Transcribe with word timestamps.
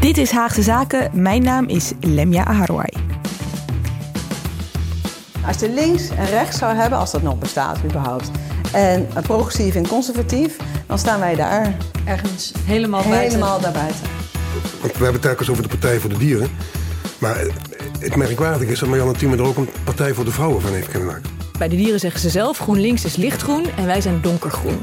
Dit 0.00 0.18
is 0.18 0.30
Haagse 0.30 0.62
Zaken. 0.62 1.10
Mijn 1.12 1.42
naam 1.42 1.68
is 1.68 1.92
Lemja 2.00 2.44
Aharwai. 2.44 2.88
Als 5.46 5.58
je 5.60 5.70
links 5.70 6.08
en 6.08 6.26
rechts 6.26 6.58
zou 6.58 6.74
hebben, 6.74 6.98
als 6.98 7.10
dat 7.10 7.22
nog 7.22 7.38
bestaat 7.38 7.78
überhaupt, 7.84 8.30
en 8.72 9.08
progressief 9.22 9.74
en 9.74 9.88
conservatief, 9.88 10.56
dan 10.86 10.98
staan 10.98 11.20
wij 11.20 11.34
daar. 11.34 11.76
Ergens 12.04 12.52
helemaal 12.64 13.02
buiten. 13.02 13.20
Helemaal 13.20 13.60
daarbuiten. 13.60 14.00
Want 14.80 14.92
we 14.92 15.02
hebben 15.02 15.12
het 15.12 15.22
telkens 15.22 15.50
over 15.50 15.62
de 15.62 15.68
Partij 15.68 15.98
voor 15.98 16.10
de 16.10 16.18
Dieren. 16.18 16.50
Maar 17.18 17.36
het 17.98 18.16
merkwaardige 18.16 18.72
is 18.72 18.78
dat 18.78 18.88
Marianne 18.88 19.12
Thieme 19.12 19.36
er 19.36 19.42
ook 19.42 19.56
een 19.56 19.68
Partij 19.84 20.14
voor 20.14 20.24
de 20.24 20.32
Vrouwen 20.32 20.62
van 20.62 20.72
heeft 20.72 20.88
kunnen 20.88 21.08
maken. 21.08 21.30
Bij 21.58 21.68
de 21.68 21.76
dieren 21.76 22.00
zeggen 22.00 22.20
ze 22.20 22.30
zelf: 22.30 22.58
GroenLinks 22.58 23.04
is 23.04 23.16
lichtgroen 23.16 23.66
en 23.76 23.86
wij 23.86 24.00
zijn 24.00 24.20
donkergroen. 24.20 24.78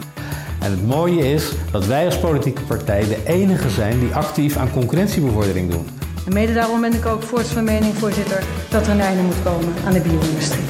En 0.65 0.71
het 0.71 0.87
mooie 0.87 1.33
is 1.33 1.51
dat 1.71 1.85
wij 1.85 2.05
als 2.05 2.19
politieke 2.19 2.61
partij 2.61 3.07
de 3.07 3.23
enige 3.25 3.69
zijn 3.69 3.99
die 3.99 4.15
actief 4.15 4.57
aan 4.57 4.71
concurrentiebevordering 4.71 5.71
doen. 5.71 5.87
En 6.25 6.33
mede 6.33 6.53
daarom 6.53 6.81
ben 6.81 6.93
ik 6.93 7.05
ook 7.05 7.23
voorts 7.23 7.49
van 7.49 7.63
mening, 7.63 7.93
voorzitter, 7.93 8.43
dat 8.69 8.85
er 8.85 8.91
een 8.91 8.99
einde 8.99 9.23
moet 9.23 9.43
komen 9.43 9.73
aan 9.85 9.93
de 9.93 10.01
bio-industrie. 10.01 10.63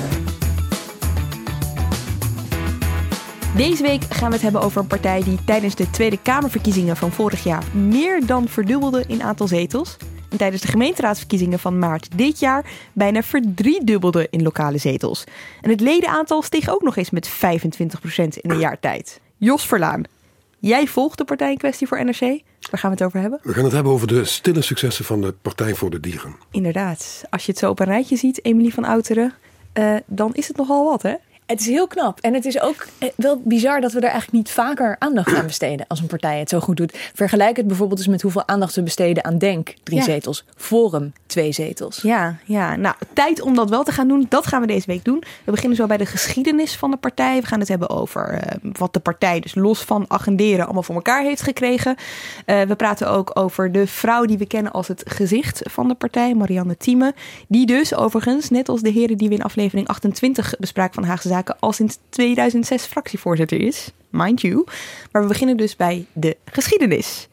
Deze 3.55 3.83
week 3.83 4.03
gaan 4.09 4.27
we 4.27 4.33
het 4.33 4.43
hebben 4.43 4.61
over 4.61 4.81
een 4.81 4.87
partij 4.87 5.23
die 5.23 5.39
tijdens 5.45 5.75
de 5.75 5.89
Tweede 5.89 6.21
Kamerverkiezingen 6.21 6.97
van 6.97 7.11
vorig 7.11 7.43
jaar 7.43 7.63
meer 7.73 8.25
dan 8.25 8.47
verdubbelde 8.47 9.03
in 9.07 9.23
aantal 9.23 9.47
zetels. 9.47 9.97
En 10.29 10.37
tijdens 10.37 10.61
de 10.61 10.67
gemeenteraadsverkiezingen 10.67 11.59
van 11.59 11.79
maart 11.79 12.17
dit 12.17 12.39
jaar 12.39 12.65
bijna 12.93 13.23
verdriedubbelde 13.23 14.27
in 14.29 14.43
lokale 14.43 14.77
zetels. 14.77 15.23
En 15.61 15.69
het 15.69 15.81
ledenaantal 15.81 16.41
steeg 16.41 16.69
ook 16.69 16.81
nog 16.81 16.95
eens 16.95 17.09
met 17.09 17.29
25% 17.29 17.31
in 18.41 18.51
een 18.51 18.59
jaar 18.59 18.79
tijd. 18.79 19.23
Jos 19.45 19.65
Verlaan, 19.65 20.03
jij 20.59 20.87
volgt 20.87 21.17
de 21.17 21.23
partij 21.23 21.51
in 21.51 21.57
kwestie 21.57 21.87
voor 21.87 22.05
NRC. 22.05 22.19
Waar 22.19 22.79
gaan 22.79 22.89
we 22.89 22.95
het 22.95 23.03
over 23.03 23.19
hebben? 23.19 23.39
We 23.43 23.53
gaan 23.53 23.63
het 23.63 23.73
hebben 23.73 23.91
over 23.91 24.07
de 24.07 24.25
stille 24.25 24.61
successen 24.61 25.05
van 25.05 25.21
de 25.21 25.33
Partij 25.41 25.75
voor 25.75 25.89
de 25.89 25.99
Dieren. 25.99 26.35
Inderdaad, 26.51 27.23
als 27.29 27.45
je 27.45 27.51
het 27.51 27.59
zo 27.59 27.69
op 27.69 27.79
een 27.79 27.85
rijtje 27.85 28.15
ziet, 28.15 28.45
Emilie 28.45 28.73
van 28.73 28.85
Outeren, 28.85 29.33
uh, 29.73 29.95
dan 30.05 30.33
is 30.33 30.47
het 30.47 30.57
nogal 30.57 30.85
wat, 30.85 31.01
hè? 31.01 31.13
Het 31.45 31.59
is 31.59 31.65
heel 31.65 31.87
knap. 31.87 32.19
En 32.19 32.33
het 32.33 32.45
is 32.45 32.61
ook 32.61 32.87
eh, 32.97 33.09
wel 33.15 33.41
bizar 33.43 33.81
dat 33.81 33.91
we 33.91 33.97
er 33.97 34.03
eigenlijk 34.03 34.33
niet 34.33 34.51
vaker 34.51 34.95
aandacht 34.99 35.35
aan 35.35 35.45
besteden 35.45 35.85
als 35.87 35.99
een 35.99 36.07
partij 36.07 36.39
het 36.39 36.49
zo 36.49 36.59
goed 36.59 36.77
doet. 36.77 36.97
Vergelijk 37.13 37.57
het 37.57 37.67
bijvoorbeeld 37.67 37.99
eens 37.99 38.07
met 38.07 38.21
hoeveel 38.21 38.47
aandacht 38.47 38.75
we 38.75 38.83
besteden 38.83 39.23
aan 39.23 39.37
Denk, 39.37 39.73
drie 39.83 40.03
zetels. 40.03 40.45
Forum, 40.55 41.13
twee 41.25 41.51
zetels. 41.51 42.01
Ja, 42.01 42.37
ja, 42.45 42.75
nou, 42.75 42.95
tijd 43.13 43.41
om 43.41 43.55
dat 43.55 43.69
wel 43.69 43.83
te 43.83 43.91
gaan 43.91 44.07
doen. 44.07 44.25
Dat 44.29 44.47
gaan 44.47 44.61
we 44.61 44.67
deze 44.67 44.87
week 44.87 45.03
doen. 45.03 45.23
We 45.43 45.51
beginnen 45.51 45.77
zo 45.77 45.85
bij 45.85 45.97
de 45.97 46.05
geschiedenis 46.05 46.75
van 46.75 46.91
de 46.91 46.97
partij. 46.97 47.41
We 47.41 47.47
gaan 47.47 47.59
het 47.59 47.67
hebben 47.67 47.89
over 47.89 48.33
uh, 48.33 48.71
wat 48.73 48.93
de 48.93 48.99
partij 48.99 49.39
dus 49.39 49.55
los 49.55 49.79
van 49.79 50.05
agenderen 50.07 50.65
allemaal 50.65 50.83
voor 50.83 50.95
elkaar 50.95 51.23
heeft 51.23 51.41
gekregen. 51.41 51.95
Uh, 52.45 52.61
we 52.61 52.75
praten 52.75 53.09
ook 53.09 53.31
over 53.33 53.71
de 53.71 53.87
vrouw 53.87 54.25
die 54.25 54.37
we 54.37 54.45
kennen 54.45 54.71
als 54.71 54.87
het 54.87 55.03
gezicht 55.05 55.61
van 55.63 55.87
de 55.87 55.93
partij, 55.93 56.33
Marianne 56.33 56.77
Thieme. 56.77 57.13
Die 57.47 57.65
dus 57.65 57.95
overigens, 57.95 58.49
net 58.49 58.69
als 58.69 58.81
de 58.81 58.89
heren 58.89 59.17
die 59.17 59.29
we 59.29 59.35
in 59.35 59.43
aflevering 59.43 59.87
28 59.87 60.53
bespraken 60.59 60.93
van 60.93 61.03
Haagse 61.03 61.27
Zaken, 61.35 61.55
al 61.59 61.71
sinds 61.71 61.97
2006 62.09 62.85
fractievoorzitter 62.85 63.61
is. 63.61 63.91
Mind 64.09 64.41
you. 64.41 64.63
Maar 65.11 65.21
we 65.21 65.27
beginnen 65.27 65.57
dus 65.57 65.75
bij 65.75 66.05
de 66.13 66.37
geschiedenis 66.45 67.27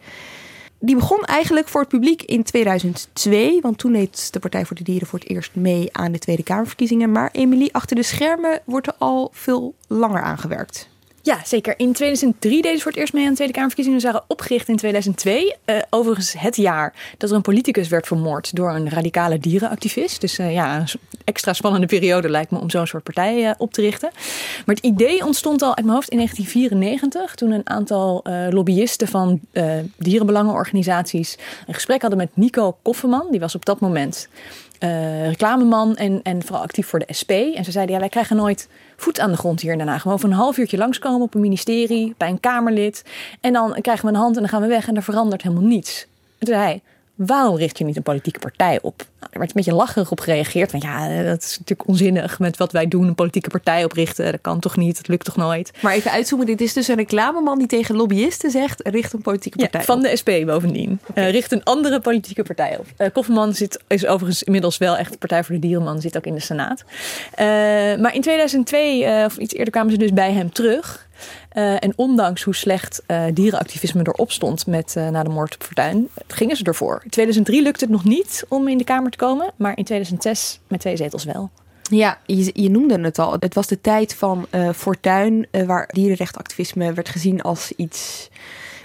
die 0.84 0.94
begon 0.94 1.24
eigenlijk 1.24 1.68
voor 1.68 1.80
het 1.80 1.90
publiek 1.90 2.22
in 2.22 2.42
2002. 2.42 3.60
Want 3.60 3.78
toen 3.78 3.92
deed 3.92 4.32
de 4.32 4.38
Partij 4.38 4.64
voor 4.64 4.76
de 4.76 4.82
Dieren 4.82 5.06
voor 5.06 5.18
het 5.18 5.28
eerst 5.28 5.54
mee 5.54 5.88
aan 5.92 6.12
de 6.12 6.18
Tweede 6.18 6.42
Kamerverkiezingen. 6.42 7.12
Maar 7.12 7.28
Emilie, 7.32 7.74
achter 7.74 7.96
de 7.96 8.02
schermen 8.02 8.60
wordt 8.64 8.86
er 8.86 8.94
al 8.98 9.30
veel 9.32 9.74
langer 9.86 10.22
aangewerkt. 10.22 10.88
Ja, 11.24 11.38
zeker. 11.44 11.74
In 11.76 11.92
2003 11.92 12.62
deden 12.62 12.76
ze 12.76 12.82
voor 12.82 12.92
het 12.92 13.00
eerst 13.00 13.12
mee 13.12 13.22
aan 13.22 13.28
de 13.28 13.34
Tweede 13.34 13.52
Kamerverkiezingen. 13.52 14.00
Ze 14.00 14.06
waren 14.06 14.24
opgericht 14.26 14.68
in 14.68 14.76
2002. 14.76 15.54
Uh, 15.66 15.76
overigens 15.90 16.34
het 16.38 16.56
jaar 16.56 16.94
dat 17.18 17.30
er 17.30 17.36
een 17.36 17.42
politicus 17.42 17.88
werd 17.88 18.06
vermoord 18.06 18.56
door 18.56 18.70
een 18.70 18.90
radicale 18.90 19.38
dierenactivist. 19.38 20.20
Dus 20.20 20.38
uh, 20.38 20.52
ja, 20.52 20.78
een 20.78 20.86
extra 21.24 21.52
spannende 21.52 21.86
periode 21.86 22.28
lijkt 22.28 22.50
me 22.50 22.58
om 22.58 22.70
zo'n 22.70 22.86
soort 22.86 23.02
partij 23.02 23.42
uh, 23.42 23.50
op 23.58 23.72
te 23.72 23.80
richten. 23.80 24.10
Maar 24.66 24.74
het 24.74 24.84
idee 24.84 25.24
ontstond 25.24 25.62
al 25.62 25.76
uit 25.76 25.84
mijn 25.84 25.96
hoofd 25.96 26.08
in 26.08 26.16
1994. 26.16 27.34
Toen 27.34 27.50
een 27.50 27.68
aantal 27.68 28.24
lobbyisten 28.50 29.08
van 29.08 29.40
dierenbelangenorganisaties 29.96 31.38
een 31.66 31.74
gesprek 31.74 32.00
hadden 32.00 32.18
met 32.18 32.30
Nico 32.34 32.76
Koffeman. 32.82 33.26
Die 33.30 33.40
was 33.40 33.54
op 33.54 33.64
dat 33.64 33.80
moment 33.80 34.28
uh, 34.84 35.28
reclameman 35.28 35.96
en, 35.96 36.20
en 36.22 36.42
vooral 36.42 36.62
actief 36.62 36.86
voor 36.86 36.98
de 36.98 37.14
SP. 37.20 37.30
En 37.30 37.64
ze 37.64 37.70
zeiden, 37.70 37.94
ja, 37.94 38.00
wij 38.00 38.08
krijgen 38.10 38.36
nooit 38.36 38.68
voet 38.96 39.20
aan 39.20 39.30
de 39.30 39.36
grond 39.36 39.60
hier 39.60 39.72
in 39.72 39.78
Den 39.78 39.88
Haag. 39.88 40.02
Gewoon 40.02 40.20
van 40.20 40.30
een 40.30 40.36
half 40.36 40.56
uurtje 40.56 40.76
langskomen 40.76 41.20
op 41.20 41.34
een 41.34 41.40
ministerie, 41.40 42.14
bij 42.16 42.28
een 42.28 42.40
Kamerlid. 42.40 43.04
En 43.40 43.52
dan 43.52 43.76
krijgen 43.80 44.04
we 44.04 44.12
een 44.12 44.20
hand 44.20 44.34
en 44.34 44.40
dan 44.40 44.50
gaan 44.50 44.60
we 44.62 44.66
weg 44.66 44.88
en 44.88 44.96
er 44.96 45.02
verandert 45.02 45.42
helemaal 45.42 45.64
niets. 45.64 46.06
En 46.38 46.46
toen 46.46 46.54
zei 46.54 46.66
hij, 46.66 46.82
waarom 47.26 47.56
richt 47.56 47.78
je 47.78 47.84
niet 47.84 47.96
een 47.96 48.02
politieke 48.02 48.38
partij 48.38 48.78
op? 48.82 48.98
Nou, 48.98 49.32
er 49.32 49.38
werd 49.38 49.50
een 49.50 49.56
beetje 49.56 49.74
lacherig 49.74 50.10
op 50.10 50.20
gereageerd. 50.20 50.70
Van 50.70 50.80
ja, 50.80 51.22
dat 51.24 51.42
is 51.42 51.58
natuurlijk 51.58 51.88
onzinnig 51.88 52.38
met 52.38 52.56
wat 52.56 52.72
wij 52.72 52.88
doen, 52.88 53.06
een 53.06 53.14
politieke 53.14 53.50
partij 53.50 53.84
oprichten. 53.84 54.32
Dat 54.32 54.40
kan 54.40 54.60
toch 54.60 54.76
niet, 54.76 54.96
dat 54.96 55.08
lukt 55.08 55.24
toch 55.24 55.36
nooit. 55.36 55.70
Maar 55.80 55.92
even 55.92 56.10
uitzoomen, 56.10 56.46
dit 56.46 56.60
is 56.60 56.72
dus 56.72 56.88
een 56.88 56.96
reclameman 56.96 57.58
die 57.58 57.66
tegen 57.66 57.96
lobbyisten 57.96 58.50
zegt, 58.50 58.88
richt 58.88 59.12
een 59.12 59.22
politieke 59.22 59.58
partij 59.58 59.80
ja, 59.80 59.86
van 59.86 60.02
de 60.02 60.16
SP 60.20 60.30
bovendien. 60.46 61.00
Okay. 61.10 61.24
Uh, 61.24 61.30
richt 61.30 61.52
een 61.52 61.64
andere 61.64 62.00
politieke 62.00 62.42
partij 62.42 62.78
op. 62.78 62.86
Uh, 62.98 63.06
Kofferman 63.12 63.54
zit, 63.54 63.82
is 63.86 64.06
overigens 64.06 64.42
inmiddels 64.42 64.78
wel 64.78 64.96
echt 64.96 65.12
de 65.12 65.18
Partij 65.18 65.44
voor 65.44 65.54
de 65.54 65.60
Dierenman, 65.60 66.00
zit 66.00 66.16
ook 66.16 66.26
in 66.26 66.34
de 66.34 66.40
Senaat. 66.40 66.84
Uh, 66.84 67.44
maar 68.00 68.14
in 68.14 68.20
2002, 68.20 69.24
of 69.24 69.36
iets 69.36 69.54
eerder, 69.54 69.72
kwamen 69.72 69.92
ze 69.92 69.98
dus 69.98 70.12
bij 70.12 70.32
hem 70.32 70.52
terug. 70.52 71.10
Uh, 71.52 71.72
en 71.72 71.92
ondanks 71.96 72.42
hoe 72.42 72.54
slecht 72.54 73.02
uh, 73.06 73.24
dierenactivisme 73.34 74.00
erop 74.02 74.32
stond 74.32 74.66
met, 74.66 74.94
uh, 74.98 75.08
na 75.08 75.22
de 75.22 75.28
moord 75.28 75.54
op 75.54 75.62
Fortuyn, 75.62 76.08
gingen 76.26 76.56
ze 76.56 76.64
ervoor. 76.64 77.00
In 77.04 77.10
2003 77.10 77.62
lukte 77.62 77.84
het 77.84 77.92
nog 77.92 78.04
niet 78.04 78.44
om 78.48 78.68
in 78.68 78.78
de 78.78 78.84
Kamer 78.84 79.10
te 79.10 79.16
komen, 79.16 79.52
maar 79.56 79.76
in 79.76 79.84
2006 79.84 80.60
met 80.68 80.80
twee 80.80 80.96
zetels 80.96 81.24
wel. 81.24 81.50
Ja, 81.82 82.18
je, 82.26 82.50
je 82.54 82.70
noemde 82.70 83.00
het 83.00 83.18
al. 83.18 83.36
Het 83.38 83.54
was 83.54 83.66
de 83.66 83.80
tijd 83.80 84.14
van 84.14 84.46
Fortuyn, 84.74 85.46
waar 85.66 85.88
dierenrechtenactivisme 85.92 86.92
werd 86.92 87.08
gezien 87.08 87.42
als 87.42 87.72
iets 87.76 88.28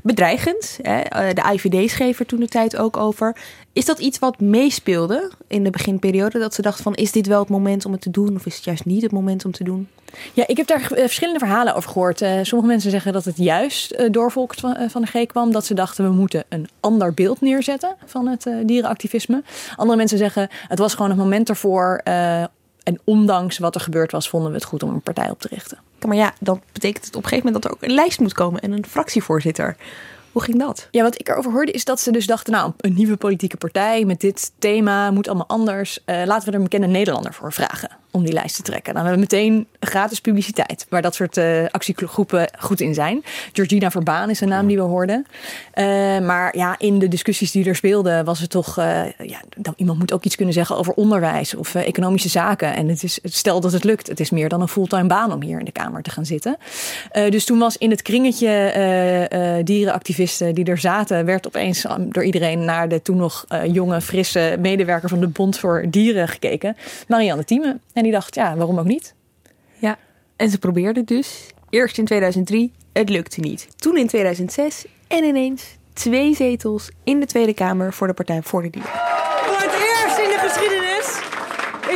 bedreigend. 0.04 0.80
Hè? 0.81 1.34
De 1.34 1.52
IVD 1.54 1.90
schreef 1.90 2.19
er 2.19 2.25
toen 2.25 2.40
de 2.40 2.48
tijd 2.48 2.78
ook 2.78 2.98
over. 2.98 3.36
Is 3.77 3.85
dat 3.85 3.99
iets 3.99 4.19
wat 4.19 4.39
meespeelde 4.39 5.31
in 5.47 5.63
de 5.63 5.69
beginperiode? 5.69 6.39
Dat 6.39 6.53
ze 6.53 6.61
dachten 6.61 6.83
van, 6.83 6.95
is 6.95 7.11
dit 7.11 7.27
wel 7.27 7.39
het 7.39 7.49
moment 7.49 7.85
om 7.85 7.91
het 7.91 8.01
te 8.01 8.11
doen? 8.11 8.35
Of 8.35 8.45
is 8.45 8.55
het 8.55 8.63
juist 8.63 8.85
niet 8.85 9.01
het 9.01 9.11
moment 9.11 9.45
om 9.45 9.51
te 9.51 9.63
doen? 9.63 9.88
Ja, 10.33 10.47
ik 10.47 10.57
heb 10.57 10.67
daar 10.67 10.81
verschillende 10.81 11.39
verhalen 11.39 11.75
over 11.75 11.89
gehoord. 11.89 12.21
Uh, 12.21 12.39
sommige 12.41 12.71
mensen 12.71 12.91
zeggen 12.91 13.13
dat 13.13 13.25
het 13.25 13.38
juist 13.38 13.93
uh, 13.93 14.11
door 14.11 14.31
Volk 14.31 14.53
van, 14.53 14.75
uh, 14.79 14.89
van 14.89 15.01
de 15.01 15.07
G 15.07 15.25
kwam. 15.25 15.51
Dat 15.51 15.65
ze 15.65 15.73
dachten, 15.73 16.05
we 16.05 16.11
moeten 16.11 16.43
een 16.49 16.69
ander 16.79 17.13
beeld 17.13 17.41
neerzetten 17.41 17.95
van 18.05 18.27
het 18.27 18.49
dierenactivisme. 18.65 19.43
Andere 19.75 19.97
mensen 19.97 20.17
zeggen, 20.17 20.49
het 20.67 20.79
was 20.79 20.94
gewoon 20.94 21.09
het 21.09 21.19
moment 21.19 21.49
ervoor. 21.49 22.01
en 22.83 22.99
ondanks 23.03 23.57
wat 23.57 23.75
er 23.75 23.81
gebeurd 23.81 24.11
was, 24.11 24.29
vonden 24.29 24.49
we 24.49 24.55
het 24.55 24.65
goed 24.65 24.83
om 24.83 24.89
een 24.89 25.01
partij 25.01 25.29
op 25.29 25.41
te 25.41 25.47
richten. 25.47 25.77
Maar 26.07 26.15
ja, 26.15 26.33
dan 26.39 26.61
betekent 26.71 27.05
het 27.05 27.15
op 27.15 27.23
een 27.23 27.29
gegeven 27.29 27.45
moment 27.45 27.63
dat 27.63 27.71
er 27.71 27.77
ook 27.77 27.89
een 27.89 27.95
lijst 27.95 28.19
moet 28.19 28.33
komen 28.33 28.61
en 28.61 28.71
een 28.71 28.85
fractievoorzitter. 28.85 29.75
Hoe 30.38 30.46
ging 30.46 30.59
dat? 30.59 30.88
Ja, 30.92 31.03
wat 31.03 31.20
ik 31.20 31.30
erover 31.30 31.52
hoorde 31.52 31.72
is 31.72 31.86
dat 31.86 32.00
ze 32.00 32.12
dus 32.12 32.25
dachten, 32.25 32.53
nou, 32.53 32.72
een 32.78 32.94
nieuwe 32.94 33.18
politieke 33.18 33.58
partij 33.58 34.06
met 34.06 34.19
dit 34.19 34.51
thema 34.60 35.12
moet 35.12 35.28
allemaal 35.28 35.48
anders. 35.48 36.00
Uh, 36.06 36.22
laten 36.25 36.45
we 36.45 36.51
er 36.51 36.57
een 36.57 36.63
bekende 36.63 36.88
Nederlander 36.88 37.34
voor 37.34 37.54
vragen 37.54 37.89
om 38.12 38.24
die 38.24 38.34
lijst 38.34 38.56
te 38.56 38.62
trekken. 38.62 38.94
Dan 38.94 39.06
hebben 39.06 39.28
we 39.28 39.36
meteen 39.36 39.68
gratis 39.80 40.22
publiciteit, 40.22 40.86
waar 40.89 41.01
dat 41.01 41.16
soort 41.16 41.38
uh, 41.38 41.66
actiegroepen 41.72 42.50
goed 42.60 42.81
in 42.81 42.94
zijn. 42.94 43.24
Georgina 43.54 43.92
Verbaan 43.92 44.30
is 44.30 44.42
een 44.42 44.48
naam 44.48 44.68
die 44.68 44.78
we 44.78 44.84
hoorden. 44.84 45.25
Uh, 45.75 45.86
maar 46.19 46.57
ja, 46.57 46.75
in 46.78 47.00
de 47.00 47.07
discussies 47.07 47.51
die 47.51 47.66
er 47.66 47.75
speelden, 47.75 48.25
was 48.25 48.40
het 48.40 48.50
toch, 48.50 48.75
ja, 48.75 49.42
iemand 49.75 50.00
moet 50.00 50.13
ook 50.13 50.24
iets 50.24 50.36
kunnen 50.36 50.54
zeggen 50.54 50.78
over 50.78 50.94
onderwijs 50.94 51.56
of 51.56 51.75
economische 51.75 52.30
zaken. 52.30 52.75
En 52.75 52.88
het 52.88 53.04
is, 53.04 53.19
stel 53.24 53.60
dat 53.60 53.72
het 53.72 53.83
lukt, 53.83 54.07
het 54.07 54.19
is 54.19 54.30
meer 54.30 54.50
dan 54.50 54.62
een 54.62 54.68
fulltime 54.68 55.07
baan 55.07 55.33
om 55.33 55.42
hier 55.42 55.60
in 55.60 55.66
de 55.66 55.72
Kamer 55.72 56.01
te 56.01 56.10
gaan 56.10 56.25
zitten. 56.25 56.57
dus 57.30 57.45
toen 57.45 57.60
was 57.60 57.78
in 57.78 57.90
het 57.90 58.01
kringetje 58.01 59.62
dierenactivisten 59.63 60.26
die 60.38 60.65
er 60.65 60.77
zaten, 60.77 61.25
werd 61.25 61.47
opeens 61.47 61.85
door 62.00 62.24
iedereen 62.24 62.65
naar 62.65 62.89
de 62.89 63.01
toen 63.01 63.18
nog 63.18 63.45
uh, 63.50 63.65
jonge, 63.65 64.01
frisse 64.01 64.57
medewerker 64.59 65.09
van 65.09 65.19
de 65.19 65.27
Bond 65.27 65.59
voor 65.59 65.85
Dieren 65.89 66.27
gekeken. 66.27 66.77
Marianne 67.07 67.44
Thieme. 67.44 67.79
En 67.94 68.03
die 68.03 68.12
dacht, 68.12 68.35
ja, 68.35 68.56
waarom 68.56 68.79
ook 68.79 68.85
niet? 68.85 69.13
Ja, 69.79 69.97
en 70.35 70.50
ze 70.50 70.57
probeerde 70.57 71.03
dus. 71.03 71.47
Eerst 71.69 71.97
in 71.97 72.06
2003, 72.06 72.71
het 72.94 73.09
lukte 73.09 73.39
niet. 73.39 73.68
Toen 73.75 73.97
in 73.97 74.07
2006 74.07 74.85
en 75.07 75.24
ineens 75.24 75.77
twee 75.94 76.35
zetels 76.35 76.89
in 77.03 77.19
de 77.19 77.25
Tweede 77.25 77.53
Kamer 77.53 77.94
voor 77.94 78.07
de 78.07 78.13
Partij 78.13 78.41
voor 78.41 78.62
de 78.62 78.69
Dieren. 78.69 78.91
Voor 78.91 79.56
het 79.56 79.73
eerst 79.73 80.18
in 80.18 80.30
de 80.30 80.38
geschiedenis 80.39 80.88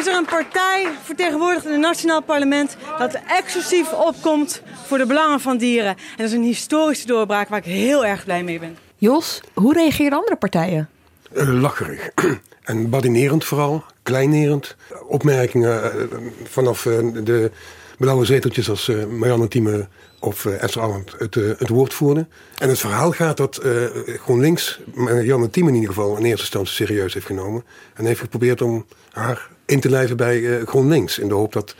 is 0.01 0.07
er 0.07 0.17
een 0.17 0.25
partij 0.25 0.87
vertegenwoordigd 1.03 1.65
in 1.65 1.71
het 1.71 1.79
Nationaal 1.79 2.21
Parlement 2.21 2.77
dat 2.97 3.19
exclusief 3.27 3.93
opkomt 3.93 4.61
voor 4.85 4.97
de 4.97 5.05
belangen 5.05 5.39
van 5.39 5.57
dieren. 5.57 5.89
En 5.89 5.97
dat 6.17 6.25
is 6.25 6.31
een 6.31 6.43
historische 6.43 7.07
doorbraak 7.07 7.49
waar 7.49 7.59
ik 7.59 7.65
heel 7.65 8.05
erg 8.05 8.23
blij 8.23 8.43
mee 8.43 8.59
ben. 8.59 8.77
Jos, 8.97 9.41
hoe 9.53 9.73
reageren 9.73 10.17
andere 10.17 10.35
partijen? 10.35 10.89
Uh, 11.33 11.61
lacherig. 11.61 12.09
en 12.63 12.89
badinerend 12.89 13.45
vooral, 13.45 13.83
kleinerend. 14.03 14.75
Opmerkingen 15.07 15.95
uh, 15.95 16.17
vanaf 16.43 16.85
uh, 16.85 17.23
de 17.23 17.51
blauwe 17.97 18.25
zeteltjes 18.25 18.69
als 18.69 18.91
Marianne 19.09 19.47
Thieme 19.47 19.87
of 20.19 20.45
Esther 20.45 20.81
Alland 20.81 21.15
het, 21.17 21.35
het 21.35 21.69
woord 21.69 21.93
voerden. 21.93 22.29
En 22.57 22.69
het 22.69 22.79
verhaal 22.79 23.11
gaat 23.11 23.37
dat 23.37 23.61
uh, 23.65 23.85
GroenLinks 24.05 24.79
Marianne 24.93 25.49
Thieme 25.49 25.69
in 25.69 25.75
ieder 25.75 25.93
geval 25.93 26.17
in 26.17 26.23
eerste 26.23 26.41
instantie 26.41 26.73
serieus 26.73 27.13
heeft 27.13 27.25
genomen. 27.25 27.63
En 27.93 28.05
heeft 28.05 28.19
geprobeerd 28.19 28.61
om 28.61 28.85
haar 29.11 29.49
in 29.71 29.79
te 29.79 29.89
lijven 29.89 30.17
bij 30.17 30.61
GroenLinks. 30.65 31.19
In 31.19 31.27
de 31.27 31.33
hoop 31.33 31.53
dat 31.53 31.75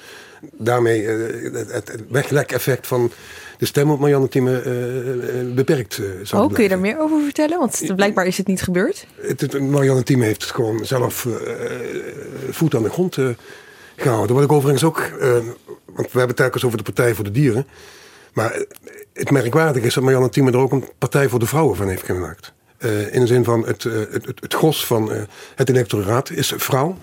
daarmee 0.51 1.05
het, 1.07 1.71
het 1.71 2.03
weglek-effect 2.09 2.87
van 2.87 3.11
de 3.57 3.65
stem 3.65 3.91
op 3.91 3.99
Marianne 3.99 4.27
Thieme 4.27 4.61
beperkt 5.55 5.93
zou 5.93 6.07
oh, 6.07 6.27
blijven. 6.29 6.53
Kun 6.53 6.63
je 6.63 6.69
daar 6.69 6.79
meer 6.79 6.99
over 6.99 7.23
vertellen? 7.23 7.59
Want 7.59 7.95
blijkbaar 7.95 8.25
is 8.25 8.37
het 8.37 8.47
niet 8.47 8.61
gebeurd. 8.61 9.07
Het, 9.21 9.41
het, 9.41 9.59
Marianne 9.59 10.03
Thieme 10.03 10.25
heeft 10.25 10.43
gewoon 10.43 10.85
zelf 10.85 11.27
voet 12.49 12.75
aan 12.75 12.83
de 12.83 12.89
grond 12.89 13.17
gehouden. 13.95 14.35
Wat 14.35 14.43
ik 14.43 14.51
overigens 14.51 14.83
ook 14.83 15.11
want 15.95 16.11
we 16.11 16.17
hebben 16.17 16.27
het 16.27 16.35
telkens 16.35 16.65
over 16.65 16.77
de 16.77 16.83
Partij 16.83 17.13
voor 17.13 17.23
de 17.23 17.31
Dieren. 17.31 17.67
Maar 18.33 18.65
het 19.13 19.31
merkwaardige 19.31 19.85
is 19.85 19.93
dat 19.93 20.03
Marianne 20.03 20.29
Thieme 20.29 20.51
er 20.51 20.57
ook 20.57 20.71
een 20.71 20.89
Partij 20.97 21.29
voor 21.29 21.39
de 21.39 21.45
Vrouwen 21.45 21.75
van 21.75 21.87
heeft 21.87 22.05
gemaakt. 22.05 22.53
Uh, 22.79 23.13
in 23.13 23.19
de 23.19 23.27
zin 23.27 23.43
van 23.43 23.65
het, 23.65 23.83
uh, 23.83 23.93
het, 23.93 24.25
het, 24.25 24.41
het, 24.41 24.53
gros 24.53 24.85
van 24.85 25.11
uh, 25.11 25.21
het 25.55 25.69
electoraat 25.69 26.29
is 26.29 26.53
vrouw. 26.57 26.97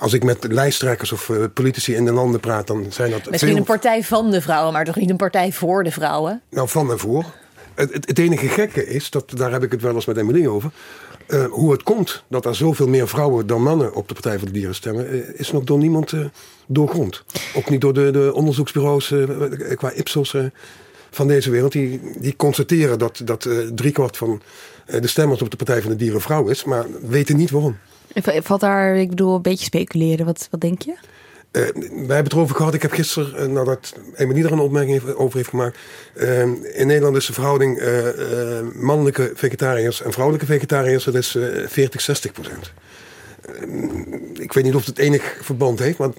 Als 0.00 0.12
ik 0.12 0.24
met 0.24 0.46
lijsttrekkers 0.52 1.12
of 1.12 1.30
politici 1.54 1.94
in 1.94 2.04
de 2.04 2.12
landen 2.12 2.40
praat, 2.40 2.66
dan 2.66 2.86
zijn 2.88 3.10
dat. 3.10 3.30
Misschien 3.30 3.50
veel... 3.50 3.60
een 3.60 3.64
partij 3.64 4.04
van 4.04 4.30
de 4.30 4.40
vrouwen, 4.40 4.72
maar 4.72 4.84
toch 4.84 4.96
niet 4.96 5.10
een 5.10 5.16
partij 5.16 5.52
voor 5.52 5.84
de 5.84 5.90
vrouwen? 5.90 6.42
Nou, 6.50 6.68
van 6.68 6.90
en 6.90 6.98
voor. 6.98 7.24
Het, 7.74 7.92
het, 7.92 8.18
enige 8.18 8.48
gekke 8.48 8.86
is, 8.86 9.10
dat, 9.10 9.30
daar 9.36 9.52
heb 9.52 9.62
ik 9.62 9.72
het 9.72 9.82
wel 9.82 9.94
eens 9.94 10.04
met 10.04 10.16
Emilie 10.16 10.48
over. 10.48 10.70
Uh, 11.28 11.44
hoe 11.44 11.72
het 11.72 11.82
komt 11.82 12.24
dat 12.28 12.46
er 12.46 12.54
zoveel 12.54 12.88
meer 12.88 13.08
vrouwen 13.08 13.46
dan 13.46 13.62
mannen 13.62 13.94
op 13.94 14.08
de 14.08 14.14
Partij 14.14 14.38
voor 14.38 14.46
de 14.46 14.52
Dieren 14.52 14.74
stemmen, 14.74 15.14
uh, 15.14 15.22
is 15.32 15.52
nog 15.52 15.64
door 15.64 15.78
niemand 15.78 16.12
doorgrond. 16.66 17.24
Ook 17.54 17.70
niet 17.70 17.80
door 17.80 17.94
de, 17.94 18.10
de 18.10 18.34
onderzoeksbureaus 18.34 19.14
qua 19.74 19.92
Ipsos 19.92 20.36
van 21.10 21.28
deze 21.28 21.50
wereld. 21.50 21.72
Die, 21.72 22.00
die 22.18 22.36
constateren 22.36 22.98
dat, 22.98 23.20
dat 23.24 23.48
driekwart 23.74 24.16
van 24.16 24.42
de 25.00 25.06
stemmers 25.06 25.42
op 25.42 25.50
de 25.50 25.56
Partij 25.56 25.82
van 25.82 25.90
de 25.90 25.96
Dieren 25.96 26.20
vrouw 26.20 26.48
is, 26.48 26.64
maar 26.64 26.86
weten 27.02 27.36
niet 27.36 27.50
waarom. 27.50 27.76
Valt 28.14 28.60
daar, 28.60 28.96
ik 28.96 29.08
bedoel, 29.08 29.34
een 29.34 29.42
beetje 29.42 29.64
speculeren. 29.64 30.26
Wat, 30.26 30.48
wat 30.50 30.60
denk 30.60 30.82
je? 30.82 30.94
Uh, 31.52 31.62
wij 31.74 31.90
hebben 31.96 32.16
het 32.16 32.32
erover 32.32 32.56
gehad. 32.56 32.74
Ik 32.74 32.82
heb 32.82 32.92
gisteren, 32.92 33.42
uh, 33.42 33.54
nadat 33.54 33.94
Emilie 34.14 34.44
er 34.44 34.52
een 34.52 34.58
opmerking 34.58 35.14
over 35.14 35.36
heeft 35.36 35.48
gemaakt. 35.48 35.78
Uh, 36.14 36.40
in 36.40 36.86
Nederland 36.86 37.16
is 37.16 37.26
de 37.26 37.32
verhouding 37.32 37.82
mannelijke 38.74 39.32
vegetariërs 39.34 40.02
en 40.02 40.12
vrouwelijke 40.12 40.46
vegetariërs. 40.46 41.04
Dat 41.04 41.14
is 41.14 41.36
40, 41.66 42.00
60 42.00 42.32
procent. 42.32 42.72
ik 44.38 44.52
weet 44.52 44.64
niet 44.64 44.74
of 44.74 44.86
het 44.86 44.98
enig 44.98 45.38
verband 45.40 45.78
heeft, 45.78 45.98
maar 45.98 46.10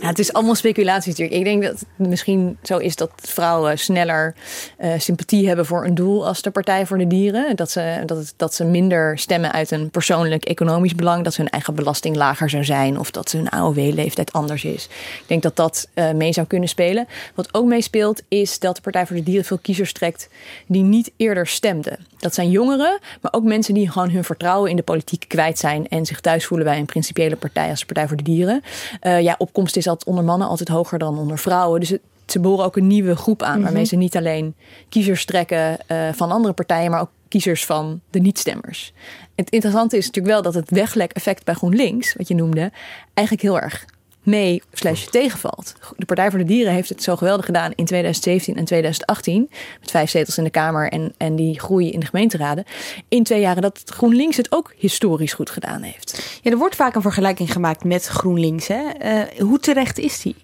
het 0.00 0.18
is 0.18 0.32
allemaal 0.32 0.54
speculatie 0.54 1.10
natuurlijk. 1.10 1.38
Ik 1.38 1.44
denk 1.44 1.62
dat 1.62 1.84
het 1.96 2.08
misschien 2.08 2.58
zo 2.62 2.78
is 2.78 2.96
dat 2.96 3.10
vrouwen 3.16 3.78
sneller 3.78 4.34
uh, 4.80 4.92
sympathie 4.98 5.46
hebben 5.46 5.66
voor 5.66 5.84
een 5.84 5.94
doel 5.94 6.26
als 6.26 6.42
de 6.42 6.50
Partij 6.50 6.86
voor 6.86 6.98
de 6.98 7.06
Dieren. 7.06 7.56
Dat 7.56 7.70
ze, 7.70 8.02
dat, 8.06 8.34
dat 8.36 8.54
ze 8.54 8.64
minder 8.64 9.18
stemmen 9.18 9.52
uit 9.52 9.70
een 9.70 9.90
persoonlijk 9.90 10.44
economisch 10.44 10.94
belang. 10.94 11.24
Dat 11.24 11.36
hun 11.36 11.48
eigen 11.48 11.74
belasting 11.74 12.16
lager 12.16 12.50
zou 12.50 12.64
zijn. 12.64 12.98
Of 12.98 13.10
dat 13.10 13.32
hun 13.32 13.48
AOW-leeftijd 13.48 14.32
anders 14.32 14.64
is. 14.64 14.84
Ik 15.20 15.24
denk 15.26 15.42
dat 15.42 15.56
dat 15.56 15.88
uh, 15.94 16.10
mee 16.10 16.32
zou 16.32 16.46
kunnen 16.46 16.68
spelen. 16.68 17.06
Wat 17.34 17.54
ook 17.54 17.66
meespeelt 17.66 18.22
is 18.28 18.58
dat 18.58 18.76
de 18.76 18.82
Partij 18.82 19.06
voor 19.06 19.16
de 19.16 19.22
Dieren 19.22 19.44
veel 19.44 19.58
kiezers 19.58 19.92
trekt 19.92 20.28
die 20.66 20.82
niet 20.82 21.10
eerder 21.16 21.46
stemden. 21.46 22.06
Dat 22.18 22.34
zijn 22.34 22.50
jongeren, 22.50 22.98
maar 23.20 23.32
ook 23.32 23.44
mensen 23.44 23.74
die 23.74 23.90
gewoon 23.90 24.10
hun 24.10 24.24
vertrouwen 24.24 24.70
in 24.70 24.76
de 24.76 24.82
politiek 24.82 25.24
kwijt 25.28 25.58
zijn. 25.58 25.88
En 25.88 26.06
zich 26.06 26.20
thuis 26.20 26.46
voelen 26.46 26.66
bij 26.66 26.78
een 26.78 26.86
principiële 26.86 27.36
partij 27.36 27.70
als 27.70 27.80
de 27.80 27.86
Partij 27.86 28.08
voor 28.08 28.16
de 28.16 28.22
Dieren. 28.22 28.62
Uh, 29.02 29.20
ja, 29.20 29.34
opkomst 29.38 29.76
is 29.76 29.88
altijd 29.88 30.08
onder 30.08 30.24
mannen 30.24 30.48
altijd 30.48 30.68
hoger 30.68 30.98
dan 30.98 31.18
onder 31.18 31.38
vrouwen. 31.38 31.80
Dus 31.80 31.88
het, 31.88 32.00
ze 32.26 32.40
boren 32.40 32.64
ook 32.64 32.76
een 32.76 32.86
nieuwe 32.86 33.16
groep 33.16 33.42
aan. 33.42 33.48
Mm 33.48 33.54
-hmm. 33.54 33.64
Waarmee 33.64 33.84
ze 33.84 33.96
niet 33.96 34.16
alleen 34.16 34.54
kiezers 34.88 35.24
trekken 35.24 35.78
uh, 35.88 36.08
van 36.12 36.30
andere 36.30 36.54
partijen, 36.54 36.90
maar 36.90 37.00
ook 37.00 37.10
kiezers 37.28 37.64
van 37.64 38.00
de 38.10 38.18
niet-stemmers. 38.18 38.92
Het 39.34 39.50
interessante 39.50 39.96
is 39.96 40.06
natuurlijk 40.06 40.34
wel 40.34 40.42
dat 40.42 40.54
het 40.54 40.70
weglek-effect 40.70 41.44
bij 41.44 41.54
GroenLinks, 41.54 42.14
wat 42.14 42.28
je 42.28 42.34
noemde, 42.34 42.72
eigenlijk 43.14 43.46
heel 43.46 43.60
erg 43.60 43.84
mee 44.26 44.62
slash 44.72 45.04
tegenvalt. 45.04 45.74
De 45.96 46.04
Partij 46.04 46.30
voor 46.30 46.38
de 46.38 46.44
Dieren 46.44 46.72
heeft 46.72 46.88
het 46.88 47.02
zo 47.02 47.16
geweldig 47.16 47.44
gedaan 47.44 47.72
in 47.74 47.84
2017 47.84 48.56
en 48.56 48.64
2018. 48.64 49.50
Met 49.80 49.90
vijf 49.90 50.10
zetels 50.10 50.38
in 50.38 50.44
de 50.44 50.50
Kamer 50.50 50.88
en, 50.90 51.14
en 51.16 51.36
die 51.36 51.60
groei 51.60 51.90
in 51.90 52.00
de 52.00 52.06
gemeenteraden. 52.06 52.64
In 53.08 53.22
twee 53.22 53.40
jaren 53.40 53.62
dat 53.62 53.82
GroenLinks 53.84 54.36
het 54.36 54.52
ook 54.52 54.72
historisch 54.76 55.32
goed 55.32 55.50
gedaan 55.50 55.82
heeft. 55.82 56.38
Ja, 56.42 56.50
er 56.50 56.56
wordt 56.56 56.76
vaak 56.76 56.94
een 56.94 57.02
vergelijking 57.02 57.52
gemaakt 57.52 57.84
met 57.84 58.06
GroenLinks. 58.06 58.66
Hè? 58.66 58.82
Uh, 59.04 59.40
hoe 59.40 59.58
terecht 59.58 59.98
is 59.98 60.20
die? 60.20 60.34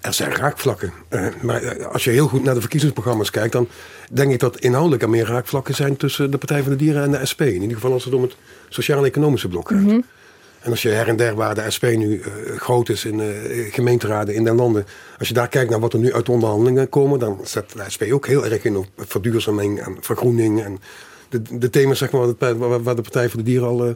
Er 0.00 0.14
zijn 0.14 0.34
raakvlakken. 0.34 0.92
Uh, 1.10 1.26
maar 1.42 1.86
als 1.86 2.04
je 2.04 2.10
heel 2.10 2.28
goed 2.28 2.42
naar 2.42 2.54
de 2.54 2.60
verkiezingsprogramma's 2.60 3.30
kijkt, 3.30 3.52
dan 3.52 3.68
denk 4.10 4.32
ik 4.32 4.38
dat 4.38 4.58
inhoudelijk 4.60 5.02
er 5.02 5.10
meer 5.10 5.26
raakvlakken 5.26 5.74
zijn 5.74 5.96
tussen 5.96 6.30
de 6.30 6.38
Partij 6.38 6.62
voor 6.62 6.70
de 6.70 6.76
Dieren 6.76 7.02
en 7.02 7.10
de 7.10 7.26
SP. 7.30 7.40
In 7.40 7.62
ieder 7.62 7.76
geval 7.76 7.92
als 7.92 8.04
het 8.04 8.14
om 8.14 8.22
het 8.22 8.36
sociaal-economische 8.68 9.48
blok 9.48 9.68
gaat. 9.68 9.78
Mm 9.78 9.88
-hmm. 9.88 10.04
En 10.60 10.70
als 10.70 10.82
je 10.82 10.88
her 10.88 11.08
en 11.08 11.16
der 11.16 11.34
waar 11.34 11.54
de 11.54 11.70
SP 11.76 11.84
nu 11.84 12.18
uh, 12.18 12.56
groot 12.56 12.88
is 12.88 13.04
in 13.04 13.18
uh, 13.18 13.72
gemeenteraden 13.72 14.34
in 14.34 14.44
de 14.44 14.54
landen. 14.54 14.86
Als 15.18 15.28
je 15.28 15.34
daar 15.34 15.48
kijkt 15.48 15.70
naar 15.70 15.80
wat 15.80 15.92
er 15.92 15.98
nu 15.98 16.12
uit 16.12 16.28
onderhandelingen 16.28 16.88
komen. 16.88 17.18
Dan 17.18 17.40
zet 17.44 17.72
de 17.72 17.84
SP 17.94 18.02
ook 18.12 18.26
heel 18.26 18.44
erg 18.44 18.64
in 18.64 18.76
op 18.76 18.86
verduurzaming 18.96 19.80
en 19.80 19.96
vergroening. 20.00 20.62
En 20.62 20.80
de, 21.28 21.42
de 21.58 21.70
thema's 21.70 21.98
zeg 21.98 22.10
maar, 22.10 22.34
waar 22.82 22.96
de 22.96 23.02
Partij 23.02 23.28
voor 23.28 23.38
de 23.38 23.44
Dieren 23.44 23.68
al, 23.68 23.86
uh, 23.86 23.92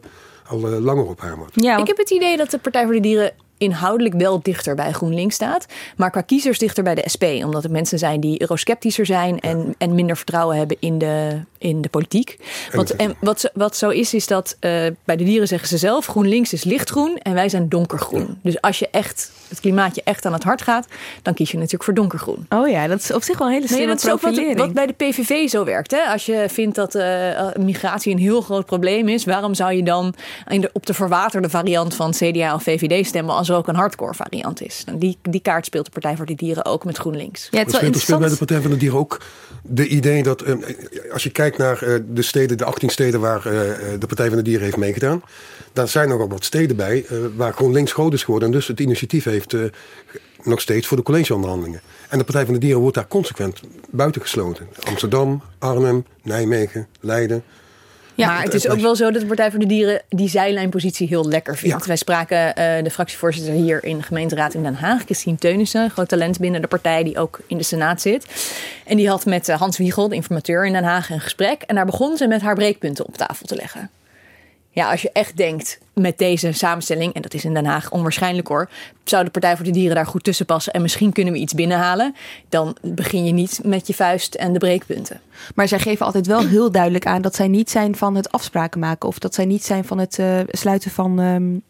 al 0.46 0.58
langer 0.58 1.06
op 1.06 1.20
hamert. 1.20 1.50
Ja, 1.55 1.78
ik 1.78 1.87
heb 1.87 1.96
het 1.96 2.11
idee 2.11 2.37
dat 2.37 2.50
de 2.50 2.58
Partij 2.58 2.84
voor 2.84 2.93
de 2.93 3.00
Dieren 3.00 3.32
inhoudelijk 3.58 4.14
wel 4.14 4.40
dichter 4.42 4.74
bij 4.74 4.92
GroenLinks 4.92 5.34
staat. 5.34 5.66
Maar 5.96 6.10
qua 6.10 6.20
kiezers 6.20 6.58
dichter 6.58 6.84
bij 6.84 6.94
de 6.94 7.08
SP. 7.14 7.24
Omdat 7.24 7.62
het 7.62 7.72
mensen 7.72 7.98
zijn 7.98 8.20
die 8.20 8.40
eurosceptischer 8.40 9.06
zijn. 9.06 9.40
En, 9.40 9.74
en 9.78 9.94
minder 9.94 10.16
vertrouwen 10.16 10.56
hebben 10.56 10.76
in 10.80 10.98
de, 10.98 11.40
in 11.58 11.80
de 11.80 11.88
politiek. 11.88 12.38
Wat, 12.72 12.90
en 12.90 13.16
wat, 13.20 13.50
wat 13.54 13.76
zo 13.76 13.88
is, 13.88 14.14
is 14.14 14.26
dat 14.26 14.56
uh, 14.60 14.70
bij 15.04 15.16
de 15.16 15.24
dieren 15.24 15.48
zeggen 15.48 15.68
ze 15.68 15.78
zelf... 15.78 16.06
GroenLinks 16.06 16.52
is 16.52 16.64
lichtgroen 16.64 17.18
en 17.23 17.34
wij 17.34 17.49
zijn 17.49 17.68
donkergroen. 17.68 18.38
Dus 18.42 18.61
als 18.61 18.78
je 18.78 18.88
echt 18.90 19.32
het 19.49 19.61
klimaatje 19.61 20.02
echt 20.04 20.26
aan 20.26 20.32
het 20.32 20.42
hart 20.42 20.62
gaat... 20.62 20.87
dan 21.23 21.34
kies 21.34 21.50
je 21.50 21.56
natuurlijk 21.56 21.84
voor 21.84 21.94
donkergroen. 21.94 22.46
Oh 22.49 22.68
ja, 22.68 22.87
dat 22.87 22.99
is 22.99 23.12
op 23.12 23.23
zich 23.23 23.38
wel 23.38 23.46
een 23.46 23.52
hele 23.52 23.66
slimme 23.66 23.87
nee, 23.87 23.94
dat 23.94 24.04
is 24.04 24.11
ook 24.11 24.20
wat, 24.20 24.56
wat 24.56 24.73
bij 24.73 24.87
de 24.87 24.92
PVV 24.92 25.49
zo 25.49 25.64
werkt. 25.64 25.90
Hè? 25.90 26.02
Als 26.02 26.26
je 26.26 26.46
vindt 26.49 26.76
dat 26.76 26.94
uh, 26.94 27.04
migratie 27.58 28.12
een 28.12 28.18
heel 28.18 28.40
groot 28.40 28.66
probleem 28.66 29.08
is... 29.08 29.25
waarom 29.25 29.54
zou 29.54 29.73
je 29.73 29.82
dan 29.82 30.14
de, 30.46 30.70
op 30.73 30.87
de 30.87 30.94
verwaterde 30.94 31.50
variant 31.50 31.94
van 31.94 32.11
CDA 32.11 32.54
of 32.54 32.62
VVD 32.62 33.06
stemmen... 33.06 33.34
als 33.48 33.52
er 33.52 33.62
ook 33.62 33.68
een 33.68 33.80
hardcore 33.80 34.14
variant 34.14 34.62
is? 34.62 34.82
En 34.86 34.98
die, 34.98 35.18
die 35.22 35.40
kaart 35.40 35.64
speelt 35.64 35.84
de 35.84 35.90
Partij 35.90 36.16
voor 36.16 36.26
de 36.26 36.34
Dieren 36.34 36.64
ook 36.64 36.84
met 36.84 36.98
GroenLinks. 36.98 37.48
Ja, 37.50 37.58
het 37.58 37.68
is 37.68 37.76
speelt, 37.76 37.98
speelt 37.98 38.20
bij 38.20 38.28
de 38.28 38.36
Partij 38.36 38.60
voor 38.60 38.70
de 38.70 38.76
Dieren 38.76 38.98
ook 38.98 39.20
de 39.62 39.86
idee 39.86 40.22
dat... 40.22 40.46
Uh, 40.46 40.54
als 41.12 41.22
je 41.22 41.30
kijkt 41.30 41.58
naar 41.58 41.84
uh, 41.84 41.98
de 42.08 42.22
steden, 42.22 42.58
de 42.58 42.64
18 42.64 42.88
steden 42.88 43.20
waar 43.20 43.46
uh, 43.46 43.52
de 43.98 44.06
Partij 44.06 44.28
van 44.28 44.36
de 44.36 44.42
Dieren 44.42 44.64
heeft 44.64 44.76
meegedaan... 44.76 45.22
daar 45.72 45.88
zijn 45.88 46.08
nog 46.08 46.18
wel 46.18 46.28
wat 46.28 46.44
steden 46.44 46.76
bij 46.76 47.06
waar 47.36 47.52
GroenLinks 47.52 47.92
groot 47.92 48.12
is 48.12 48.22
geworden... 48.22 48.48
en 48.48 48.54
dus 48.54 48.66
het 48.66 48.80
initiatief 48.80 49.24
heeft 49.24 49.54
nog 50.42 50.60
steeds 50.60 50.86
voor 50.86 50.96
de 50.96 51.02
collegeonderhandelingen. 51.02 51.80
En 52.08 52.18
de 52.18 52.24
Partij 52.24 52.44
van 52.44 52.54
de 52.54 52.60
Dieren 52.60 52.80
wordt 52.80 52.96
daar 52.96 53.08
consequent 53.08 53.60
buitengesloten. 53.90 54.68
Amsterdam, 54.88 55.42
Arnhem, 55.58 56.04
Nijmegen, 56.22 56.86
Leiden... 57.00 57.44
Ja, 58.14 58.26
maar 58.26 58.42
het 58.42 58.54
is 58.54 58.68
ook 58.68 58.80
wel 58.80 58.97
zo 58.97 59.11
dat 59.11 59.21
de 59.21 59.26
Partij 59.26 59.50
voor 59.50 59.61
de 59.61 59.66
Dieren 59.66 60.02
die 60.09 60.28
zijlijnpositie 60.28 61.09
heel 61.09 61.28
lekker 61.28 61.56
vindt. 61.56 61.80
Ja. 61.80 61.87
Wij 61.87 61.97
spraken 61.97 62.37
uh, 62.38 62.54
de 62.85 62.90
fractievoorzitter 62.90 63.52
hier 63.52 63.85
in 63.85 63.97
de 63.97 64.02
gemeenteraad 64.02 64.54
in 64.54 64.62
Den 64.62 64.75
Haag, 64.75 65.02
Christine 65.02 65.37
Teunissen, 65.37 65.90
groot 65.90 66.09
talent 66.09 66.38
binnen 66.38 66.61
de 66.61 66.66
partij 66.66 67.04
die 67.04 67.18
ook 67.18 67.40
in 67.47 67.56
de 67.56 67.62
Senaat 67.62 68.00
zit. 68.00 68.26
En 68.87 68.97
die 68.97 69.09
had 69.09 69.25
met 69.25 69.49
uh, 69.49 69.56
Hans 69.59 69.78
Wiegel, 69.78 70.09
de 70.09 70.14
informateur 70.14 70.66
in 70.66 70.73
Den 70.73 70.85
Haag, 70.85 71.11
een 71.11 71.21
gesprek. 71.21 71.62
En 71.62 71.75
daar 71.75 71.87
begon 71.87 72.16
ze 72.16 72.26
met 72.26 72.42
haar 72.42 72.54
breekpunten 72.54 73.06
op 73.06 73.16
tafel 73.16 73.47
te 73.47 73.54
leggen. 73.54 73.90
Ja, 74.75 74.90
als 74.90 75.02
je 75.02 75.11
echt 75.12 75.37
denkt 75.37 75.78
met 75.93 76.19
deze 76.19 76.52
samenstelling, 76.52 77.14
en 77.14 77.23
dat 77.23 77.35
is 77.35 77.45
in 77.45 77.54
Den 77.54 77.64
Haag 77.64 77.90
onwaarschijnlijk 77.90 78.49
hoor, 78.49 78.69
zou 79.04 79.25
de 79.25 79.31
Partij 79.31 79.57
voor 79.57 79.64
de 79.64 79.71
Dieren 79.71 79.95
daar 79.95 80.07
goed 80.07 80.25
tussen 80.25 80.47
passen 80.47 80.73
en 80.73 80.83
misschien 80.83 81.12
kunnen 81.12 81.33
we 81.33 81.38
iets 81.38 81.54
binnenhalen, 81.54 82.14
dan 82.49 82.76
begin 82.83 83.25
je 83.25 83.33
niet 83.33 83.61
met 83.64 83.87
je 83.87 83.95
vuist 83.95 84.35
en 84.35 84.52
de 84.52 84.59
breekpunten. 84.59 85.21
Maar 85.54 85.69
zij 85.69 85.78
geven 85.78 86.07
altijd 86.07 86.26
wel 86.26 86.47
heel 86.47 86.71
duidelijk 86.71 87.07
aan 87.07 87.23
dat 87.23 87.35
zij 87.35 87.49
niet 87.49 87.71
zijn 87.71 87.97
van 87.97 88.14
het 88.14 88.33
afspraken 88.33 88.81
maken 88.81 89.09
of 89.09 89.19
dat 89.19 89.35
zij 89.35 89.45
niet 89.45 89.64
zijn 89.64 89.85
van 89.85 89.99
het 89.99 90.19
uh, 90.19 90.40
sluiten 90.49 90.90
van. 90.90 91.19
Um 91.19 91.62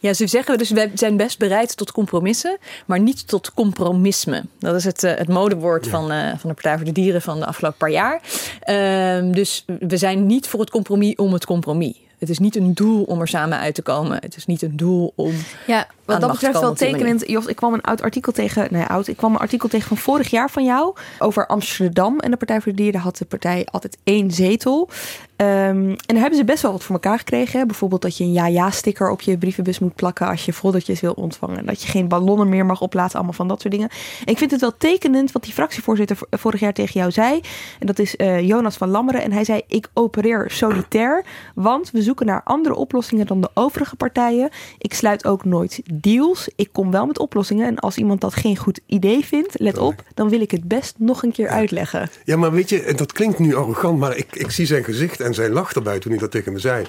Ja, 0.00 0.12
ze 0.12 0.26
zeggen 0.26 0.58
dus 0.58 0.70
we 0.70 0.90
zijn 0.94 1.16
best 1.16 1.38
bereid 1.38 1.76
tot 1.76 1.92
compromissen, 1.92 2.58
maar 2.86 3.00
niet 3.00 3.28
tot 3.28 3.54
compromisme. 3.54 4.44
Dat 4.58 4.74
is 4.74 4.84
het, 4.84 5.02
uh, 5.02 5.14
het 5.14 5.28
modewoord 5.28 5.88
van, 5.88 6.12
uh, 6.12 6.28
van 6.28 6.48
de 6.48 6.54
Partij 6.54 6.76
voor 6.76 6.84
de 6.84 6.92
Dieren 6.92 7.22
van 7.22 7.38
de 7.38 7.46
afgelopen 7.46 7.78
paar 7.78 7.90
jaar. 7.90 8.20
Uh, 8.66 9.32
dus 9.32 9.64
we 9.88 9.96
zijn 9.96 10.26
niet 10.26 10.48
voor 10.48 10.60
het 10.60 10.70
compromis 10.70 11.14
om 11.14 11.32
het 11.32 11.46
compromis. 11.46 12.04
Het 12.18 12.28
is 12.28 12.38
niet 12.38 12.56
een 12.56 12.74
doel 12.74 13.02
om 13.02 13.20
er 13.20 13.28
samen 13.28 13.58
uit 13.58 13.74
te 13.74 13.82
komen. 13.82 14.18
Het 14.20 14.36
is 14.36 14.46
niet 14.46 14.62
een 14.62 14.76
doel 14.76 15.12
om. 15.14 15.34
Ja, 15.66 15.86
wat 16.06 16.20
dat 16.20 16.30
betreft 16.30 16.60
wel 16.60 16.74
tekenend. 16.74 17.28
Jos, 17.28 17.46
ik 17.46 17.56
kwam 17.56 17.74
een 17.74 17.80
oud 17.80 18.02
artikel 18.02 18.32
tegen. 18.32 18.68
Nee, 18.70 18.84
oud. 18.84 19.06
Ik 19.06 19.16
kwam 19.16 19.32
een 19.32 19.38
artikel 19.38 19.68
tegen 19.68 19.88
van 19.88 19.96
vorig 19.96 20.30
jaar 20.30 20.50
van 20.50 20.64
jou. 20.64 20.94
Over 21.18 21.46
Amsterdam 21.46 22.18
en 22.18 22.30
de 22.30 22.36
Partij 22.36 22.60
voor 22.60 22.72
de 22.72 22.82
Dieren. 22.82 23.00
had 23.00 23.16
de 23.16 23.24
partij 23.24 23.66
altijd 23.70 23.98
één 24.04 24.30
zetel. 24.30 24.88
Um, 25.36 25.46
en 25.46 25.96
daar 26.06 26.20
hebben 26.20 26.38
ze 26.38 26.44
best 26.44 26.62
wel 26.62 26.72
wat 26.72 26.82
voor 26.82 26.94
elkaar 26.94 27.18
gekregen. 27.18 27.66
Bijvoorbeeld 27.66 28.02
dat 28.02 28.16
je 28.16 28.24
een 28.24 28.32
ja-ja-sticker 28.32 29.10
op 29.10 29.20
je 29.20 29.38
brievenbus 29.38 29.78
moet 29.78 29.94
plakken 29.94 30.26
als 30.26 30.44
je 30.44 30.52
foldertjes 30.52 31.00
wil 31.00 31.12
ontvangen. 31.12 31.66
Dat 31.66 31.82
je 31.82 31.88
geen 31.88 32.08
ballonnen 32.08 32.48
meer 32.48 32.66
mag 32.66 32.80
oplaten, 32.80 33.14
allemaal 33.14 33.32
van 33.32 33.48
dat 33.48 33.60
soort 33.60 33.74
dingen. 33.74 33.88
En 34.24 34.32
ik 34.32 34.38
vind 34.38 34.50
het 34.50 34.60
wel 34.60 34.76
tekenend 34.78 35.32
wat 35.32 35.42
die 35.42 35.52
fractievoorzitter 35.52 36.18
vorig 36.30 36.60
jaar 36.60 36.72
tegen 36.72 37.00
jou 37.00 37.12
zei. 37.12 37.40
En 37.78 37.86
dat 37.86 37.98
is 37.98 38.14
uh, 38.16 38.40
Jonas 38.40 38.76
van 38.76 38.88
Lammeren. 38.88 39.22
En 39.22 39.32
hij 39.32 39.44
zei: 39.44 39.62
Ik 39.68 39.88
opereer 39.92 40.50
solitair, 40.50 41.24
want 41.54 41.90
we 41.90 42.02
zoeken 42.02 42.26
naar 42.26 42.40
andere 42.44 42.74
oplossingen 42.74 43.26
dan 43.26 43.40
de 43.40 43.50
overige 43.54 43.96
partijen. 43.96 44.50
Ik 44.78 44.94
sluit 44.94 45.24
ook 45.24 45.44
nooit 45.44 45.80
deals. 46.00 46.48
Ik 46.56 46.68
kom 46.72 46.90
wel 46.90 47.06
met 47.06 47.18
oplossingen. 47.18 47.66
En 47.66 47.78
als 47.78 47.96
iemand 47.96 48.20
dat 48.20 48.34
geen 48.34 48.56
goed 48.56 48.80
idee 48.86 49.24
vindt, 49.24 49.60
let 49.60 49.78
op, 49.78 50.02
dan 50.14 50.28
wil 50.28 50.40
ik 50.40 50.50
het 50.50 50.68
best 50.68 50.94
nog 50.98 51.22
een 51.22 51.32
keer 51.32 51.48
uitleggen. 51.48 52.08
Ja, 52.24 52.36
maar 52.36 52.52
weet 52.52 52.68
je, 52.68 52.92
dat 52.96 53.12
klinkt 53.12 53.38
nu 53.38 53.54
arrogant, 53.54 53.98
maar 53.98 54.16
ik, 54.16 54.36
ik 54.36 54.50
zie 54.50 54.66
zijn 54.66 54.84
gezicht 54.84 55.20
en 55.20 55.34
zij 55.34 55.50
lacht 55.50 55.76
erbij 55.76 55.98
toen 55.98 56.10
hij 56.10 56.20
dat 56.20 56.30
tegen 56.30 56.52
me 56.52 56.58
zei. 56.58 56.86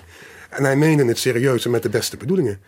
En 0.50 0.64
hij 0.64 0.76
meende 0.76 1.06
het 1.06 1.20
serieus 1.20 1.66
en 1.66 1.72
met 1.72 1.84
de 1.84 1.90
beste 1.90 2.18
bedoelingen. 2.18 2.60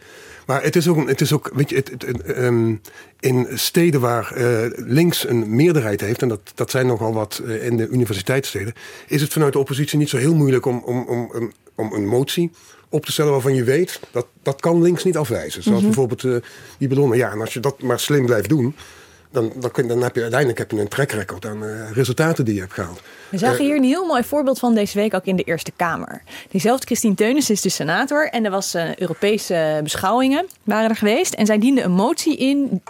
Maar 0.50 0.64
het 0.64 0.76
is 0.76 0.88
ook, 0.88 1.08
het 1.08 1.22
is 1.22 1.34
ook 1.34 1.52
weet 1.54 1.70
je, 1.70 1.76
het, 1.76 1.90
het, 1.90 2.38
um, 2.38 2.82
in 3.20 3.48
steden 3.54 4.02
waar 4.02 4.34
uh, 4.38 4.66
links 4.76 5.28
een 5.28 5.56
meerderheid 5.56 6.02
heeft, 6.02 6.22
en 6.22 6.28
dat, 6.28 6.52
dat 6.56 6.72
zijn 6.72 6.88
nogal 6.88 7.14
wat 7.14 7.42
uh, 7.46 7.66
in 7.66 7.78
de 7.78 7.88
universiteitssteden, 7.88 8.74
is 9.08 9.22
het 9.22 9.34
vanuit 9.34 9.54
de 9.54 9.60
oppositie 9.60 9.98
niet 9.98 10.10
zo 10.10 10.18
heel 10.18 10.36
moeilijk 10.36 10.66
om, 10.66 10.82
om, 10.86 11.06
om, 11.08 11.32
om, 11.34 11.52
om 11.80 11.94
een 11.94 12.08
motie 12.08 12.52
op 12.90 13.06
te 13.06 13.12
stellen 13.12 13.32
waarvan 13.32 13.56
je 13.56 13.64
weet 13.64 14.00
dat 14.12 14.28
dat 14.42 14.62
kan 14.62 14.82
links 14.82 15.04
niet 15.04 15.18
afwijzen. 15.18 15.64
Zoals 15.64 15.82
mm 15.82 15.86
-hmm. 15.86 15.96
bijvoorbeeld 15.96 16.24
uh, 16.24 16.50
die 16.78 16.88
ballonnen. 16.88 17.18
Ja, 17.18 17.32
en 17.32 17.40
als 17.40 17.54
je 17.54 17.60
dat 17.60 17.82
maar 17.82 18.00
slim 18.00 18.26
blijft 18.26 18.50
doen, 18.50 18.76
dan, 19.32 19.52
dan, 19.56 19.72
kun, 19.72 19.88
dan 19.88 20.02
heb 20.02 20.16
je 20.16 20.22
uiteindelijk 20.22 20.60
heb 20.60 20.72
je 20.72 20.80
een 20.80 20.88
track 20.88 21.12
record 21.12 21.46
aan 21.46 21.64
uh, 21.64 21.92
resultaten 21.92 22.46
die 22.46 22.54
je 22.54 22.60
hebt 22.60 22.74
gehaald. 22.74 23.02
We 23.30 23.38
zagen 23.38 23.66
hier 23.66 23.76
een 23.76 23.84
heel 23.84 24.06
mooi 24.06 24.24
voorbeeld 24.24 24.60
van 24.60 24.76
deze 24.76 24.98
week 24.98 25.14
ook 25.14 25.26
in 25.26 25.36
de 25.36 25.44
Eerste 25.44 25.72
Kamer. 25.76 26.22
Diezelfde 26.50 26.86
Christine 26.86 27.16
Teunis 27.16 27.50
is 27.50 27.62
de 27.62 27.70
senator 27.70 28.30
en 28.30 28.46
er 28.46 28.52
was 28.52 28.76
uh, 28.76 28.96
Europese 28.96 29.80
beschouwingen 29.84 30.48
waren 30.64 30.90
er 30.90 30.96
geweest. 30.96 31.34
En 31.34 31.46
zij 31.46 31.60
diende 31.60 31.82
een 31.82 31.92
motie 31.92 32.38
in 32.38 32.82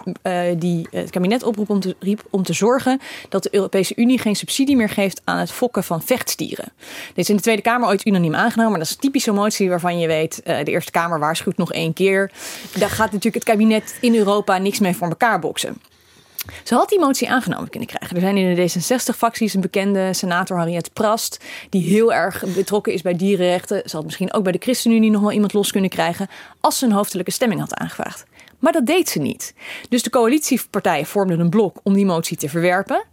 die 0.58 0.88
het 0.90 1.10
kabinet 1.10 1.42
oproep 1.42 1.70
om 1.70 1.80
te, 1.80 1.96
riep 1.98 2.22
om 2.30 2.42
te 2.42 2.52
zorgen 2.52 3.00
dat 3.28 3.42
de 3.42 3.54
Europese 3.54 3.92
Unie 3.96 4.18
geen 4.18 4.36
subsidie 4.36 4.76
meer 4.76 4.88
geeft 4.88 5.20
aan 5.24 5.38
het 5.38 5.52
fokken 5.52 5.84
van 5.84 6.02
vechtstieren. 6.02 6.72
Dit 7.06 7.16
is 7.16 7.28
in 7.28 7.36
de 7.36 7.42
Tweede 7.42 7.62
Kamer 7.62 7.88
ooit 7.88 8.06
unaniem 8.06 8.34
aangenomen, 8.34 8.70
maar 8.70 8.80
dat 8.80 8.88
is 8.88 8.94
een 8.94 9.00
typische 9.00 9.32
motie 9.32 9.68
waarvan 9.68 9.98
je 9.98 10.06
weet, 10.06 10.40
de 10.44 10.64
Eerste 10.64 10.90
Kamer 10.90 11.18
waarschuwt 11.18 11.56
nog 11.56 11.72
één 11.72 11.92
keer. 11.92 12.30
Daar 12.78 12.90
gaat 12.90 13.12
natuurlijk 13.12 13.34
het 13.34 13.44
kabinet 13.44 13.94
in 14.00 14.14
Europa 14.14 14.58
niks 14.58 14.78
mee 14.78 14.96
voor 14.96 15.08
elkaar 15.08 15.38
boksen. 15.38 15.80
Ze 16.64 16.74
had 16.74 16.88
die 16.88 16.98
motie 16.98 17.30
aangenomen 17.30 17.70
kunnen 17.70 17.88
krijgen. 17.88 18.16
Er 18.16 18.22
zijn 18.22 18.36
in 18.36 18.54
de 18.54 18.70
D66-fracties 18.70 19.54
een 19.54 19.60
bekende 19.60 20.12
senator 20.12 20.56
Harriet 20.56 20.92
Prast, 20.92 21.44
die 21.68 21.82
heel 21.82 22.12
erg 22.12 22.44
betrokken 22.54 22.92
is 22.92 23.02
bij 23.02 23.16
dierenrechten. 23.16 23.82
Ze 23.84 23.96
had 23.96 24.04
misschien 24.04 24.32
ook 24.32 24.42
bij 24.42 24.52
de 24.52 24.58
ChristenUnie 24.58 25.10
nog 25.10 25.20
wel 25.20 25.32
iemand 25.32 25.52
los 25.52 25.72
kunnen 25.72 25.90
krijgen 25.90 26.28
als 26.60 26.78
ze 26.78 26.86
een 26.86 26.92
hoofdelijke 26.92 27.30
stemming 27.30 27.60
had 27.60 27.74
aangevraagd. 27.74 28.24
Maar 28.58 28.72
dat 28.72 28.86
deed 28.86 29.08
ze 29.08 29.18
niet. 29.18 29.54
Dus 29.88 30.02
de 30.02 30.10
coalitiepartijen 30.10 31.06
vormden 31.06 31.40
een 31.40 31.50
blok 31.50 31.76
om 31.82 31.92
die 31.92 32.06
motie 32.06 32.36
te 32.36 32.48
verwerpen. 32.48 33.04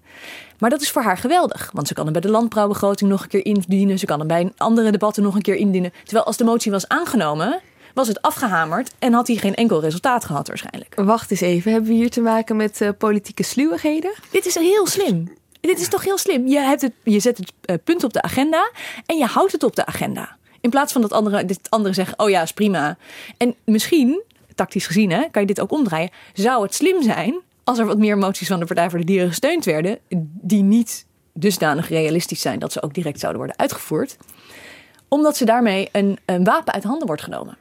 Maar 0.59 0.69
dat 0.69 0.81
is 0.81 0.91
voor 0.91 1.01
haar 1.01 1.17
geweldig, 1.17 1.69
want 1.73 1.87
ze 1.87 1.93
kan 1.93 2.03
hem 2.03 2.13
bij 2.13 2.21
de 2.21 2.29
landbouwbegroting 2.29 3.09
nog 3.09 3.23
een 3.23 3.29
keer 3.29 3.45
indienen. 3.45 3.99
Ze 3.99 4.05
kan 4.05 4.19
hem 4.19 4.27
bij 4.27 4.51
andere 4.57 4.91
debatten 4.91 5.23
nog 5.23 5.35
een 5.35 5.41
keer 5.41 5.55
indienen. 5.55 5.93
Terwijl 6.03 6.25
als 6.25 6.37
de 6.37 6.43
motie 6.43 6.71
was 6.71 6.87
aangenomen, 6.87 7.61
was 7.97 8.07
het 8.07 8.21
afgehamerd 8.21 8.91
en 8.99 9.13
had 9.13 9.27
hij 9.27 9.35
geen 9.35 9.55
enkel 9.55 9.81
resultaat 9.81 10.25
gehad 10.25 10.47
waarschijnlijk. 10.47 10.95
Wacht 10.95 11.31
eens 11.31 11.41
even, 11.41 11.71
hebben 11.71 11.89
we 11.89 11.95
hier 11.95 12.09
te 12.09 12.21
maken 12.21 12.55
met 12.55 12.81
uh, 12.81 12.89
politieke 12.97 13.43
sluwigheden? 13.43 14.13
Dit 14.31 14.45
is 14.45 14.55
heel 14.55 14.87
slim. 14.87 15.33
Dit 15.61 15.79
is 15.79 15.87
toch 15.87 16.03
heel 16.03 16.17
slim. 16.17 16.47
Je, 16.47 16.59
hebt 16.59 16.81
het, 16.81 16.93
je 17.03 17.19
zet 17.19 17.37
het 17.37 17.53
uh, 17.65 17.75
punt 17.83 18.03
op 18.03 18.13
de 18.13 18.21
agenda 18.21 18.71
en 19.05 19.17
je 19.17 19.25
houdt 19.25 19.51
het 19.51 19.63
op 19.63 19.75
de 19.75 19.85
agenda. 19.85 20.37
In 20.61 20.69
plaats 20.69 20.93
van 20.93 21.01
dat 21.01 21.11
andere, 21.11 21.45
dit 21.45 21.59
andere 21.69 21.93
zeggen, 21.93 22.19
oh 22.19 22.29
ja, 22.29 22.41
is 22.41 22.51
prima. 22.51 22.97
En 23.37 23.55
misschien, 23.63 24.23
tactisch 24.55 24.87
gezien, 24.87 25.11
hè, 25.11 25.23
kan 25.31 25.41
je 25.41 25.47
dit 25.47 25.59
ook 25.59 25.71
omdraaien. 25.71 26.09
Zou 26.33 26.63
het 26.63 26.75
slim 26.75 27.01
zijn 27.01 27.39
als 27.63 27.77
er 27.77 27.85
wat 27.85 27.97
meer 27.97 28.17
moties 28.17 28.47
van 28.47 28.59
de 28.59 28.65
Partij 28.65 28.89
voor 28.89 28.99
de 28.99 29.05
Dieren 29.05 29.27
gesteund 29.27 29.65
werden, 29.65 29.99
die 30.41 30.63
niet 30.63 31.05
dusdanig 31.33 31.89
realistisch 31.89 32.41
zijn 32.41 32.59
dat 32.59 32.71
ze 32.71 32.81
ook 32.81 32.93
direct 32.93 33.19
zouden 33.19 33.41
worden 33.41 33.59
uitgevoerd, 33.59 34.17
omdat 35.07 35.37
ze 35.37 35.45
daarmee 35.45 35.89
een, 35.91 36.17
een 36.25 36.43
wapen 36.43 36.73
uit 36.73 36.83
handen 36.83 37.07
wordt 37.07 37.21
genomen. 37.21 37.57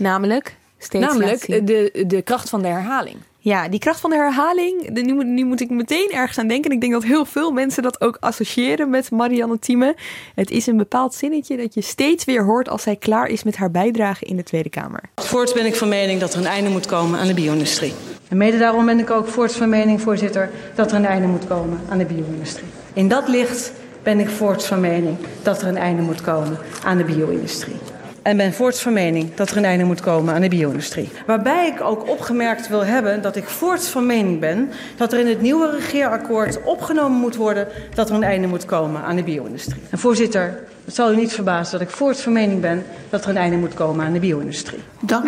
Namelijk? 0.00 0.56
Steeds 0.78 1.06
Namelijk 1.06 1.66
de, 1.66 2.04
de 2.06 2.22
kracht 2.22 2.48
van 2.48 2.62
de 2.62 2.68
herhaling. 2.68 3.16
Ja, 3.42 3.68
die 3.68 3.80
kracht 3.80 4.00
van 4.00 4.10
de 4.10 4.16
herhaling. 4.16 4.94
De, 4.94 5.00
nu, 5.00 5.14
moet, 5.14 5.26
nu 5.26 5.44
moet 5.44 5.60
ik 5.60 5.70
meteen 5.70 6.10
ergens 6.12 6.38
aan 6.38 6.46
denken. 6.46 6.70
Ik 6.70 6.80
denk 6.80 6.92
dat 6.92 7.04
heel 7.04 7.24
veel 7.24 7.50
mensen 7.50 7.82
dat 7.82 8.00
ook 8.00 8.16
associëren 8.20 8.90
met 8.90 9.10
Marianne 9.10 9.58
Thieme. 9.58 9.96
Het 10.34 10.50
is 10.50 10.66
een 10.66 10.76
bepaald 10.76 11.14
zinnetje 11.14 11.56
dat 11.56 11.74
je 11.74 11.80
steeds 11.80 12.24
weer 12.24 12.44
hoort 12.44 12.68
als 12.68 12.82
zij 12.82 12.96
klaar 12.96 13.26
is 13.26 13.42
met 13.42 13.56
haar 13.56 13.70
bijdrage 13.70 14.24
in 14.24 14.36
de 14.36 14.42
Tweede 14.42 14.68
Kamer. 14.68 15.02
Voorts 15.14 15.52
ben 15.52 15.66
ik 15.66 15.76
van 15.76 15.88
mening 15.88 16.20
dat 16.20 16.32
er 16.32 16.40
een 16.40 16.46
einde 16.46 16.70
moet 16.70 16.86
komen 16.86 17.18
aan 17.18 17.26
de 17.26 17.34
bio-industrie. 17.34 17.92
En 18.28 18.36
mede 18.36 18.58
daarom 18.58 18.86
ben 18.86 18.98
ik 18.98 19.10
ook 19.10 19.28
voorts 19.28 19.56
van 19.56 19.68
mening, 19.68 20.00
voorzitter, 20.00 20.50
dat 20.74 20.90
er 20.90 20.96
een 20.96 21.06
einde 21.06 21.26
moet 21.26 21.46
komen 21.46 21.80
aan 21.88 21.98
de 21.98 22.04
bio-industrie. 22.04 22.68
In 22.92 23.08
dat 23.08 23.28
licht 23.28 23.72
ben 24.02 24.20
ik 24.20 24.28
voorts 24.28 24.66
van 24.66 24.80
mening 24.80 25.16
dat 25.42 25.62
er 25.62 25.68
een 25.68 25.76
einde 25.76 26.02
moet 26.02 26.20
komen 26.20 26.58
aan 26.84 26.96
de 26.96 27.04
bio-industrie 27.04 27.89
en 28.22 28.36
ben 28.36 28.52
voorts 28.52 28.82
van 28.82 28.92
mening 28.92 29.34
dat 29.34 29.50
er 29.50 29.56
een 29.56 29.64
einde 29.64 29.84
moet 29.84 30.00
komen 30.00 30.34
aan 30.34 30.40
de 30.40 30.48
bio-industrie. 30.48 31.08
Waarbij 31.26 31.68
ik 31.68 31.80
ook 31.80 32.08
opgemerkt 32.08 32.68
wil 32.68 32.84
hebben 32.84 33.22
dat 33.22 33.36
ik 33.36 33.44
voorts 33.44 33.88
van 33.88 34.06
mening 34.06 34.40
ben 34.40 34.70
dat 34.96 35.12
er 35.12 35.18
in 35.18 35.26
het 35.26 35.40
nieuwe 35.40 35.70
regeerakkoord 35.70 36.62
opgenomen 36.62 37.18
moet 37.18 37.36
worden 37.36 37.68
dat 37.94 38.08
er 38.08 38.14
een 38.14 38.22
einde 38.22 38.46
moet 38.46 38.64
komen 38.64 39.02
aan 39.02 39.16
de 39.16 39.22
bio-industrie. 39.22 39.82
En 39.90 39.98
voorzitter, 39.98 40.58
het 40.84 40.94
zal 40.94 41.12
u 41.12 41.16
niet 41.16 41.32
verbazen 41.32 41.78
dat 41.78 41.88
ik 41.88 41.94
voorts 41.94 42.20
van 42.20 42.32
mening 42.32 42.60
ben 42.60 42.84
dat 43.10 43.24
er 43.24 43.30
een 43.30 43.36
einde 43.36 43.56
moet 43.56 43.74
komen 43.74 44.06
aan 44.06 44.12
de 44.12 44.20
bio-industrie. 44.20 44.80
Dank. 45.00 45.24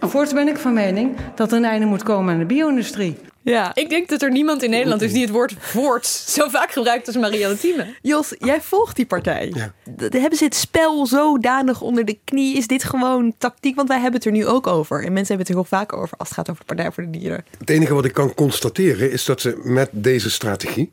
En 0.00 0.10
voorts 0.10 0.32
ben 0.32 0.48
ik 0.48 0.56
van 0.56 0.72
mening 0.72 1.16
dat 1.34 1.50
er 1.50 1.56
een 1.56 1.64
einde 1.64 1.86
moet 1.86 2.02
komen 2.02 2.32
aan 2.32 2.38
de 2.38 2.44
bio-industrie. 2.44 3.16
Ja, 3.42 3.74
ik 3.74 3.88
denk 3.88 4.08
dat 4.08 4.22
er 4.22 4.30
niemand 4.30 4.62
in 4.62 4.70
Nederland 4.70 5.02
is 5.02 5.12
die 5.12 5.22
het 5.22 5.30
woord 5.30 5.54
voorts 5.58 6.34
zo 6.34 6.48
vaak 6.48 6.72
gebruikt 6.72 7.06
als 7.06 7.16
Marianne 7.16 7.58
Thieme. 7.58 7.94
Jos, 8.02 8.34
jij 8.38 8.60
volgt 8.60 8.96
die 8.96 9.06
partij. 9.06 9.52
Ja. 9.54 9.72
Hebben 10.08 10.38
ze 10.38 10.44
het 10.44 10.54
spel 10.54 11.06
zodanig 11.06 11.80
onder 11.80 12.04
de 12.04 12.18
knie? 12.24 12.56
Is 12.56 12.66
dit 12.66 12.84
gewoon 12.84 13.34
tactiek? 13.38 13.76
Want 13.76 13.88
wij 13.88 14.00
hebben 14.00 14.14
het 14.14 14.24
er 14.24 14.32
nu 14.32 14.46
ook 14.46 14.66
over. 14.66 15.04
En 15.04 15.12
mensen 15.12 15.36
hebben 15.36 15.38
het 15.38 15.48
er 15.48 15.54
heel 15.54 15.78
vaak 15.78 15.92
over 15.92 16.18
als 16.18 16.28
het 16.28 16.36
gaat 16.36 16.50
over 16.50 16.60
de 16.66 16.74
Partij 16.74 16.92
voor 16.92 17.04
de 17.04 17.18
Dieren. 17.18 17.44
Het 17.58 17.70
enige 17.70 17.94
wat 17.94 18.04
ik 18.04 18.12
kan 18.12 18.34
constateren 18.34 19.10
is 19.10 19.24
dat 19.24 19.40
ze 19.40 19.60
met 19.62 19.88
deze 19.92 20.30
strategie... 20.30 20.92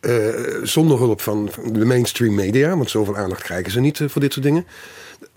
Uh, 0.00 0.28
zonder 0.62 0.98
hulp 0.98 1.20
van 1.20 1.50
de 1.72 1.84
mainstream 1.84 2.34
media, 2.34 2.76
want 2.76 2.90
zoveel 2.90 3.16
aandacht 3.16 3.42
krijgen 3.42 3.72
ze 3.72 3.80
niet 3.80 3.98
uh, 3.98 4.08
voor 4.08 4.20
dit 4.20 4.32
soort 4.32 4.44
dingen 4.44 4.66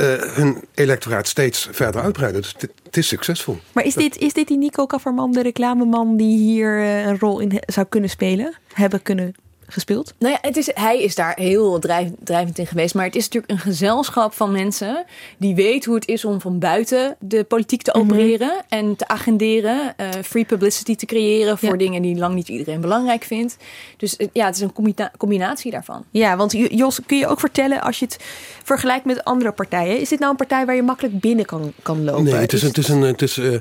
uh, 0.01 0.21
hun 0.35 0.63
electoraat 0.73 1.27
steeds 1.27 1.67
verder 1.71 2.01
uitbreiden. 2.01 2.41
Dus 2.41 2.55
het 2.83 2.97
is 2.97 3.07
succesvol. 3.07 3.57
Maar 3.71 3.85
is 3.85 3.93
dit, 3.93 4.17
is 4.17 4.33
dit 4.33 4.47
die 4.47 4.57
Nico 4.57 4.85
Kafferman, 4.85 5.31
de 5.31 5.41
reclameman, 5.41 6.17
die 6.17 6.37
hier 6.37 6.79
uh, 6.79 7.05
een 7.05 7.19
rol 7.19 7.39
in 7.39 7.61
zou 7.65 7.85
kunnen 7.89 8.09
spelen? 8.09 8.55
Hebben 8.73 9.01
kunnen 9.01 9.35
gespeeld? 9.71 10.13
Nou 10.19 10.33
ja, 10.33 10.39
het 10.41 10.57
is, 10.57 10.69
hij 10.73 11.01
is 11.01 11.15
daar 11.15 11.35
heel 11.35 11.79
drijf, 11.79 12.09
drijvend 12.23 12.57
in 12.57 12.67
geweest. 12.67 12.95
Maar 12.95 13.05
het 13.05 13.15
is 13.15 13.23
natuurlijk 13.23 13.51
een 13.51 13.59
gezelschap 13.59 14.33
van 14.33 14.51
mensen 14.51 15.05
die 15.37 15.55
weet 15.55 15.85
hoe 15.85 15.95
het 15.95 16.07
is 16.07 16.25
om 16.25 16.41
van 16.41 16.59
buiten 16.59 17.15
de 17.19 17.43
politiek 17.43 17.81
te 17.81 17.93
opereren 17.93 18.47
mm 18.47 18.53
-hmm. 18.53 18.79
en 18.79 18.95
te 18.95 19.07
agenderen, 19.07 19.93
uh, 19.97 20.07
free 20.23 20.45
publicity 20.45 20.95
te 20.95 21.05
creëren 21.05 21.57
voor 21.57 21.71
ja. 21.71 21.77
dingen 21.77 22.01
die 22.01 22.17
lang 22.17 22.35
niet 22.35 22.47
iedereen 22.47 22.81
belangrijk 22.81 23.23
vindt. 23.23 23.57
Dus 23.97 24.17
uh, 24.17 24.27
ja, 24.33 24.45
het 24.45 24.55
is 24.55 24.61
een 24.61 24.73
combina 24.73 25.11
combinatie 25.17 25.71
daarvan. 25.71 26.03
Ja, 26.11 26.37
want 26.37 26.51
Jos, 26.51 26.99
kun 27.05 27.17
je 27.17 27.27
ook 27.27 27.39
vertellen 27.39 27.81
als 27.81 27.99
je 27.99 28.05
het 28.05 28.17
vergelijkt 28.63 29.05
met 29.05 29.23
andere 29.23 29.51
partijen, 29.51 29.99
is 29.99 30.09
dit 30.09 30.19
nou 30.19 30.31
een 30.31 30.37
partij 30.37 30.65
waar 30.65 30.75
je 30.75 30.83
makkelijk 30.83 31.19
binnen 31.19 31.45
kan, 31.45 31.73
kan 31.81 32.03
lopen? 32.03 32.23
Nee, 32.23 32.33
het 32.33 32.53
is, 32.53 32.61
het 32.61 32.77
is 32.77 32.87
een. 32.87 33.01
Het 33.01 33.21
is, 33.21 33.37
uh, 33.37 33.57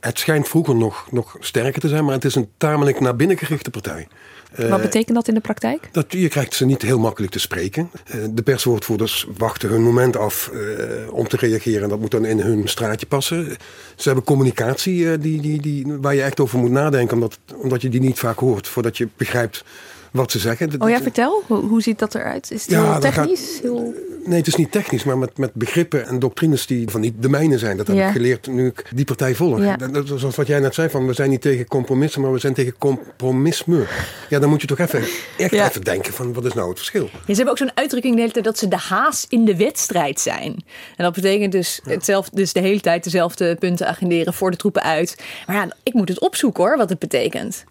het 0.00 0.18
schijnt 0.18 0.48
vroeger 0.48 0.74
nog, 0.74 1.06
nog 1.10 1.36
sterker 1.40 1.80
te 1.80 1.88
zijn, 1.88 2.04
maar 2.04 2.14
het 2.14 2.24
is 2.24 2.34
een 2.34 2.48
tamelijk 2.56 3.00
naar 3.00 3.16
binnen 3.16 3.38
gerichte 3.38 3.70
partij. 3.70 4.08
Wat 4.56 4.80
betekent 4.80 5.16
dat 5.16 5.28
in 5.28 5.34
de 5.34 5.40
praktijk? 5.40 5.88
Dat, 5.92 6.06
je 6.08 6.28
krijgt 6.28 6.54
ze 6.54 6.64
niet 6.64 6.82
heel 6.82 6.98
makkelijk 6.98 7.32
te 7.32 7.38
spreken. 7.38 7.90
Uh, 8.14 8.24
de 8.30 8.42
perswoordvoerders 8.42 9.26
wachten 9.36 9.68
hun 9.68 9.82
moment 9.82 10.16
af 10.16 10.50
uh, 10.52 11.12
om 11.12 11.28
te 11.28 11.36
reageren. 11.36 11.82
En 11.82 11.88
dat 11.88 12.00
moet 12.00 12.10
dan 12.10 12.24
in 12.24 12.40
hun 12.40 12.68
straatje 12.68 13.06
passen. 13.06 13.56
Ze 13.96 14.06
hebben 14.08 14.24
communicatie 14.24 15.18
die, 15.18 15.40
die, 15.40 15.60
die, 15.60 15.86
waar 16.00 16.14
je 16.14 16.22
echt 16.22 16.40
over 16.40 16.58
moet 16.58 16.70
nadenken. 16.70 17.14
Omdat, 17.14 17.38
omdat 17.56 17.82
je 17.82 17.88
die 17.88 18.00
niet 18.00 18.18
vaak 18.18 18.38
hoort 18.38 18.68
voordat 18.68 18.96
je 18.96 19.08
begrijpt 19.16 19.64
wat 20.12 20.30
ze 20.30 20.38
zeggen. 20.38 20.70
Oh 20.82 20.88
ja, 20.90 21.00
vertel. 21.02 21.42
Hoe, 21.46 21.82
ziet 21.82 21.98
dat 21.98 22.14
eruit? 22.14 22.50
Is 22.50 22.62
het 22.62 22.70
ja, 22.70 22.90
heel 22.92 23.00
technisch? 23.00 23.50
Gaat, 23.52 23.62
heel... 23.62 23.94
Nee, 24.24 24.38
het 24.38 24.46
is 24.46 24.54
niet 24.54 24.72
technisch, 24.72 25.04
maar 25.04 25.18
met, 25.18 25.38
met 25.38 25.54
begrippen 25.54 26.06
en 26.06 26.18
doctrines 26.18 26.66
die 26.66 26.90
van 26.90 27.00
niet 27.00 27.14
de 27.20 27.28
mijne 27.28 27.58
zijn. 27.58 27.76
Dat 27.76 27.86
heb 27.86 27.96
Ja. 27.96 28.06
ik 28.06 28.12
geleerd 28.12 28.46
nu 28.46 28.66
ik 28.66 28.84
die 28.94 29.04
partij 29.04 29.34
volg. 29.34 29.60
Ja. 29.60 29.76
Dat- 29.76 30.06
Zoals 30.14 30.36
wat 30.36 30.46
jij 30.46 30.60
net 30.60 30.74
zei, 30.74 30.88
van 30.90 31.06
we 31.06 31.12
zijn 31.12 31.30
niet 31.30 31.40
tegen 31.40 31.66
compromissen, 31.66 32.20
maar 32.20 32.32
we 32.32 32.38
zijn 32.38 32.54
tegen 32.54 32.74
compromisme. 32.78 33.86
Ja, 34.28 34.38
dan 34.38 34.48
moet 34.48 34.60
je 34.60 34.66
toch 34.66 34.78
even, 34.78 35.02
echt 35.38 35.52
even 35.52 35.82
denken 35.84 36.12
van 36.12 36.32
wat 36.32 36.44
is 36.44 36.52
nou 36.52 36.68
het 36.68 36.78
verschil? 36.78 37.04
Ja, 37.12 37.18
ze 37.26 37.32
hebben 37.34 37.50
ook 37.50 37.58
zo'n 37.58 37.70
uitdrukking 37.74 38.14
de 38.14 38.20
hele 38.20 38.32
tijd 38.32 38.44
dat 38.44 38.58
ze 38.58 38.68
de 38.68 38.76
haas 38.76 39.26
in 39.28 39.44
de 39.44 39.56
wedstrijd 39.56 40.20
zijn. 40.20 40.64
En 40.96 41.04
dat 41.04 41.12
betekent 41.14 41.52
dus, 41.52 41.80
hetzelfde, 41.84 42.36
dus 42.36 42.52
de 42.52 42.60
hele 42.60 42.80
tijd 42.80 43.04
dezelfde 43.04 43.54
punten 43.54 43.86
agenderen 43.88 44.34
voor 44.34 44.50
de 44.50 44.56
troepen 44.56 44.82
uit. 44.82 45.16
Maar 45.46 45.56
ja, 45.56 45.68
ik 45.82 45.92
moet 45.92 46.08
het 46.08 46.20
opzoeken 46.20 46.64
hoor, 46.64 46.76
wat 46.76 46.88
het 46.88 46.98
betekent. 46.98 47.64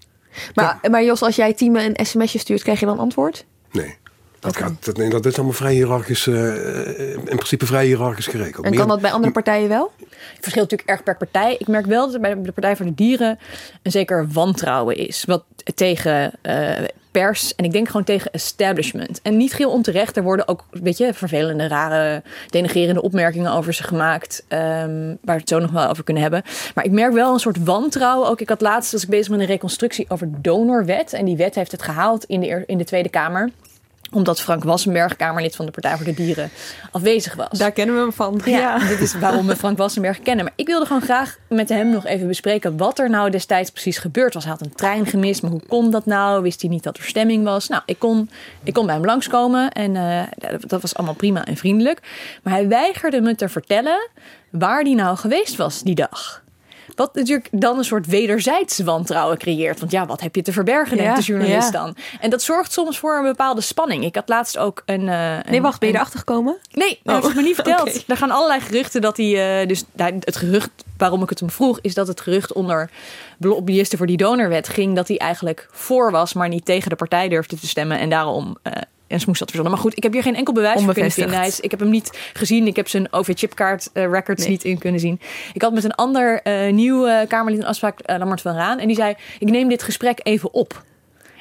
Maar, 0.53 0.79
maar 0.89 1.03
Jos, 1.03 1.21
als 1.21 1.35
jij 1.35 1.53
team 1.53 1.75
een 1.75 2.05
sms'je 2.05 2.39
stuurt, 2.39 2.63
krijg 2.63 2.79
je 2.79 2.85
dan 2.85 3.00
antwoord? 3.00 3.45
Nee. 3.71 4.00
Dat, 4.39 4.57
gaat, 4.57 4.85
dat, 4.85 4.97
nee, 4.97 5.09
dat 5.09 5.25
is 5.25 5.35
allemaal 5.35 5.53
vrij 5.53 5.73
hiërarchisch, 5.73 6.27
eh, 6.27 7.09
in 7.15 7.23
principe 7.23 7.65
vrij 7.65 7.85
hiërarchisch 7.85 8.27
geregeld. 8.27 8.65
En 8.65 8.75
kan 8.75 8.88
dat 8.88 9.01
bij 9.01 9.11
andere 9.11 9.33
partijen 9.33 9.69
wel? 9.69 9.91
Het 9.97 10.39
verschilt 10.39 10.71
natuurlijk 10.71 10.89
erg 10.89 11.03
per 11.03 11.17
partij. 11.17 11.55
Ik 11.57 11.67
merk 11.67 11.85
wel 11.85 12.05
dat 12.05 12.13
er 12.13 12.19
bij 12.19 12.41
de 12.41 12.51
Partij 12.51 12.75
voor 12.75 12.85
de 12.85 12.93
Dieren 12.93 13.39
een 13.83 13.91
zeker 13.91 14.27
wantrouwen 14.27 14.95
is. 14.95 15.23
Wat 15.25 15.43
tegen 15.75 16.31
eh, 16.41 16.83
pers 17.11 17.55
en 17.55 17.65
ik 17.65 17.71
denk 17.71 17.87
gewoon 17.87 18.03
tegen 18.03 18.31
establishment. 18.31 19.21
En 19.21 19.37
niet 19.37 19.51
geheel 19.51 19.71
onterecht. 19.71 20.17
Er 20.17 20.23
worden 20.23 20.47
ook 20.47 20.65
een 20.71 20.83
beetje 20.83 21.13
vervelende, 21.13 21.67
rare, 21.67 22.23
denigrerende 22.49 23.01
opmerkingen 23.01 23.51
over 23.51 23.73
ze 23.73 23.83
gemaakt. 23.83 24.43
ehm, 24.47 25.15
waar 25.21 25.35
we 25.35 25.41
het 25.41 25.49
zo 25.49 25.59
nog 25.59 25.71
wel 25.71 25.89
over 25.89 26.03
kunnen 26.03 26.23
hebben. 26.23 26.43
Maar 26.75 26.85
ik 26.85 26.91
merk 26.91 27.13
wel 27.13 27.33
een 27.33 27.39
soort 27.39 27.63
wantrouwen. 27.63 28.29
Ook 28.29 28.41
ik 28.41 28.49
had 28.49 28.61
laatst, 28.61 28.91
was 28.91 29.03
ik 29.03 29.09
bezig 29.09 29.29
met 29.29 29.39
een 29.39 29.45
reconstructie 29.45 30.05
over 30.07 30.29
donorwet. 30.41 31.13
En 31.13 31.25
die 31.25 31.37
wet 31.37 31.55
heeft 31.55 31.71
het 31.71 31.81
gehaald 31.81 32.23
in 32.23 32.39
de, 32.39 32.63
in 32.65 32.77
de 32.77 32.83
Tweede 32.83 33.09
Kamer 33.09 33.49
omdat 34.11 34.41
Frank 34.41 34.63
Wassenberg, 34.63 35.15
Kamerlid 35.15 35.55
van 35.55 35.65
de 35.65 35.71
Partij 35.71 35.95
voor 35.95 36.05
de 36.05 36.13
Dieren, 36.13 36.49
afwezig 36.91 37.35
was. 37.35 37.59
Daar 37.59 37.71
kennen 37.71 37.95
we 37.95 38.01
hem 38.01 38.13
van. 38.13 38.41
Ja, 38.45 38.77
dit 38.87 38.99
is 38.99 39.13
waarom 39.19 39.47
we 39.47 39.55
Frank 39.63 39.77
Wassenberg 39.77 40.19
kennen. 40.19 40.45
Maar 40.45 40.53
ik 40.55 40.67
wilde 40.67 40.85
gewoon 40.85 41.01
graag 41.01 41.37
met 41.49 41.69
hem 41.69 41.89
nog 41.89 42.05
even 42.05 42.27
bespreken 42.27 42.77
wat 42.77 42.99
er 42.99 43.09
nou 43.09 43.29
destijds 43.29 43.69
precies 43.69 43.97
gebeurd 43.97 44.33
was. 44.33 44.43
Hij 44.43 44.51
had 44.51 44.61
een 44.61 44.75
trein 44.75 45.05
gemist, 45.05 45.41
maar 45.41 45.51
hoe 45.51 45.65
kon 45.67 45.91
dat 45.91 46.05
nou? 46.05 46.41
Wist 46.41 46.61
hij 46.61 46.69
niet 46.69 46.83
dat 46.83 46.97
er 46.97 47.03
stemming 47.03 47.43
was? 47.43 47.67
Nou, 47.67 47.81
ik 47.85 47.99
kon, 47.99 48.29
ik 48.63 48.73
kon 48.73 48.85
bij 48.85 48.95
hem 48.95 49.05
langskomen 49.05 49.71
en 49.71 49.95
eh, 49.95 50.21
dat- 50.51 50.69
dat 50.69 50.81
was 50.81 50.95
allemaal 50.95 51.15
prima 51.15 51.45
en 51.45 51.57
vriendelijk. 51.57 51.99
Maar 52.43 52.53
hij 52.53 52.67
weigerde 52.67 53.21
me 53.21 53.35
te 53.35 53.49
vertellen 53.49 54.09
waar 54.49 54.81
hij 54.81 54.93
nou 54.93 55.17
geweest 55.17 55.55
was 55.55 55.81
die 55.81 55.95
dag. 55.95 56.41
Wat 56.95 57.15
natuurlijk 57.15 57.48
dan 57.51 57.77
een 57.77 57.83
soort 57.83 58.05
wederzijds 58.05 58.79
wantrouwen 58.79 59.38
creëert. 59.38 59.79
Want 59.79 59.91
ja, 59.91 60.05
wat 60.05 60.21
heb 60.21 60.36
je 60.36 60.41
te 60.41 60.51
verbergen, 60.53 60.98
denkt 60.98 61.12
Ja, 61.12 61.17
de 61.19 61.25
journalist 61.25 61.71
ja. 61.74 61.79
dan. 61.83 61.95
En 62.19 62.29
dat 62.29 62.41
zorgt 62.41 62.71
soms 62.71 63.00
voor 63.00 63.17
een 63.17 63.24
bepaalde 63.24 63.62
spanning. 63.62 64.03
Ik 64.03 64.15
had 64.15 64.29
laatst 64.29 64.57
ook 64.57 64.81
een... 64.86 65.10
eh, 65.10 65.17
Nee, 65.45 65.55
een- 65.57 65.62
wacht, 65.62 65.79
ben 65.79 65.89
je 65.89 65.95
erachter 65.95 66.19
gekomen? 66.19 66.57
Nee, 66.71 67.00
dat 67.03 67.25
Oh, 67.25 67.36
me 67.36 67.41
niet 67.41 67.55
verteld. 67.62 68.03
Er 68.07 68.17
gaan 68.17 68.31
allerlei 68.31 68.60
geruchten 68.62 69.01
dat 69.01 69.17
hij. 69.17 69.62
eh, 69.62 69.67
dus 69.67 69.83
het 69.95 70.36
gerucht 70.36 70.69
waarom 70.98 71.24
ik 71.24 71.29
het 71.29 71.39
hem 71.39 71.50
vroeg, 71.50 71.79
is 71.81 71.93
dat 71.93 72.07
het 72.07 72.21
gerucht 72.21 72.53
onder 72.53 72.89
lobbyisten 73.39 73.98
voor 73.98 74.07
die 74.07 74.17
donorwet 74.17 74.69
ging 74.69 74.95
dat 74.95 75.07
hij 75.07 75.17
eigenlijk 75.17 75.67
voor 75.71 76.12
was, 76.12 76.33
maar 76.33 76.48
niet 76.50 76.65
tegen 76.65 76.89
de 76.89 76.95
partij 76.95 77.29
durfde 77.29 77.60
te 77.60 77.67
stemmen 77.67 78.00
en 78.00 78.10
daarom. 78.10 78.57
eh 78.62 78.71
en 79.11 79.19
smoes 79.19 79.39
had 79.39 79.47
verzonnen. 79.47 79.73
Maar 79.73 79.83
goed, 79.83 79.97
ik 79.97 80.03
heb 80.03 80.13
hier 80.13 80.21
geen 80.21 80.35
enkel 80.35 80.53
bewijs 80.53 80.83
voor 80.83 80.93
kunnen 80.93 81.11
vinden. 81.11 81.45
Ik 81.61 81.71
heb 81.71 81.79
hem 81.79 81.89
niet 81.89 82.19
gezien. 82.33 82.67
Ik 82.67 82.75
heb 82.75 82.87
zijn 82.87 83.13
OV-chipkaart 83.13 83.89
eh, 83.93 84.11
records 84.11 84.41
Nee. 84.41 84.49
niet 84.51 84.63
in 84.63 84.77
kunnen 84.77 84.99
zien. 84.99 85.19
Ik 85.53 85.61
had 85.61 85.73
met 85.73 85.83
een 85.83 85.95
ander 85.95 86.41
eh, 86.41 86.73
nieuw 86.73 87.07
eh, 87.07 87.27
Kamerlid 87.27 87.61
een 87.61 87.67
afspraak, 87.67 87.99
Lammert 88.05 88.41
van 88.41 88.55
Raan. 88.55 88.79
En 88.79 88.87
die 88.87 88.95
zei, 88.95 89.15
ik 89.39 89.49
neem 89.49 89.69
dit 89.69 89.83
gesprek 89.83 90.19
even 90.23 90.53
op. 90.53 90.83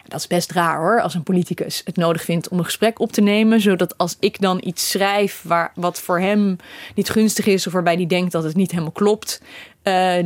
Dat 0.09 0.21
is 0.21 0.27
best 0.27 0.53
raar 0.53 0.79
hoor, 0.79 1.01
als 1.01 1.15
een 1.15 1.23
politicus 1.23 1.83
het 1.85 1.97
nodig 1.97 2.23
vindt 2.23 2.49
om 2.49 2.59
een 2.59 2.65
gesprek 2.65 3.01
op 3.01 3.13
te 3.13 3.21
nemen. 3.21 3.61
Zodat 3.61 3.99
als 3.99 4.17
ik 4.21 4.41
dan 4.41 4.61
iets 4.65 4.91
schrijf 4.91 5.43
waar, 5.45 5.73
wat 5.75 6.01
voor 6.01 6.21
hem 6.21 6.57
niet 6.95 7.11
gunstig 7.11 7.47
is, 7.47 7.67
of 7.67 7.73
waarbij 7.73 7.95
hij 7.95 8.07
denkt 8.07 8.33
dat 8.33 8.45
het 8.45 8.57
niet 8.57 8.71
helemaal 8.71 8.93
klopt, 8.93 9.41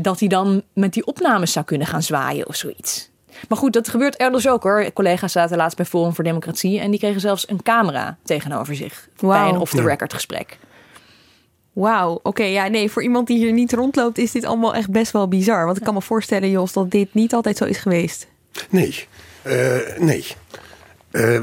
dat 0.03 0.21
hij 0.21 0.29
dan 0.29 0.63
met 0.73 0.93
die 0.93 1.07
opnames 1.07 1.53
zou 1.53 1.65
kunnen 1.65 1.87
gaan 1.87 2.03
zwaaien 2.03 2.49
of 2.49 2.57
zoiets. 2.57 3.13
Maar 3.49 3.59
goed, 3.59 3.73
dat 3.73 3.89
gebeurt 3.89 4.17
elders 4.17 4.49
ook 4.49 4.63
hoor. 4.63 4.93
Collega's 4.93 5.33
zaten 5.33 5.57
laatst 5.57 5.77
bij 5.77 5.87
Forum 5.87 6.15
voor 6.15 6.25
Democratie 6.25 6.81
en 6.81 6.91
die 6.91 7.01
kregen 7.01 7.21
zelfs 7.21 7.49
een 7.49 7.63
camera 7.63 8.17
tegenover 8.23 8.77
zich 8.77 9.09
bij 9.17 9.29
Wauw. 9.29 9.49
een 9.49 9.59
off-the-record 9.61 10.13
gesprek. 10.13 10.59
Wauw, 11.73 12.21
oké. 12.23 12.43
ja, 12.43 12.67
nee, 12.69 12.91
voor 12.91 13.03
iemand 13.03 13.27
die 13.27 13.39
hier 13.39 13.53
niet 13.53 13.73
rondloopt 13.73 14.19
is 14.19 14.33
dit 14.33 14.45
allemaal 14.45 14.75
echt 14.75 14.91
best 14.91 15.13
wel 15.13 15.29
bizar. 15.29 15.65
Want 15.65 15.77
ik 15.77 15.83
kan 15.83 15.95
me 15.95 16.03
voorstellen, 16.03 16.51
Jos, 16.51 16.73
dat 16.73 16.91
dit 16.91 17.15
niet 17.15 17.35
altijd 17.35 17.57
zo 17.57 17.65
is 17.65 17.79
geweest. 17.79 18.27
Nee. 18.71 19.07
Eh, 19.43 19.99
nee. 19.99 20.27
Eh, 21.15 21.35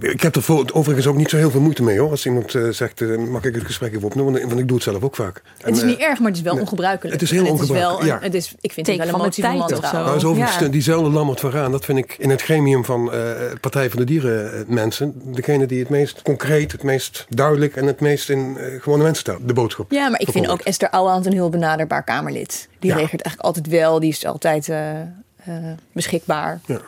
ik 0.00 0.20
heb 0.22 0.36
er 0.36 0.42
voor, 0.42 0.70
overigens 0.72 1.06
ook 1.06 1.16
niet 1.16 1.30
zo 1.30 1.36
heel 1.36 1.50
veel 1.50 1.60
moeite 1.60 1.82
mee 1.82 1.98
hoor. 1.98 2.10
Als 2.10 2.26
iemand 2.26 2.54
eh, 2.54 2.68
zegt, 2.68 3.00
eh, 3.00 3.16
mag 3.16 3.44
ik 3.44 3.54
het 3.54 3.64
gesprek 3.64 3.94
even 3.94 4.02
opnemen? 4.02 4.32
Want 4.48 4.60
ik 4.60 4.66
doe 4.68 4.76
het 4.76 4.84
zelf 4.84 5.02
ook 5.02 5.16
vaak. 5.16 5.42
Het 5.58 5.76
is 5.76 5.82
niet 5.82 5.98
erg, 5.98 6.18
maar 6.18 6.28
het 6.28 6.36
is 6.36 6.42
wel 6.42 6.52
nee. 6.52 6.62
ongebruikelijk. 6.62 7.12
Het 7.14 7.22
is 7.22 7.30
heel 7.30 7.46
ongebruikelijk, 7.50 7.90
Het 7.90 8.00
is 8.00 8.08
wel, 8.08 8.18
ja. 8.18 8.24
het 8.24 8.34
is, 8.34 8.54
ik 8.60 8.72
vind 8.72 8.86
het 8.86 8.96
wel 8.96 9.04
een 9.06 9.10
van 9.10 9.20
de 9.20 9.24
motie 9.26 9.42
van 9.44 9.52
of 9.54 9.58
wantrouwen. 9.58 9.90
zo. 10.00 10.04
Nou, 10.04 10.16
is 10.16 10.24
overigens 10.24 10.58
Ja. 10.58 10.68
diezelfde 10.68 11.10
Lammert 11.10 11.40
van 11.40 11.50
Raan, 11.50 11.70
dat 11.72 11.84
vind 11.84 11.98
ik 11.98 12.16
in 12.18 12.30
het 12.30 12.42
gremium 12.42 12.84
van 12.84 13.12
eh, 13.12 13.30
Partij 13.60 13.90
van 13.90 13.98
de 13.98 14.04
Dieren 14.04 14.64
mensen, 14.68 15.12
degene 15.24 15.66
die 15.66 15.78
het 15.78 15.88
meest 15.88 16.22
concreet, 16.22 16.72
het 16.72 16.82
meest 16.82 17.26
duidelijk 17.28 17.76
en 17.76 17.86
het 17.86 18.00
meest 18.00 18.30
in 18.30 18.56
eh, 18.58 18.82
gewone 18.82 19.02
mensen 19.02 19.20
stelt, 19.20 19.48
de 19.48 19.52
boodschap. 19.54 19.90
Ja, 19.92 20.08
maar 20.08 20.20
ik 20.20 20.28
vind 20.30 20.48
ook. 20.48 20.60
Esther 20.60 20.90
Ouwehand 20.90 21.26
een 21.26 21.32
heel 21.32 21.48
benaderbaar 21.50 22.02
Kamerlid. 22.04 22.68
Die 22.78 22.90
Ja. 22.90 22.96
reageert 22.96 23.22
eigenlijk 23.22 23.40
altijd 23.56 23.66
wel. 23.66 24.00
Die 24.00 24.10
is 24.10 24.26
altijd 24.26 24.68
eh, 24.68 25.00
eh, 25.00 25.06
beschikbaar. 25.92 26.60
Ja. 26.66 26.80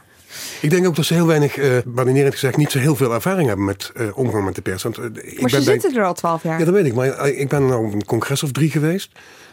Ik 0.60 0.70
denk 0.70 0.86
ook 0.86 0.96
dat 0.96 1.04
ze 1.04 1.14
heel 1.14 1.26
weinig, 1.26 1.56
eh 1.58 1.76
badinerend 1.84 2.32
gezegd, 2.32 2.56
niet 2.56 2.70
zo 2.70 2.78
heel 2.78 2.96
veel 2.96 3.12
ervaring 3.14 3.48
hebben 3.48 3.66
met 3.66 3.90
eh, 3.94 4.06
omgang 4.18 4.44
met 4.44 4.54
de 4.54 4.62
pers. 4.62 4.82
Want, 4.82 4.98
ik 4.98 5.40
Maar 5.40 5.50
ze 5.50 5.56
bij- 5.56 5.64
zitten 5.64 5.96
er 5.96 6.04
al 6.04 6.14
twaalf 6.14 6.42
jaar. 6.42 6.58
Ja, 6.58 6.64
dat 6.64 6.74
weet 6.74 6.86
ik. 6.86 6.94
Maar 6.94 7.28
ik 7.28 7.48
ben 7.48 7.66
nou 7.66 7.86
op 7.86 7.92
een 7.92 8.04
congres 8.04 8.42
of 8.42 8.52
drie 8.52 8.70
geweest. 8.70 9.10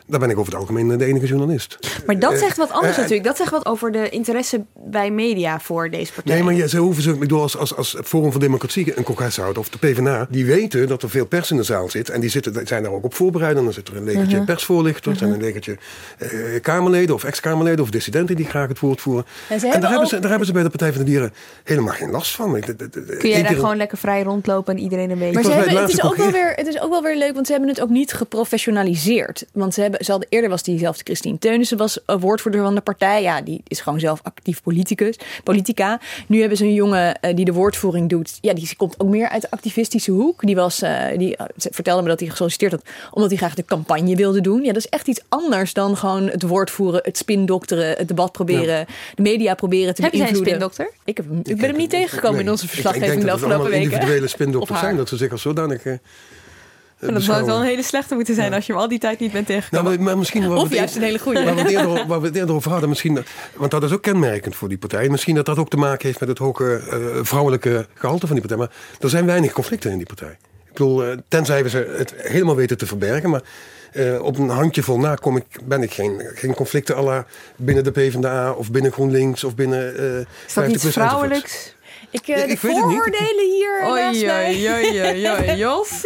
Daar 0.07 0.19
ben 0.19 0.29
ik 0.29 0.37
over 0.37 0.51
het 0.51 0.61
algemeen 0.61 0.97
de 0.97 1.05
enige 1.05 1.25
journalist. 1.25 1.77
Maar 2.05 2.19
dat 2.19 2.31
Eh, 2.33 2.37
zegt 2.39 2.57
wat 2.57 2.71
anders 2.71 2.91
eh, 2.93 2.97
natuurlijk. 2.97 3.27
Dat 3.27 3.37
zegt 3.37 3.51
wat 3.51 3.65
over 3.65 3.91
de 3.91 4.09
interesse 4.09 4.61
bij 4.73 5.11
media 5.11 5.59
voor 5.59 5.89
deze 5.89 6.13
partij. 6.13 6.33
Nee, 6.35 6.43
maar 6.43 6.53
je, 6.53 6.69
ze 6.69 6.77
hoeven 6.77 7.03
ze, 7.03 7.11
ik 7.11 7.19
bedoel, 7.19 7.41
als, 7.41 7.57
als, 7.57 7.75
als 7.75 7.97
Forum 8.03 8.31
voor 8.31 8.39
Democratie 8.41 8.97
een 8.97 9.03
congres 9.03 9.37
houdt, 9.37 9.57
of 9.57 9.69
de 9.69 9.77
PvdA, 9.77 10.27
die 10.29 10.45
weten 10.45 10.87
dat 10.87 11.03
er 11.03 11.09
veel 11.09 11.25
pers 11.25 11.51
in 11.51 11.57
de 11.57 11.63
zaal 11.63 11.89
zit. 11.89 12.09
En 12.09 12.19
die 12.19 12.29
zitten, 12.29 12.67
zijn 12.67 12.83
daar 12.83 12.91
ook 12.91 13.03
op 13.03 13.13
voorbereid. 13.13 13.57
En 13.57 13.63
dan 13.63 13.73
zit 13.73 13.87
er 13.87 13.95
een 13.97 14.03
legertje 14.03 14.35
Mhm. 14.37 14.45
persvoorlichters 14.45 15.21
en 15.21 15.31
een 15.31 15.41
legertje 15.41 15.77
eh, 16.17 16.29
Kamerleden 16.61 17.15
of 17.15 17.23
ex-Kamerleden 17.23 17.83
of 17.83 17.89
dissidenten 17.89 18.35
die 18.35 18.45
graag 18.45 18.67
het 18.67 18.79
woord 18.79 19.01
voeren. 19.01 19.25
En 19.49 19.59
ze 19.59 19.67
En 19.67 19.81
daar 19.81 19.89
hebben, 19.89 20.07
ze, 20.07 20.19
daar 20.19 20.29
hebben 20.29 20.47
ze 20.47 20.53
bij 20.53 20.63
de 20.63 20.69
Partij 20.69 20.93
van 20.93 21.03
de 21.03 21.09
Dieren 21.09 21.33
helemaal 21.63 21.93
geen 21.93 22.09
last 22.11 22.35
van. 22.35 22.51
Kun 22.51 22.59
jij 22.59 22.67
één 23.21 23.31
daar 23.33 23.43
keer- 23.45 23.55
gewoon 23.55 23.77
lekker 23.77 23.97
vrij 23.97 24.23
rondlopen 24.23 24.75
en 24.75 24.81
iedereen 24.81 25.09
een 25.09 25.17
beetje... 25.17 25.33
Maar 25.33 25.43
ze 25.43 25.51
hebben, 25.51 25.81
het 25.81 25.89
is 25.89 26.03
ook 26.03 26.15
wel 26.15 26.31
weer, 26.31 26.53
het 26.55 26.67
is 26.67 26.81
ook 26.81 26.89
wel 26.89 27.01
weer 27.01 27.17
leuk, 27.17 27.33
want 27.33 27.45
ze 27.45 27.51
hebben 27.51 27.69
het 27.69 27.81
ook 27.81 27.89
niet 27.89 28.13
geprofessionaliseerd. 28.13 29.45
Want 29.53 29.73
ze 29.73 29.81
hebben, 29.81 29.96
ze 29.99 30.11
hadden, 30.11 30.29
eerder 30.31 30.49
was 30.49 30.63
diezelfde 30.63 31.03
Christine 31.03 31.37
Teunissen 31.37 31.77
was 31.77 32.05
eh, 32.05 32.15
woordvoerder 32.19 32.61
van 32.61 32.75
de 32.75 32.81
partij. 32.81 33.21
Ja, 33.21 33.41
die 33.41 33.61
is 33.67 33.79
gewoon 33.81 33.99
zelf 33.99 34.19
actief 34.23 34.61
politicus, 34.61 35.15
politica. 35.43 35.99
Nu 36.27 36.39
hebben 36.39 36.57
ze 36.57 36.63
een 36.63 36.73
jongen 36.73 37.19
eh, 37.19 37.35
die 37.35 37.45
de 37.45 37.53
woordvoering 37.53 38.09
doet. 38.09 38.37
Ja, 38.41 38.53
die 38.53 38.75
komt 38.77 38.95
ook 38.99 39.09
meer 39.09 39.29
uit 39.29 39.41
de 39.41 39.51
activistische 39.51 40.11
hoek. 40.11 40.41
Die, 40.45 40.55
was, 40.55 40.81
eh, 40.81 41.17
die 41.17 41.37
ze 41.57 41.69
vertelde 41.71 42.01
me 42.01 42.07
dat 42.07 42.19
hij 42.19 42.29
gesolliciteerd 42.29 42.71
had 42.71 42.81
omdat 43.11 43.29
hij 43.29 43.37
graag 43.39 43.55
de 43.55 43.65
campagne 43.65 44.15
wilde 44.15 44.41
doen. 44.41 44.61
Ja, 44.61 44.67
dat 44.73 44.77
is 44.83 44.89
echt 44.89 45.07
iets 45.07 45.21
anders 45.29 45.73
dan 45.73 45.97
gewoon 45.97 46.27
het 46.27 46.41
woordvoeren, 46.41 46.99
het 47.03 47.17
spindokteren, 47.17 47.97
het 47.97 48.07
debat 48.07 48.31
proberen, 48.31 48.85
de 49.15 49.21
media 49.21 49.53
proberen 49.55 49.95
te 49.95 50.01
Heb 50.01 50.13
jij 50.13 50.29
een 50.29 50.35
spindokter? 50.35 50.91
Ik, 51.03 51.17
heb, 51.17 51.25
ik 51.43 51.57
ben 51.57 51.65
hem 51.69 51.77
niet 51.77 51.89
tegengekomen 51.89 52.35
Nee, 52.35 52.43
in 52.45 52.51
onze 52.51 52.63
ik- 52.63 52.69
verslaggeving 52.69 53.11
ik 53.13 53.19
de 53.19 53.25
denk 53.25 53.31
dat 53.31 53.39
het 53.41 53.51
afgelopen 53.51 53.71
allemaal 53.71 53.89
weken. 53.89 53.99
individuele 54.07 54.27
spindokters 54.27 54.79
zijn. 54.79 54.95
Dat 54.97 55.09
ze 55.09 55.17
zich 55.17 55.31
als 55.31 55.41
zodanig 55.41 55.83
eh, 56.99 57.13
dat 57.13 57.21
zou 57.21 57.45
wel 57.45 57.59
een 57.59 57.65
hele 57.65 57.83
slechte 57.83 58.15
moeten 58.15 58.35
zijn 58.35 58.53
als 58.53 58.65
je 58.65 58.71
hem 58.71 58.81
al 58.81 58.87
die 58.87 58.99
tijd 58.99 59.19
niet 59.19 59.31
bent 59.31 59.45
tegengekomen. 59.45 59.91
Nou, 59.91 60.03
maar, 60.03 60.17
misschien 60.17 60.51
Of 60.51 60.73
juist 60.73 60.95
een 60.95 61.01
hele 61.01 61.19
goede. 61.19 61.43
Waar 61.43 61.55
we, 61.55 61.61
het 61.61 61.69
eerder, 61.69 62.05
waar 62.07 62.21
we 62.21 62.27
het 62.27 62.35
eerder 62.35 62.55
over 62.55 62.71
hadden, 62.71 62.89
misschien, 62.89 63.25
want 63.55 63.71
dat 63.71 63.83
is 63.83 63.91
ook 63.91 64.01
kenmerkend 64.01 64.55
voor 64.55 64.69
die 64.69 64.77
partij. 64.77 65.09
Misschien 65.09 65.35
dat 65.35 65.45
dat 65.45 65.57
ook 65.57 65.69
te 65.69 65.77
maken 65.77 66.07
heeft 66.07 66.19
met 66.19 66.29
het 66.29 66.37
hoge 66.37 66.81
eh, 66.89 66.99
vrouwelijke 67.21 67.87
gehalte 67.93 68.27
van 68.27 68.35
die 68.35 68.47
partij. 68.47 68.57
Maar 68.57 68.75
er 68.99 69.09
zijn 69.09 69.25
weinig 69.25 69.51
conflicten 69.51 69.91
in 69.91 69.97
die 69.97 70.05
partij. 70.05 70.37
Ik 70.67 70.73
bedoel, 70.73 71.03
eh, 71.03 71.17
tenzij 71.27 71.63
we 71.63 71.69
ze 71.69 71.93
het 71.97 72.13
helemaal 72.17 72.55
weten 72.55 72.77
te 72.77 72.85
verbergen. 72.85 73.29
Maar 73.29 73.41
eh, 73.91 74.21
op 74.21 74.37
een 74.37 74.49
handjevol 74.49 74.99
na 74.99 75.15
kom 75.15 75.37
ik, 75.37 75.45
ben 75.63 75.81
ik 75.81 75.93
geen, 75.93 76.21
geen 76.33 76.53
conflicten 76.53 76.95
à 76.95 77.01
la 77.01 77.25
binnen 77.55 77.83
de 77.83 77.91
PvdA 77.91 78.51
of 78.51 78.71
binnen 78.71 78.91
GroenLinks 78.91 79.43
of 79.43 79.55
binnen... 79.55 79.97
eh 79.97 80.19
is 80.19 80.53
dat 80.53 80.63
50 80.63 80.73
iets 80.73 80.81
plus 80.81 80.95
enzovoorts. 80.95 80.95
vrouwelijks? 80.95 81.75
Ik, 82.11 82.27
eh, 82.27 82.37
Ja, 82.37 82.47
de 82.47 82.57
vooroordelen 82.57 83.51
hier 83.55 83.81
mij. 84.25 84.47
oei, 84.47 84.69
oei, 84.69 85.29
oei, 85.29 85.55
Jos. 85.65 86.05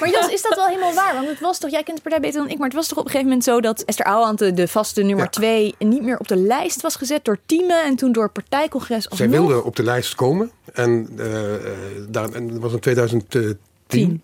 Maar 0.00 0.10
Jos, 0.10 0.28
is 0.28 0.42
dat 0.42 0.54
wel 0.54 0.66
helemaal 0.66 0.94
waar? 0.94 1.14
Want 1.14 1.28
het 1.28 1.40
was 1.40 1.58
toch, 1.58 1.70
jij 1.70 1.82
kent 1.82 1.96
de 1.96 2.02
partij 2.02 2.20
beter 2.20 2.40
dan 2.40 2.50
ik, 2.50 2.56
maar 2.58 2.66
het 2.66 2.76
was 2.76 2.88
toch 2.88 2.98
op 2.98 3.04
een 3.04 3.10
gegeven 3.10 3.30
moment 3.30 3.46
zo 3.48 3.60
dat 3.60 3.80
Esther 3.82 4.06
Ouwehand, 4.06 4.38
de, 4.38 4.52
de 4.54 4.68
vaste 4.68 5.02
nummer 5.02 5.24
Ja. 5.24 5.30
twee, 5.30 5.74
niet 5.78 6.02
meer 6.02 6.18
op 6.18 6.28
de 6.28 6.36
lijst 6.36 6.80
was 6.80 6.96
gezet 6.96 7.24
door 7.24 7.38
Tieme 7.46 7.74
en 7.74 7.96
toen 7.96 8.12
door 8.12 8.30
partijcongres 8.30 9.04
Zij 9.04 9.28
wilde 9.28 9.64
op 9.64 9.76
de 9.76 9.82
lijst 9.82 10.14
komen. 10.14 10.50
En, 10.74 11.08
eh, 11.18 11.54
eh, 11.54 11.60
daar, 12.08 12.30
en 12.32 12.48
dat 12.48 12.58
was 12.60 12.72
in 12.72 12.80
2010. 12.80 13.58
Tien. 13.86 14.22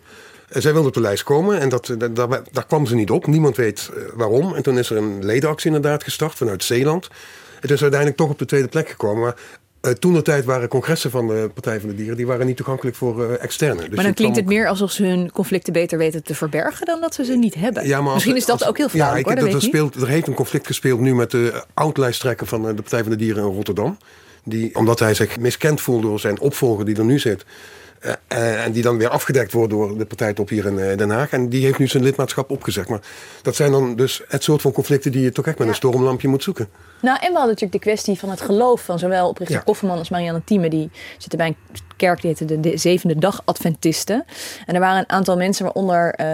En 0.49 0.63
zij 0.63 0.73
wilde 0.73 0.89
op 0.89 0.95
de 0.95 1.01
lijst 1.01 1.23
komen 1.23 1.61
en 1.61 1.69
dat, 1.69 1.95
daar, 1.99 2.29
daar 2.53 2.67
kwam 2.67 2.87
ze 2.87 2.95
niet 2.95 3.11
op. 3.11 3.27
Niemand 3.27 3.57
weet 3.57 3.91
eh, 3.97 4.03
waarom. 4.15 4.55
En 4.55 4.63
toen 4.63 4.79
is 4.79 4.91
er 4.91 4.97
een 4.97 5.25
ledenactie 5.25 5.67
inderdaad 5.75 6.03
gestart 6.05 6.35
vanuit 6.35 6.65
Zeeland. 6.65 7.09
Het 7.61 7.71
is 7.71 7.81
uiteindelijk 7.83 8.21
toch 8.21 8.31
op 8.31 8.39
de 8.39 8.45
tweede 8.45 8.69
plek 8.69 8.89
gekomen. 8.89 9.23
Maar 9.23 9.35
Uh, 9.85 9.91
toen 9.91 10.13
de 10.13 10.23
tijd 10.23 10.45
waren 10.45 10.69
congressen 10.69 11.11
van 11.11 11.27
de 11.27 11.51
Partij 11.55 11.81
van 11.81 11.89
de 11.89 11.95
Dieren, 11.95 12.17
die 12.17 12.27
waren 12.27 12.47
niet 12.47 12.57
toegankelijk 12.57 12.97
voor 12.97 13.31
uh, 13.31 13.43
externe. 13.43 13.81
Dus 13.81 13.95
maar 13.95 14.05
dan 14.05 14.15
klinkt 14.15 14.37
het 14.37 14.47
meer 14.47 14.69
alsof 14.69 14.91
ze 14.91 15.05
hun 15.05 15.31
conflicten 15.31 15.73
beter 15.73 15.99
weten 15.99 16.23
te 16.23 16.35
verbergen 16.35 16.87
dan 16.87 17.01
dat 17.01 17.15
ze 17.15 17.25
ze 17.25 17.37
niet 17.37 17.55
hebben. 17.55 17.87
Ja, 17.87 18.01
maar 18.01 18.15
Misschien 18.15 18.37
is 18.37 18.47
dat 18.47 18.65
ook 18.65 18.77
heel 18.77 18.89
vrouwelijk 18.89 19.29
ja, 19.29 19.35
hoor, 19.35 19.45
dat 19.45 19.55
er, 19.55 19.63
speelt, 19.63 19.95
er 19.95 20.09
heeft 20.09 20.27
een 20.27 20.35
conflict 20.35 20.67
gespeeld 20.67 21.01
nu 21.01 21.15
met 21.15 21.31
de 21.31 21.65
oud-lijsttrekker 21.75 22.47
van 22.47 22.63
de 22.63 22.75
Partij 22.75 23.03
van 23.03 23.11
de 23.11 23.17
Dieren 23.17 23.45
in 23.45 23.55
Rotterdam. 23.55 23.97
Die, 24.45 24.75
omdat 24.75 24.99
hij 24.99 25.15
zich 25.15 25.39
miskend 25.39 25.81
voelde 25.81 26.07
door 26.07 26.21
zijn 26.21 26.41
opvolger 26.41 26.85
die 26.85 26.97
er 26.97 27.05
nu 27.05 27.19
zit, 27.19 27.45
en 28.29 28.73
die 28.73 28.83
dan 28.83 28.99
weer 28.99 29.09
afgedekt 29.09 29.53
wordt 29.53 29.71
door 29.71 29.99
de 29.99 30.05
partijtop 30.05 30.49
hier 30.49 30.67
in 30.67 30.79
uh, 30.79 30.97
Den 30.97 31.11
Haag. 31.11 31.31
En 31.31 31.49
die 31.49 31.65
heeft 31.65 31.79
nu 31.79 31.87
zijn 31.87 32.03
lidmaatschap 32.03 32.51
opgezegd. 32.51 32.89
Maar 32.89 33.01
dat 33.43 33.57
zijn 33.57 33.71
dan 33.71 33.97
dus 33.97 34.23
het 34.29 34.43
soort 34.43 34.63
van 34.63 34.73
conflicten 34.73 35.13
die 35.13 35.23
je 35.23 35.33
toch 35.33 35.47
echt 35.47 35.59
met 35.59 35.69
een 35.69 35.75
stormlampje 35.75 36.29
moet 36.29 36.43
zoeken. 36.43 36.69
Nou, 37.01 37.17
en 37.17 37.27
we 37.27 37.39
hadden 37.39 37.55
natuurlijk 37.55 37.73
de 37.73 37.91
kwestie 37.91 38.19
van 38.19 38.31
het 38.31 38.41
geloof 38.41 38.85
van 38.85 38.99
zowel 38.99 39.29
oprichter 39.29 39.57
ja. 39.57 39.63
Kofferman 39.63 39.99
als 39.99 40.09
Marianne 40.09 40.45
Thieme. 40.45 40.69
Die 40.69 40.91
zitten 41.19 41.39
bij 41.39 41.47
een 41.47 41.57
kerk 41.97 42.21
die 42.21 42.35
heette 42.37 42.61
de, 42.61 42.77
Zevende 42.77 43.19
Dag 43.19 43.43
Adventisten. 43.45 44.25
En 44.67 44.75
er 44.75 44.81
waren 44.81 44.99
een 44.99 45.11
aantal 45.11 45.37
mensen, 45.37 45.65
waaronder 45.65 46.15
uh, 46.21 46.27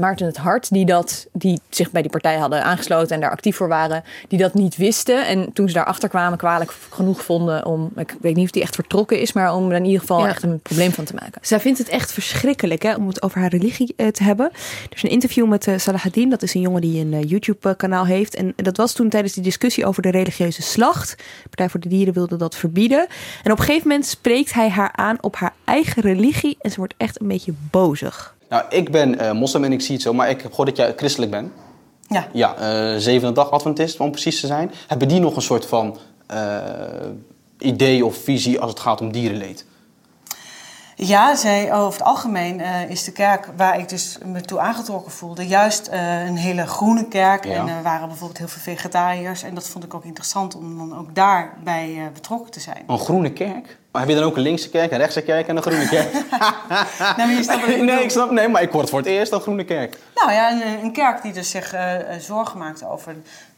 Maarten 0.00 0.26
het 0.26 0.36
Hart, 0.36 0.70
die, 0.70 0.86
dat, 0.86 1.26
die 1.32 1.60
zich 1.68 1.90
bij 1.90 2.02
die 2.02 2.10
partij 2.10 2.36
hadden 2.36 2.64
aangesloten 2.64 3.14
en 3.14 3.20
daar 3.20 3.30
actief 3.30 3.56
voor 3.56 3.68
waren, 3.68 4.04
die 4.28 4.38
dat 4.38 4.54
niet 4.54 4.76
wisten. 4.76 5.26
En 5.26 5.52
toen 5.52 5.68
ze 5.68 5.74
daarachter 5.74 6.08
kwamen, 6.08 6.38
kwalijk 6.38 6.74
genoeg 6.90 7.24
vonden 7.24 7.66
om, 7.66 7.90
ik 7.96 8.16
weet 8.20 8.36
niet 8.36 8.44
of 8.44 8.50
die 8.50 8.62
echt 8.62 8.74
vertrokken 8.74 9.20
is, 9.20 9.32
maar 9.32 9.54
om 9.54 9.70
er 9.70 9.76
in 9.76 9.84
ieder 9.84 10.00
geval 10.00 10.26
echt 10.26 10.42
een 10.42 10.60
probleem 10.60 10.92
van 10.92 11.04
te 11.04 11.14
maken. 11.14 11.40
Zij 11.42 11.60
vindt 11.60 11.78
het 11.78 11.88
echt 11.88 12.12
verschrikkelijk 12.12 12.82
hè, 12.82 12.94
om 12.94 13.08
het 13.08 13.22
over 13.22 13.40
haar 13.40 13.50
religie 13.50 13.94
uh, 13.96 14.08
te 14.08 14.22
hebben. 14.22 14.50
Er 14.90 14.96
is 14.96 15.02
een 15.02 15.10
interview 15.10 15.48
met 15.48 15.66
uh, 15.66 15.78
Salahaddin, 15.78 16.30
dat 16.30 16.42
is 16.42 16.54
een 16.54 16.60
jongen 16.60 16.80
die 16.80 17.00
een 17.00 17.20
YouTube-kanaal 17.20 18.06
heeft. 18.06 18.34
En 18.34 18.52
dat 18.56 18.76
was 18.76 18.92
toen 18.92 19.08
tijdens 19.08 19.32
die 19.32 19.42
discussie 19.42 19.86
over 19.86 20.02
de 20.02 20.10
religieuze 20.10 20.62
slacht. 20.62 21.10
De 21.16 21.48
Partij 21.48 21.68
voor 21.68 21.80
de 21.80 21.88
Dieren 21.88 22.14
wilde 22.14 22.36
dat 22.36 22.56
verbieden. 22.56 23.06
En 23.42 23.52
op 23.52 23.58
een 23.58 23.64
gegeven 23.64 23.88
moment 23.88 24.06
spreekt 24.06 24.52
hij 24.52 24.68
haar 24.68 24.92
aan 24.92 25.03
op 25.20 25.36
haar 25.36 25.54
eigen 25.64 26.02
religie 26.02 26.56
en 26.60 26.70
ze 26.70 26.76
wordt 26.76 26.94
echt 26.96 27.20
een 27.20 27.28
beetje 27.28 27.54
bozig. 27.70 28.34
Nou, 28.48 28.64
ik 28.68 28.90
ben 28.90 29.22
uh, 29.22 29.32
moslim 29.32 29.64
en 29.64 29.72
ik 29.72 29.80
zie 29.80 29.94
het 29.94 30.02
zo, 30.02 30.12
maar 30.12 30.30
ik 30.30 30.40
heb 30.40 30.50
gehoord 30.50 30.68
dat 30.68 30.76
jij 30.76 30.92
christelijk 30.96 31.30
bent. 31.30 31.52
Ja. 32.08 32.26
Ja, 32.32 32.54
uh, 32.92 32.98
zevende 32.98 33.34
dag 33.34 33.50
Adventist, 33.50 34.00
om 34.00 34.10
precies 34.10 34.40
te 34.40 34.46
zijn. 34.46 34.70
Hebben 34.86 35.08
die 35.08 35.20
nog 35.20 35.36
een 35.36 35.42
soort 35.42 35.66
van 35.66 35.98
uh, 36.34 36.56
idee 37.58 38.04
of 38.04 38.16
visie 38.16 38.60
als 38.60 38.70
het 38.70 38.80
gaat 38.80 39.00
om 39.00 39.12
dierenleed? 39.12 39.64
Ja, 40.96 41.36
zij, 41.36 41.72
over 41.74 41.98
het 41.98 42.08
algemeen 42.08 42.60
uh, 42.60 42.90
is 42.90 43.04
de 43.04 43.12
kerk 43.12 43.48
waar 43.56 43.78
ik 43.78 43.88
dus 43.88 44.18
me 44.24 44.40
toe 44.40 44.58
aangetrokken 44.58 45.12
voelde, 45.12 45.46
juist 45.46 45.88
uh, 45.88 46.26
een 46.26 46.36
hele 46.36 46.66
groene 46.66 47.08
kerk. 47.08 47.44
Ja. 47.44 47.52
En 47.52 47.68
er 47.68 47.82
waren 47.82 48.08
bijvoorbeeld 48.08 48.38
heel 48.38 48.48
veel 48.48 48.74
vegetariërs. 48.74 49.42
En 49.42 49.54
dat 49.54 49.68
vond 49.68 49.84
ik 49.84 49.94
ook 49.94 50.04
interessant 50.04 50.54
om 50.54 50.78
dan 50.78 50.98
ook 50.98 51.14
daarbij 51.14 51.94
uh, 51.94 52.02
betrokken 52.12 52.50
te 52.50 52.60
zijn. 52.60 52.82
Een 52.86 52.98
groene 52.98 53.32
kerk? 53.32 53.78
Maar 53.94 54.02
heb 54.02 54.12
je 54.12 54.18
dan 54.18 54.28
ook 54.28 54.36
een 54.36 54.42
linkse 54.42 54.70
kerk, 54.70 54.92
een 54.92 54.98
rechtse 54.98 55.22
kerk 55.22 55.48
en 55.48 55.56
een 55.56 55.62
groene 55.62 55.88
kerk? 55.88 56.12
nee, 57.16 57.26
maar 57.26 57.30
je 57.30 57.42
snapt 57.42 57.68
ik 57.68 57.82
nee, 57.90 58.02
ik 58.02 58.10
snap, 58.10 58.30
nee, 58.30 58.48
maar 58.48 58.62
ik 58.62 58.70
hoor 58.70 58.80
het 58.80 58.90
voor 58.90 58.98
het 58.98 59.08
eerst 59.08 59.32
een 59.32 59.40
groene 59.40 59.64
kerk. 59.64 59.98
Nou 60.14 60.32
ja, 60.32 60.52
een, 60.52 60.84
een 60.84 60.92
kerk 60.92 61.22
die 61.22 61.32
dus 61.32 61.50
zich 61.50 61.74
zorgen 62.18 62.58
maakt 62.58 62.84
over 62.84 63.14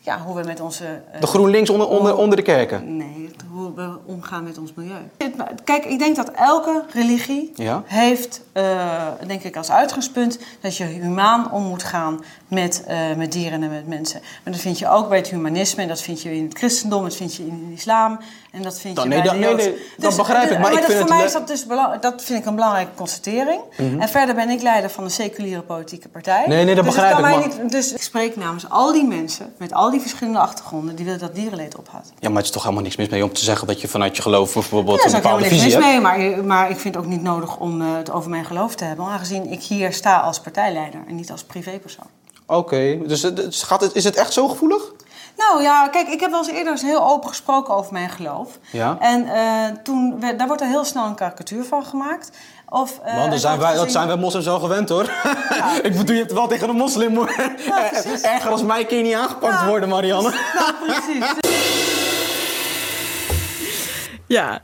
ja, 0.07 0.19
hoe 0.19 0.37
we 0.37 0.43
met 0.47 0.61
onze... 0.61 0.85
Uh, 1.15 1.21
de 1.21 1.27
GroenLinks 1.27 1.71
onder, 1.71 1.89
onder, 1.89 2.17
onder 2.17 2.37
de 2.37 2.43
kerken? 2.43 2.97
Nee, 2.97 3.31
hoe 3.51 3.75
we 3.75 3.99
omgaan 4.05 4.45
met 4.45 4.59
ons 4.59 4.73
milieu. 4.75 5.01
Kijk, 5.65 5.85
ik 5.85 5.99
denk 5.99 6.17
dat 6.17 6.31
elke 6.31 6.85
religie 6.93 7.53
ja? 7.55 7.83
heeft, 7.87 8.41
uh, 8.53 9.09
denk 9.27 9.43
ik 9.43 9.57
als 9.57 9.71
uitgangspunt... 9.71 10.39
dat 10.61 10.77
je 10.77 10.85
humaan 10.85 11.53
om 11.53 11.63
moet 11.63 11.83
gaan 11.83 12.25
met, 12.49 12.85
uh, 12.89 13.15
met 13.17 13.33
dieren 13.33 13.63
en 13.63 13.71
met 13.71 13.87
mensen. 13.87 14.21
Maar 14.21 14.53
dat 14.53 14.63
vind 14.63 14.79
je 14.79 14.89
ook 14.89 15.09
bij 15.09 15.19
het 15.19 15.29
humanisme, 15.29 15.83
en 15.83 15.89
dat 15.89 16.03
vind 16.03 16.23
je 16.23 16.37
in 16.37 16.45
het 16.45 16.59
christendom... 16.59 17.03
dat 17.03 17.17
vind 17.17 17.35
je 17.35 17.47
in 17.47 17.67
de 17.69 17.75
islam, 17.75 18.19
en 18.53 18.63
dat 18.63 18.81
vind 18.81 18.97
dan, 18.97 19.05
je 19.05 19.11
nee, 19.11 19.23
bij 19.23 19.31
dat, 19.31 19.41
nee, 19.41 19.55
nee, 19.55 19.75
dus, 19.75 19.81
dat 19.97 20.17
begrijp 20.17 20.51
ik. 20.51 20.51
Maar, 20.51 20.61
maar 20.61 20.73
ik 20.73 20.79
vind 20.79 20.93
voor 20.93 21.01
het 21.01 21.09
mij 21.09 21.25
is 21.25 21.33
dat 21.33 21.49
dus 21.49 21.67
dat 22.01 22.23
vind 22.25 22.39
ik 22.39 22.47
een 22.47 22.55
belangrijke 22.55 22.91
constatering. 22.95 23.61
Mm 23.77 23.91
-hmm. 23.91 24.01
En 24.01 24.09
verder 24.09 24.35
ben 24.35 24.51
ik 24.51 24.63
leider 24.63 24.91
van 24.91 25.05
een 25.05 25.11
seculiere 25.11 25.63
politieke 25.63 26.09
partij. 26.09 26.45
Nee, 26.47 26.65
nee, 26.65 26.75
dat 26.75 26.85
dus 26.85 26.95
begrijp 26.95 27.17
ik. 27.17 27.21
Maar... 27.21 27.39
Niet, 27.39 27.71
dus 27.71 27.93
ik 27.93 28.03
spreek 28.03 28.37
namens 28.37 28.69
al 28.69 28.93
die 28.93 29.05
mensen, 29.05 29.55
met 29.59 29.73
al 29.73 29.91
die 29.91 30.01
verschillende 30.01 30.39
achtergronden... 30.39 30.97
die 30.97 31.05
willen 31.05 31.21
dat 31.21 31.35
dierenleed 31.35 31.77
ophoudt. 31.77 32.13
Ja, 32.19 32.29
maar 32.29 32.37
het 32.37 32.47
is 32.47 32.51
toch 32.51 32.63
helemaal 32.63 32.83
niks 32.83 32.97
mis 32.97 33.09
mee 33.09 33.25
om 33.25 33.33
te 33.33 33.45
zeggen... 33.45 33.67
dat 33.67 33.81
je 33.81 33.89
vanuit 33.89 34.17
je 34.17 34.23
geloof 34.23 34.53
bijvoorbeeld 34.53 35.03
ja, 35.03 35.07
een 35.07 35.13
bepaalde 35.13 35.45
visie 35.45 35.61
hebt? 35.61 35.75
niks 35.75 35.87
mis 35.87 35.93
mee, 35.93 36.35
maar, 36.35 36.45
maar 36.45 36.71
ik 36.71 36.79
vind 36.79 36.95
het 36.95 37.05
ook 37.05 37.11
niet 37.11 37.23
nodig 37.23 37.57
om 37.59 37.83
uh, 37.83 37.97
het 37.97 38.11
over 38.11 38.31
mijn 38.31 38.45
geloof 38.45 38.75
te 38.75 38.85
hebben... 38.85 39.07
aangezien 39.07 39.51
ik 39.51 39.63
hier 39.63 39.93
sta 39.93 40.19
als 40.19 40.41
partijleider 40.41 41.01
en 41.09 41.15
niet 41.15 41.31
als 41.31 41.45
privépersoon. 41.45 42.07
Oké, 42.47 42.59
okay. 42.59 43.03
dus, 43.07 43.21
dus 43.21 43.63
gaat 43.63 43.81
het, 43.81 43.95
is 43.95 44.05
het 44.05 44.17
echt 44.17 44.33
zo 44.33 44.49
gevoelig? 44.49 44.83
Nou 45.37 45.63
ja, 45.63 45.89
kijk, 45.89 46.09
ik 46.09 46.21
heb 46.21 46.31
wel 46.31 46.39
eens 46.39 46.49
eerder 46.49 46.73
eens 46.73 46.83
heel 46.83 47.09
open 47.09 47.29
gesproken 47.29 47.75
over 47.75 47.93
mijn 47.93 48.11
geloof. 48.11 48.59
Ja. 48.71 48.97
En 49.01 49.27
uh, 49.27 49.65
toen 49.83 50.21
werd, 50.21 50.39
daar 50.39 50.47
wordt 50.47 50.63
er 50.63 50.69
heel 50.69 50.85
snel 50.85 51.05
een 51.05 51.15
karikatuur 51.15 51.65
van 51.65 51.85
gemaakt. 51.85 52.31
Of, 52.69 53.01
uh, 53.07 53.17
Man, 53.17 53.39
zijn 53.39 53.59
wij, 53.59 53.75
dat 53.75 53.93
zijn 53.93 54.07
wij 54.07 54.17
moslims 54.17 54.45
wel 54.45 54.61
gewend 54.61 54.89
hoor. 54.89 55.13
Ja. 55.49 55.83
ik 55.83 55.97
bedoel, 55.97 56.15
je 56.15 56.21
hebt 56.21 56.33
wel 56.33 56.47
tegen 56.47 56.69
een 56.69 56.77
moslim. 56.77 57.19
Ja, 57.67 57.93
Erger 58.35 58.51
als 58.51 58.63
mij 58.63 58.85
kun 58.85 58.97
je 58.97 59.03
niet 59.03 59.15
aangepakt 59.15 59.61
ja. 59.61 59.67
worden, 59.67 59.89
Marianne. 59.89 60.31
Nou, 60.55 60.73
precies. 60.87 61.35
ja 64.27 64.61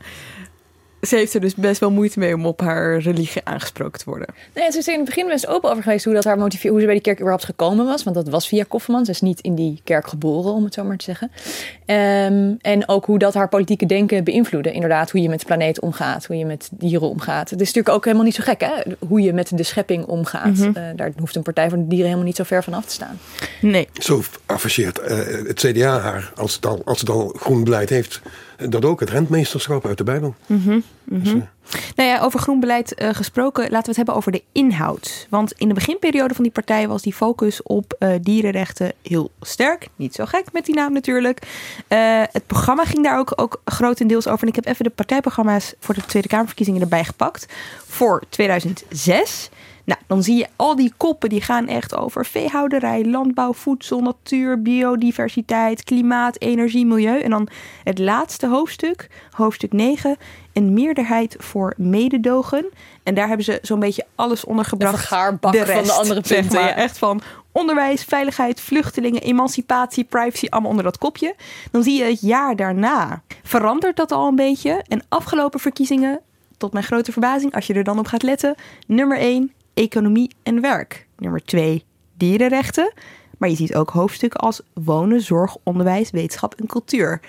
ze 1.07 1.15
heeft 1.15 1.33
er 1.33 1.41
dus 1.41 1.55
best 1.55 1.79
wel 1.79 1.91
moeite 1.91 2.19
mee 2.19 2.33
om 2.33 2.45
op 2.45 2.61
haar 2.61 2.97
religie 2.97 3.41
aangesproken 3.43 3.99
te 3.99 4.05
worden. 4.05 4.27
Nee, 4.55 4.71
ze 4.71 4.77
is 4.77 4.87
in 4.87 4.95
het 4.95 5.05
begin 5.05 5.27
best 5.27 5.47
open 5.47 5.69
over 5.69 5.83
geweest 5.83 6.05
hoe, 6.05 6.13
dat 6.13 6.23
haar 6.23 6.37
motiveer, 6.37 6.71
hoe 6.71 6.79
ze 6.79 6.85
bij 6.85 6.93
die 6.93 7.03
kerk 7.03 7.17
überhaupt 7.17 7.45
gekomen 7.45 7.85
was. 7.85 8.03
Want 8.03 8.15
dat 8.15 8.29
was 8.29 8.47
via 8.47 8.65
Kofferman. 8.67 9.05
Ze 9.05 9.11
is 9.11 9.21
niet 9.21 9.41
in 9.41 9.55
die 9.55 9.81
kerk 9.83 10.07
geboren, 10.07 10.53
om 10.53 10.63
het 10.63 10.73
zo 10.73 10.83
maar 10.83 10.97
te 10.97 11.03
zeggen. 11.03 11.31
Um, 11.85 12.57
en 12.61 12.87
ook 12.87 13.05
hoe 13.05 13.19
dat 13.19 13.33
haar 13.33 13.49
politieke 13.49 13.85
denken 13.85 14.23
beïnvloedde. 14.23 14.71
Inderdaad, 14.71 15.11
hoe 15.11 15.21
je 15.21 15.29
met 15.29 15.39
de 15.39 15.45
planeet 15.45 15.79
omgaat, 15.79 16.25
hoe 16.25 16.37
je 16.37 16.45
met 16.45 16.69
dieren 16.71 17.09
omgaat. 17.09 17.49
Het 17.49 17.61
is 17.61 17.67
natuurlijk 17.67 17.95
ook 17.95 18.05
helemaal 18.05 18.25
niet 18.25 18.35
zo 18.35 18.43
gek, 18.43 18.61
hè? 18.61 18.71
Hoe 19.07 19.21
je 19.21 19.33
met 19.33 19.51
de 19.57 19.63
schepping 19.63 20.05
omgaat. 20.05 20.45
Mm 20.45 20.53
-hmm. 20.53 20.77
uh, 20.77 20.83
daar 20.95 21.11
hoeft 21.19 21.35
een 21.35 21.41
Partij 21.41 21.69
voor 21.69 21.77
de 21.77 21.87
Dieren 21.87 22.05
helemaal 22.05 22.27
niet 22.27 22.35
zo 22.35 22.43
ver 22.43 22.63
van 22.63 22.73
af 22.73 22.85
te 22.85 22.93
staan. 22.93 23.19
Nee. 23.61 23.87
Zo 23.93 24.21
afficheert 24.45 24.99
uh, 24.99 25.07
het 25.47 25.59
CDA 25.59 25.99
haar, 25.99 26.31
als 26.35 26.55
het, 26.55 26.65
al, 26.65 26.81
als 26.85 26.99
het 26.99 27.09
al 27.09 27.35
groen 27.37 27.63
beleid 27.63 27.89
heeft, 27.89 28.21
dat 28.57 28.85
ook, 28.85 28.99
het 28.99 29.09
rentmeesterschap 29.09 29.85
uit 29.85 29.97
de 29.97 30.03
Bijbel. 30.03 30.35
Mm 30.45 30.61
-hmm. 30.63 30.83
Mm 31.03 31.21
-hmm. 31.21 31.23
dus, 31.23 31.33
uh... 31.33 31.41
Nou 31.95 32.09
ja, 32.09 32.19
over 32.19 32.39
groen 32.39 32.59
beleid 32.59 33.01
uh, 33.01 33.09
gesproken, 33.13 33.61
laten 33.61 33.81
we 33.81 33.87
het 33.87 33.95
hebben 33.95 34.15
over 34.15 34.31
de 34.31 34.43
inhoud. 34.51 35.27
Want 35.29 35.51
in 35.51 35.67
de 35.67 35.73
beginperiode 35.73 36.33
van 36.33 36.43
die 36.43 36.53
partij 36.53 36.87
was 36.87 37.01
die 37.01 37.13
focus 37.13 37.63
op 37.63 37.95
uh, 37.99 38.09
dierenrechten 38.21 38.93
heel 39.01 39.31
sterk. 39.41 39.87
Niet 39.95 40.15
zo 40.15 40.25
gek 40.25 40.45
met 40.51 40.65
die 40.65 40.75
naam 40.75 40.93
natuurlijk. 40.93 41.39
Het 42.31 42.47
programma 42.47 42.85
ging 42.85 43.03
daar 43.03 43.19
ook, 43.19 43.33
ook 43.35 43.61
grotendeels 43.65 44.27
over. 44.27 44.41
En 44.41 44.47
ik 44.47 44.55
heb 44.55 44.65
even 44.65 44.83
de 44.83 44.89
partijprogramma's 44.89 45.73
voor 45.79 45.95
de 45.95 46.05
Tweede 46.05 46.27
Kamerverkiezingen 46.27 46.81
erbij 46.81 47.03
gepakt. 47.03 47.45
Voor 47.87 48.23
2006. 48.29 49.49
Nou, 49.85 49.99
dan 50.07 50.23
zie 50.23 50.37
je 50.37 50.47
al 50.55 50.75
die 50.75 50.93
koppen 50.97 51.29
die 51.29 51.41
gaan 51.41 51.67
echt 51.67 51.95
over 51.95 52.25
veehouderij, 52.25 53.05
landbouw, 53.05 53.53
voedsel, 53.53 53.99
natuur, 53.99 54.61
biodiversiteit, 54.61 55.83
klimaat, 55.83 56.41
energie, 56.41 56.85
milieu. 56.85 57.19
En 57.19 57.29
dan 57.29 57.47
het 57.83 57.99
laatste 57.99 58.47
hoofdstuk, 58.47 59.09
hoofdstuk 59.31 59.73
9, 59.73 60.17
een 60.53 60.73
meerderheid 60.73 61.35
voor 61.39 61.73
mededogen. 61.77 62.65
En 63.03 63.13
daar 63.13 63.27
hebben 63.27 63.45
ze 63.45 63.59
zo'n 63.61 63.79
beetje 63.79 64.05
alles 64.15 64.45
ondergebracht. 64.45 64.93
De 64.93 64.99
vergaarbak 64.99 65.51
de 65.51 65.63
rest, 65.63 65.77
van 65.77 65.83
de 65.83 65.91
andere 65.91 66.21
punten. 66.27 66.43
Zeg 66.43 66.61
maar. 66.61 66.69
ja. 66.69 66.75
Echt 66.75 66.97
van 66.97 67.21
onderwijs, 67.51 68.03
veiligheid, 68.03 68.61
vluchtelingen, 68.61 69.21
emancipatie, 69.21 70.03
privacy, 70.03 70.47
allemaal 70.49 70.69
onder 70.69 70.85
dat 70.85 70.97
kopje. 70.97 71.35
Dan 71.71 71.83
zie 71.83 71.97
je 71.97 72.03
het 72.03 72.21
jaar 72.21 72.55
daarna 72.55 73.21
verandert 73.43 73.95
dat 73.95 74.11
al 74.11 74.27
een 74.27 74.35
beetje. 74.35 74.83
En 74.87 75.03
afgelopen 75.09 75.59
verkiezingen, 75.59 76.19
tot 76.57 76.73
mijn 76.73 76.85
grote 76.85 77.11
verbazing, 77.11 77.55
als 77.55 77.67
je 77.67 77.73
er 77.73 77.83
dan 77.83 77.99
op 77.99 78.07
gaat 78.07 78.23
letten, 78.23 78.55
nummer 78.87 79.17
1, 79.17 79.51
economie 79.73 80.31
en 80.43 80.61
werk. 80.61 81.07
Nummer 81.17 81.43
2, 81.43 81.83
dierenrechten. 82.17 82.93
Maar 83.37 83.49
je 83.49 83.55
ziet 83.55 83.75
ook 83.75 83.89
hoofdstukken 83.89 84.39
als 84.39 84.61
wonen, 84.73 85.21
zorg, 85.21 85.57
onderwijs, 85.63 86.11
wetenschap 86.11 86.55
en 86.55 86.67
cultuur. 86.67 87.21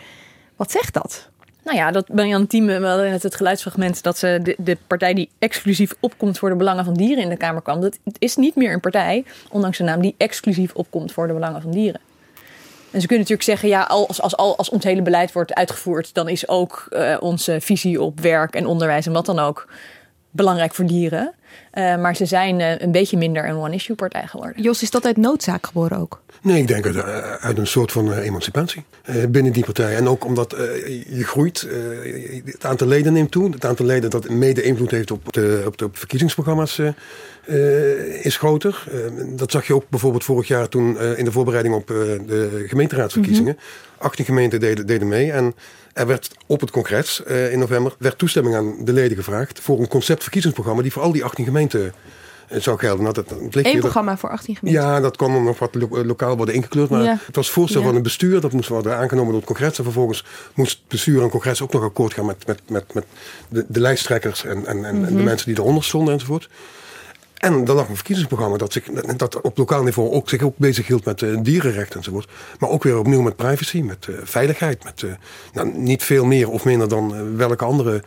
Wat 0.57 0.71
zegt 0.71 0.95
dat? 0.95 1.29
Nou 1.65 1.77
ja, 1.77 1.91
dat 1.91 2.09
Marianne 2.09 2.47
Thieme, 2.47 2.81
we 2.81 3.09
net 3.09 3.23
het 3.23 3.35
geluidsfragment 3.35 4.03
dat 4.03 4.19
ze 4.19 4.41
de, 4.43 4.57
de, 4.59 4.77
partij 4.87 5.15
die 5.15 5.31
exclusief 5.39 5.95
opkomt 6.01 6.39
voor 6.39 6.49
de 6.49 6.57
belangen 6.57 6.85
van 6.85 6.95
dieren 6.95 7.23
in 7.23 7.29
de 7.29 7.37
Kamer 7.37 7.63
kwam. 7.63 7.81
Dat 7.81 7.99
is 8.19 8.37
niet 8.37 8.55
meer 8.57 8.73
een 8.73 8.81
partij, 8.81 9.25
ondanks 9.51 9.79
de 9.79 9.85
naam, 9.85 10.01
die 10.01 10.15
exclusief 10.17 10.75
opkomt 10.75 11.13
voor 11.13 11.27
de 11.27 11.33
belangen 11.33 11.63
van 11.63 11.71
dieren. 11.71 12.01
En 12.91 13.01
ze 13.01 13.07
kunnen 13.07 13.27
natuurlijk 13.29 13.43
zeggen, 13.43 13.69
ja, 13.69 13.83
als, 13.83 14.21
als, 14.21 14.37
als, 14.37 14.71
ons 14.71 14.85
hele 14.85 15.03
beleid 15.03 15.33
wordt 15.33 15.55
uitgevoerd, 15.55 16.15
dan 16.15 16.29
is 16.29 16.49
ook 16.49 16.87
uh, 16.91 17.17
onze 17.21 17.61
visie 17.61 18.03
op 18.03 18.21
werk 18.21 18.55
en 18.55 18.67
onderwijs 18.67 19.07
en 19.07 19.13
wat 19.13 19.27
dan 19.27 19.39
ook 19.39 19.69
belangrijk 20.35 20.75
voor 20.75 20.87
dieren. 20.87 21.35
Eh, 21.71 21.97
maar 21.97 22.17
ze 22.17 22.27
zijn 22.27 22.61
eh, 22.61 22.81
een 22.81 22.93
beetje 22.93 23.17
minder 23.17 23.49
een 23.49 23.57
one-issue 23.57 23.97
partij 23.97 24.27
geworden. 24.27 24.63
Jos, 24.63 24.83
is 24.83 24.91
dat 24.91 25.05
uit 25.05 25.17
noodzaak 25.17 25.67
geboren 25.67 25.99
ook? 25.99 26.23
Nee, 26.43 26.61
ik 26.61 26.69
denk 26.69 26.87
uit, 26.87 26.97
eh, 26.97 27.33
uit 27.33 27.59
een 27.59 27.67
soort 27.67 27.93
van 27.93 28.13
emancipatie 28.13 28.85
eh, 29.03 29.25
binnen 29.29 29.53
die 29.53 29.65
partij. 29.65 29.97
En 29.97 30.09
ook 30.09 30.25
omdat 30.25 30.53
eh, 30.53 30.87
je 31.19 31.25
groeit, 31.25 31.63
eh, 31.63 32.43
het 32.45 32.65
aantal 32.65 32.87
leden 32.87 33.13
neemt 33.13 33.31
toe. 33.31 33.51
Het 33.51 33.65
aantal 33.65 33.87
leden 33.87 34.11
dat 34.11 34.29
mede 34.29 34.63
invloed 34.63 34.91
heeft 34.91 35.11
op 35.11 35.33
de, 35.33 35.63
op 35.67 35.79
de, 35.79 35.85
op 35.85 35.99
verkiezingsprogramma's 35.99 36.79
eh, 36.79 36.89
eh, 37.47 38.25
is 38.25 38.37
groter. 38.37 38.85
Eh, 38.91 38.99
dat 39.37 39.51
zag 39.51 39.67
je 39.67 39.75
ook 39.75 39.89
bijvoorbeeld 39.89 40.25
vorig 40.25 40.49
jaar 40.49 40.69
toen 40.69 40.99
eh, 40.99 41.19
in 41.19 41.25
de 41.25 41.33
voorbereiding 41.33 41.75
op 41.75 41.91
eh, 41.91 41.97
de 42.27 42.65
gemeenteraadsverkiezingen. 42.67 43.59
18 43.99 44.25
gemeenten 44.25 44.61
deden, 44.61 44.87
deden 44.87 45.09
mee 45.09 45.33
en 45.33 45.55
er 45.95 46.07
werd 46.07 46.31
op 46.47 46.61
het 46.61 46.71
congres 46.71 47.23
eh, 47.25 47.53
in 47.53 47.59
november 47.59 47.95
werd 47.99 48.19
toestemming 48.19 48.57
aan 48.57 48.75
de 48.85 48.93
leden 48.93 49.17
gevraagd 49.17 49.61
voor 49.61 49.81
een 49.81 49.89
concept 49.89 50.23
verkiezingsprogramma 50.23 50.83
die 50.83 50.93
voor 50.93 51.03
al 51.03 51.13
die 51.13 51.25
18 51.25 51.45
gemeenten 51.45 51.95
eh, 52.49 52.61
zou 52.61 52.79
gelden. 52.79 53.03
Nou, 53.03 53.15
dat, 53.15 53.29
dat 53.29 53.65
Eén 53.65 53.79
programma 53.79 54.17
voor 54.19 54.31
18 54.31 54.57
gemeenten. 54.57 54.83
ja, 54.83 55.01
dat 55.01 55.17
kon 55.17 55.33
dan 55.33 55.45
nog 55.45 55.59
wat 55.59 55.75
lo- 55.75 55.97
eh, 55.99 56.05
lokaal 56.05 56.37
worden 56.37 56.55
ingekleurd. 56.55 56.91
Maar 56.91 57.03
Ja. 57.03 57.19
het 57.27 57.37
was 57.37 57.51
voorstel 57.51 57.81
Ja. 57.81 57.87
van 57.87 57.95
het 57.95 58.05
bestuur. 58.05 58.41
Dat 58.41 58.53
moest 58.53 58.69
worden 58.69 58.97
aangenomen 58.97 59.31
door 59.31 59.41
het 59.41 59.51
congres. 59.51 59.79
En 59.79 59.85
vervolgens 59.85 60.25
moest 60.55 60.79
het 60.79 60.89
bestuur 60.89 61.23
en 61.23 61.29
congres 61.31 61.63
ook 61.63 61.73
nog 61.73 61.83
akkoord 61.83 62.15
gaan 62.15 62.27
met, 62.27 62.47
met, 62.47 62.61
met, 62.69 62.95
met 62.95 63.05
de, 63.49 63.65
de 63.69 63.81
lijsttrekkers 63.81 64.45
en, 64.45 64.67
en, 64.67 64.85
en 64.85 65.01
Mhm. 65.01 65.17
de 65.17 65.23
mensen 65.23 65.47
die 65.55 65.59
eronder 65.63 65.85
stonden 65.85 66.15
enzovoort. 66.15 66.49
En 67.45 67.67
er 67.67 67.75
lag 67.75 67.89
een 67.89 67.95
verkiezingsprogramma 67.95 68.57
dat, 68.57 68.73
zich, 68.73 68.85
dat 69.17 69.41
op 69.41 69.59
lokaal 69.59 69.83
niveau 69.83 70.11
ook, 70.11 70.29
zich 70.29 70.43
ook 70.43 70.57
bezig 70.57 70.87
hield 70.87 71.05
met 71.05 71.23
eh, 71.23 71.37
dierenrechten 71.43 71.97
enzovoort. 71.97 72.29
Maar 72.59 72.71
ook 72.71 72.83
weer 72.83 72.99
opnieuw 72.99 73.23
met 73.23 73.37
privacy, 73.37 73.81
met 73.81 74.07
eh, 74.09 74.15
veiligheid. 74.23 74.85
Met 74.85 75.03
eh, 75.03 75.11
nou, 75.53 75.73
niet 75.75 76.03
veel 76.03 76.25
meer 76.25 76.51
of 76.51 76.65
minder 76.65 76.89
dan 76.89 77.37
welke 77.37 77.65
andere 77.65 78.03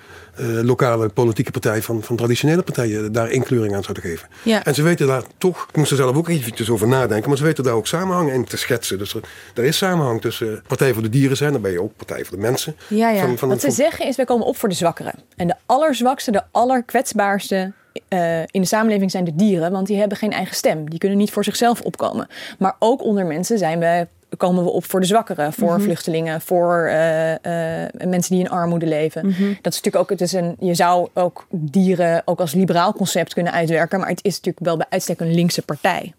lokale 0.61 1.09
politieke 1.09 1.51
partij 1.51 1.81
van, 1.81 2.03
van 2.03 2.15
traditionele 2.15 2.61
partijen 2.61 3.11
daar 3.11 3.31
inkleuring 3.31 3.75
aan 3.75 3.83
zouden 3.83 4.03
geven. 4.03 4.27
Ja. 4.43 4.63
En 4.63 4.75
ze 4.75 4.83
weten 4.83 5.07
daar 5.07 5.23
toch, 5.37 5.65
ik 5.69 5.75
moest 5.75 5.91
er 5.91 5.97
zelf 5.97 6.15
ook 6.15 6.27
eventjes 6.27 6.69
over 6.69 6.87
nadenken, 6.87 7.29
maar 7.29 7.37
ze 7.37 7.43
weten 7.43 7.63
daar 7.63 7.73
ook 7.73 7.87
samenhangen 7.87 8.33
in 8.33 8.45
te 8.45 8.57
schetsen. 8.57 8.97
Dus 8.97 9.13
er, 9.13 9.21
er 9.55 9.63
is 9.63 9.77
samenhang 9.77 10.21
tussen 10.21 10.63
Partij 10.67 10.93
voor 10.93 11.01
de 11.01 11.09
Dieren 11.09 11.37
zijn, 11.37 11.51
dan 11.51 11.61
ben 11.61 11.71
je 11.71 11.81
ook 11.81 11.95
Partij 11.95 12.25
voor 12.25 12.35
de 12.35 12.41
Mensen. 12.41 12.75
Ja, 12.87 13.09
ja. 13.09 13.21
Van, 13.21 13.37
van, 13.37 13.49
Wat 13.49 13.59
ze 13.59 13.65
van- 13.65 13.75
zeggen 13.75 14.05
is, 14.07 14.15
wij 14.15 14.25
komen 14.25 14.45
op 14.45 14.57
voor 14.57 14.69
de 14.69 14.75
zwakkeren. 14.75 15.13
En 15.35 15.47
de 15.47 15.55
allerzwakste, 15.65 16.31
de 16.31 16.43
allerkwetsbaarste 16.51 17.73
eh, 18.07 18.39
in 18.39 18.61
de 18.61 18.65
samenleving 18.65 19.11
zijn 19.11 19.23
de 19.23 19.35
dieren. 19.35 19.71
Want 19.71 19.87
die 19.87 19.97
hebben 19.97 20.17
geen 20.17 20.31
eigen 20.31 20.55
stem. 20.55 20.89
Die 20.89 20.99
kunnen 20.99 21.17
niet 21.17 21.31
voor 21.31 21.43
zichzelf 21.43 21.81
opkomen. 21.81 22.27
Maar 22.57 22.75
ook 22.79 23.03
onder 23.03 23.25
mensen 23.25 23.57
zijn 23.57 23.79
we, 23.79 24.07
komen 24.37 24.63
we 24.63 24.69
op 24.69 24.85
voor 24.85 24.99
de 24.99 25.05
zwakkeren. 25.05 25.53
Voor 25.53 25.73
Mhm. 25.73 25.81
vluchtelingen, 25.81 26.41
voor 26.41 26.87
eh, 26.87 27.83
eh, 27.83 27.89
mensen 28.07 28.35
die 28.35 28.43
in 28.43 28.49
armoede 28.49 28.85
leven. 28.87 29.25
Mhm. 29.25 29.47
Dat 29.61 29.73
is 29.73 29.81
natuurlijk 29.81 29.95
ook, 29.95 30.09
het 30.09 30.21
is 30.21 30.33
een, 30.33 30.55
je 30.59 30.73
zou 30.73 31.07
ook 31.13 31.47
dieren 31.49 32.21
ook 32.25 32.39
als 32.39 32.53
liberaal 32.53 32.93
concept 32.93 33.33
kunnen 33.33 33.53
uitwerken. 33.53 33.99
Maar 33.99 34.09
het 34.09 34.23
is 34.23 34.35
natuurlijk 34.35 34.65
wel 34.65 34.77
bij 34.77 34.85
uitstek 34.89 35.19
een 35.19 35.33
linkse 35.33 35.61
partij. 35.61 36.13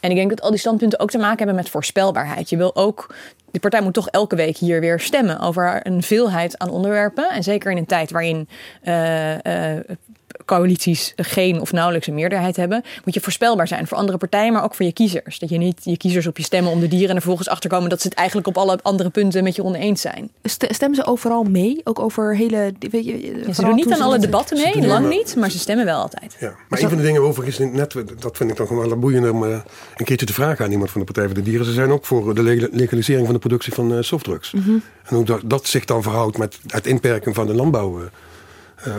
En 0.00 0.10
ik 0.10 0.16
denk 0.16 0.30
dat 0.30 0.40
al 0.40 0.50
die 0.50 0.58
standpunten 0.58 0.98
ook 1.00 1.10
te 1.10 1.18
maken 1.18 1.36
hebben 1.36 1.54
met 1.54 1.68
voorspelbaarheid. 1.68 2.50
Je 2.50 2.56
wil 2.56 2.76
ook, 2.76 3.14
de 3.50 3.60
partij 3.60 3.80
moet 3.80 3.94
toch 3.94 4.08
elke 4.08 4.36
week 4.36 4.56
hier 4.56 4.80
weer 4.80 5.00
stemmen 5.00 5.40
over 5.40 5.80
een 5.86 6.02
veelheid 6.02 6.58
aan 6.58 6.70
onderwerpen. 6.70 7.30
En 7.30 7.42
zeker 7.42 7.70
in 7.70 7.76
een 7.76 7.86
tijd 7.86 8.10
waarin 8.10 8.48
coalities 10.44 11.12
geen 11.16 11.60
of 11.60 11.72
nauwelijks 11.72 12.06
een 12.06 12.14
meerderheid 12.14 12.56
hebben, 12.56 12.84
moet 13.04 13.14
je 13.14 13.20
voorspelbaar 13.20 13.68
zijn 13.68 13.86
voor 13.86 13.96
andere 13.98 14.18
partijen, 14.18 14.52
maar 14.52 14.64
ook 14.64 14.74
voor 14.74 14.86
je 14.86 14.92
kiezers. 14.92 15.38
Dat 15.38 15.48
je 15.48 15.58
niet 15.58 15.80
je 15.82 15.96
kiezers 15.96 16.26
op 16.26 16.36
je 16.36 16.42
stemmen 16.42 16.72
om 16.72 16.80
de 16.80 16.88
dieren 16.88 17.08
en 17.08 17.14
er 17.14 17.20
vervolgens 17.20 17.48
achterkomen 17.48 17.88
dat 17.90 18.00
ze 18.00 18.08
het 18.08 18.16
eigenlijk 18.16 18.46
op 18.48 18.56
alle 18.58 18.78
andere 18.82 19.10
punten 19.10 19.42
met 19.44 19.56
je 19.56 19.64
oneens 19.64 20.00
zijn. 20.00 20.30
St- 20.42 20.66
Stemmen 20.68 20.96
ze 20.98 21.06
overal 21.06 21.42
mee? 21.42 21.80
Ook 21.84 21.98
over 21.98 22.36
hele... 22.36 22.72
Weet 22.90 23.04
je, 23.04 23.42
Ja, 23.46 23.52
ze 23.52 23.60
doen 23.64 23.74
niet 23.74 23.92
aan 23.92 24.00
alle 24.00 24.18
debatten 24.18 24.56
mee, 24.56 24.86
lang 24.86 25.06
wel. 25.08 25.16
niet, 25.16 25.36
maar 25.36 25.50
ze 25.50 25.58
stemmen 25.58 25.84
wel 25.84 26.00
altijd. 26.00 26.36
Ja, 26.40 26.54
maar 26.68 26.82
een 26.82 26.88
van 26.88 26.96
de 26.98 27.04
dingen 27.04 27.22
overigens, 27.22 27.58
net, 27.72 27.94
dat 28.18 28.36
vind 28.36 28.50
ik 28.50 28.56
toch 28.56 28.68
wel 28.68 28.98
boeiend 28.98 29.30
om 29.30 29.44
eh, 29.44 29.58
een 29.96 30.04
keertje 30.04 30.26
te 30.26 30.32
vragen 30.32 30.64
aan 30.64 30.70
iemand 30.72 30.90
van 30.90 31.00
de 31.00 31.06
Partij 31.06 31.24
voor 31.24 31.34
de 31.34 31.42
Dieren. 31.42 31.66
Ze 31.66 31.72
zijn 31.72 31.90
ook 31.90 32.04
voor 32.06 32.34
de 32.34 32.42
leg- 32.42 32.68
legalisering 32.70 33.24
van 33.24 33.34
de 33.34 33.40
productie 33.40 33.72
van 33.72 33.92
eh, 33.94 34.02
softdrugs. 34.02 34.52
Mhm. 34.52 34.70
En 35.04 35.16
hoe 35.16 35.24
dat, 35.24 35.40
dat 35.44 35.66
zich 35.66 35.84
dan 35.84 36.02
verhoudt 36.02 36.38
met 36.38 36.58
het 36.66 36.86
inperken 36.86 37.34
van 37.34 37.46
de 37.46 37.54
landbouw. 37.54 37.98
eh, 38.00 38.06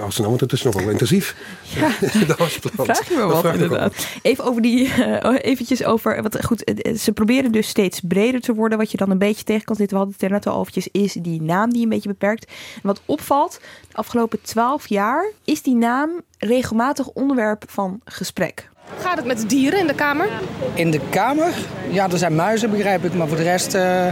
als 0.02 0.17
nou, 0.17 0.30
want 0.30 0.41
het 0.41 0.52
is 0.52 0.63
nogal 0.63 0.89
intensief. 0.89 1.36
Ja. 1.76 1.88
de 2.28 2.34
hartsplant. 2.38 2.76
Vraag 2.76 3.10
je 3.10 3.15
me 3.15 3.21
Dat 3.21 3.41
wat, 3.41 3.54
inderdaad. 3.54 4.08
Even 4.21 4.43
over 4.43 4.62
die, 4.62 4.93
eh, 4.93 5.36
eventjes 5.41 5.84
over, 5.84 6.21
wat, 6.21 6.45
goed, 6.45 6.63
eh, 6.63 6.95
ze 6.95 7.12
proberen 7.12 7.52
dus 7.52 7.67
steeds 7.67 8.00
breder 8.00 8.41
te 8.41 8.54
worden. 8.54 8.78
Wat 8.78 8.91
je 8.91 8.98
dan 8.98 9.10
een 9.10 9.17
beetje 9.17 9.43
tegen 9.43 9.65
kan 9.65 9.76
zitten, 9.76 9.98
we 9.98 10.04
hadden 10.04 10.21
het 10.21 10.32
er 10.32 10.38
net 10.38 10.48
al 10.48 10.60
over, 10.60 10.74
is 10.91 11.13
die 11.13 11.41
naam 11.41 11.74
die 11.74 11.84
een 11.84 11.89
beetje 11.89 12.10
beperkt. 12.10 12.45
En 12.76 12.82
wat 12.82 13.02
opvalt, 13.06 13.60
de 13.89 13.95
afgelopen 13.95 14.41
twaalf 14.41 14.88
jaar 14.88 15.32
is 15.43 15.62
die 15.62 15.76
naam 15.76 16.21
regelmatig 16.38 17.08
onderwerp 17.08 17.63
van 17.67 18.02
gesprek. 18.06 18.69
Gaat 19.00 19.17
het 19.17 19.26
met 19.26 19.39
de 19.39 19.45
dieren 19.45 19.80
in 19.80 19.88
de 19.88 19.93
Kamer? 19.93 20.28
In 20.74 20.91
de 20.91 21.00
Kamer? 21.10 21.54
Ja, 21.89 22.10
er 22.12 22.17
zijn 22.17 22.36
muizen, 22.36 22.69
begrijp 22.69 23.04
ik. 23.04 23.13
Maar 23.13 23.28
voor 23.28 23.38
de 23.38 23.43
rest 23.43 23.74
eh, 23.74 24.06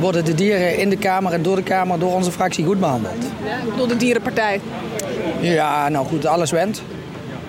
worden 0.00 0.24
de 0.24 0.34
dieren 0.34 0.78
in 0.78 0.88
de 0.88 0.96
Kamer 0.96 1.32
en 1.32 1.42
door 1.42 1.56
de 1.56 1.62
Kamer, 1.62 1.98
door 1.98 2.12
onze 2.12 2.32
fractie 2.32 2.64
goed 2.64 2.80
behandeld. 2.80 3.24
Door 3.76 3.88
de 3.88 3.96
dierenpartij. 3.96 4.60
Ja, 5.40 5.88
nou 5.88 6.06
goed, 6.06 6.26
alles 6.26 6.50
went. 6.50 6.82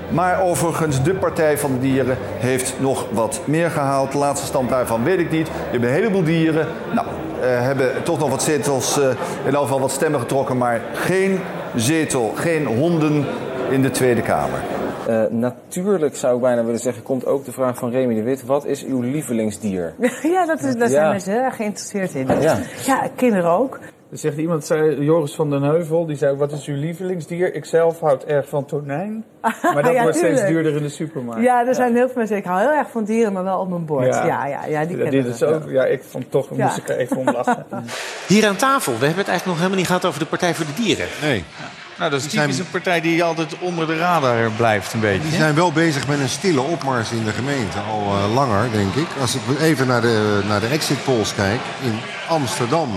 Maar 0.09 0.41
overigens, 0.41 1.03
de 1.03 1.13
Partij 1.13 1.57
van 1.57 1.71
de 1.71 1.79
Dieren 1.79 2.17
heeft 2.37 2.73
nog 2.79 3.05
wat 3.11 3.41
meer 3.45 3.69
gehaald. 3.69 4.11
De 4.11 4.17
laatste 4.17 4.47
stand 4.47 4.69
daarvan 4.69 5.03
weet 5.03 5.19
ik 5.19 5.31
niet. 5.31 5.47
Je 5.47 5.53
hebt 5.71 5.83
een 5.83 5.89
heleboel 5.89 6.23
dieren. 6.23 6.67
Nou, 6.93 7.07
eh, 7.41 7.61
hebben 7.61 8.03
toch 8.03 8.19
nog 8.19 8.29
wat 8.29 8.43
zetels, 8.43 8.99
eh, 8.99 9.09
in 9.45 9.53
elk 9.53 9.63
geval 9.63 9.79
wat 9.79 9.91
stemmen 9.91 10.19
getrokken. 10.19 10.57
Maar 10.57 10.81
geen 10.93 11.39
zetel, 11.75 12.33
geen 12.35 12.65
honden 12.65 13.25
in 13.69 13.81
de 13.81 13.89
Tweede 13.91 14.21
Kamer. 14.21 14.59
Eh, 15.07 15.21
natuurlijk 15.29 16.15
zou 16.15 16.35
ik 16.35 16.41
bijna 16.41 16.63
willen 16.63 16.79
zeggen, 16.79 17.03
komt 17.03 17.25
ook 17.25 17.45
de 17.45 17.51
vraag 17.51 17.77
van 17.77 17.89
Remy 17.91 18.15
de 18.15 18.23
Wit. 18.23 18.45
Wat 18.45 18.65
is 18.65 18.85
uw 18.85 19.01
lievelingsdier? 19.01 19.93
Ja, 20.23 20.45
dat 20.45 20.61
is, 20.63 20.75
daar 20.75 20.89
zijn 20.89 21.03
Ja. 21.03 21.11
mensen 21.11 21.31
heel 21.33 21.41
erg 21.41 21.55
geïnteresseerd 21.55 22.13
in. 22.13 22.27
Ja. 22.41 22.57
ja, 22.85 23.07
kinderen 23.15 23.51
ook. 23.51 23.79
Er 24.11 24.17
zegt 24.17 24.37
iemand, 24.37 24.65
zei, 24.65 25.03
Joris 25.03 25.35
van 25.35 25.49
den 25.49 25.61
Heuvel, 25.61 26.05
die 26.05 26.15
zei: 26.15 26.35
Wat 26.37 26.51
is 26.51 26.65
uw 26.65 26.75
lievelingsdier? 26.75 27.53
Ik 27.55 27.65
zelf 27.65 27.99
houd 27.99 28.23
erg 28.23 28.49
van 28.49 28.65
tonijn. 28.65 29.23
Maar 29.73 29.83
dat 29.83 29.93
Ja, 29.93 30.01
wordt 30.01 30.17
steeds 30.17 30.45
duurder 30.45 30.75
in 30.75 30.81
de 30.83 30.89
supermarkt. 30.89 31.43
Ja, 31.43 31.67
er 31.67 31.75
zijn 31.75 31.95
heel 31.95 32.05
veel 32.07 32.15
mensen. 32.17 32.37
Ik 32.37 32.45
hou 32.45 32.59
heel 32.59 32.71
erg 32.77 32.89
van 32.91 33.03
dieren, 33.03 33.33
maar 33.33 33.43
wel 33.43 33.59
op 33.59 33.69
mijn 33.69 33.85
bord. 33.85 34.05
Ja, 34.05 34.25
ja, 34.45 34.65
ja, 34.65 34.85
die 34.85 34.95
kennen 34.97 35.11
dit 35.23 35.25
is 35.35 35.43
ook, 35.43 35.69
ja, 35.69 35.85
ik 35.85 36.03
vond 36.03 36.31
toch, 36.31 36.47
Ja. 36.55 36.65
moest 36.65 36.77
ik 36.77 36.89
er 36.89 36.97
even 36.97 37.17
om 37.17 37.25
lachen. 37.31 37.65
Hier 38.27 38.47
aan 38.47 38.55
tafel, 38.55 38.91
we 38.99 39.05
hebben 39.05 39.17
het 39.23 39.27
eigenlijk 39.27 39.45
nog 39.45 39.55
helemaal 39.55 39.77
niet 39.77 39.87
gehad 39.87 40.05
over 40.05 40.19
de 40.19 40.25
Partij 40.25 40.53
voor 40.53 40.65
de 40.65 40.73
Dieren. 40.81 41.07
Nee. 41.21 41.43
Nou, 41.97 42.11
dat 42.11 42.19
is 42.21 42.27
typisch 42.27 42.55
zijn- 42.55 42.65
een 42.65 42.71
partij 42.71 43.01
die 43.01 43.23
altijd 43.23 43.59
onder 43.59 43.87
de 43.87 43.97
radar 43.97 44.51
blijft 44.51 44.93
een 44.93 44.99
beetje. 44.99 45.29
Die 45.29 45.37
zijn 45.37 45.55
wel 45.55 45.71
bezig 45.71 46.07
met 46.07 46.19
een 46.19 46.29
stille 46.29 46.61
opmars 46.61 47.11
in 47.11 47.23
de 47.23 47.31
gemeente, 47.31 47.77
al 47.79 48.01
eh, 48.17 48.33
langer 48.33 48.71
denk 48.71 48.95
ik. 48.95 49.07
Als 49.21 49.35
ik 49.35 49.41
even 49.61 49.87
naar 49.87 50.01
de, 50.01 50.41
naar 50.47 50.59
de 50.59 50.67
exit 50.67 51.03
polls 51.03 51.33
kijk, 51.35 51.59
in 51.83 51.99
Amsterdam 52.27 52.89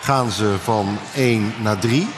gaan 0.00 0.30
ze 0.30 0.54
van 0.62 0.98
1 1.14 1.54
naar 1.62 1.78
3. 1.78 2.08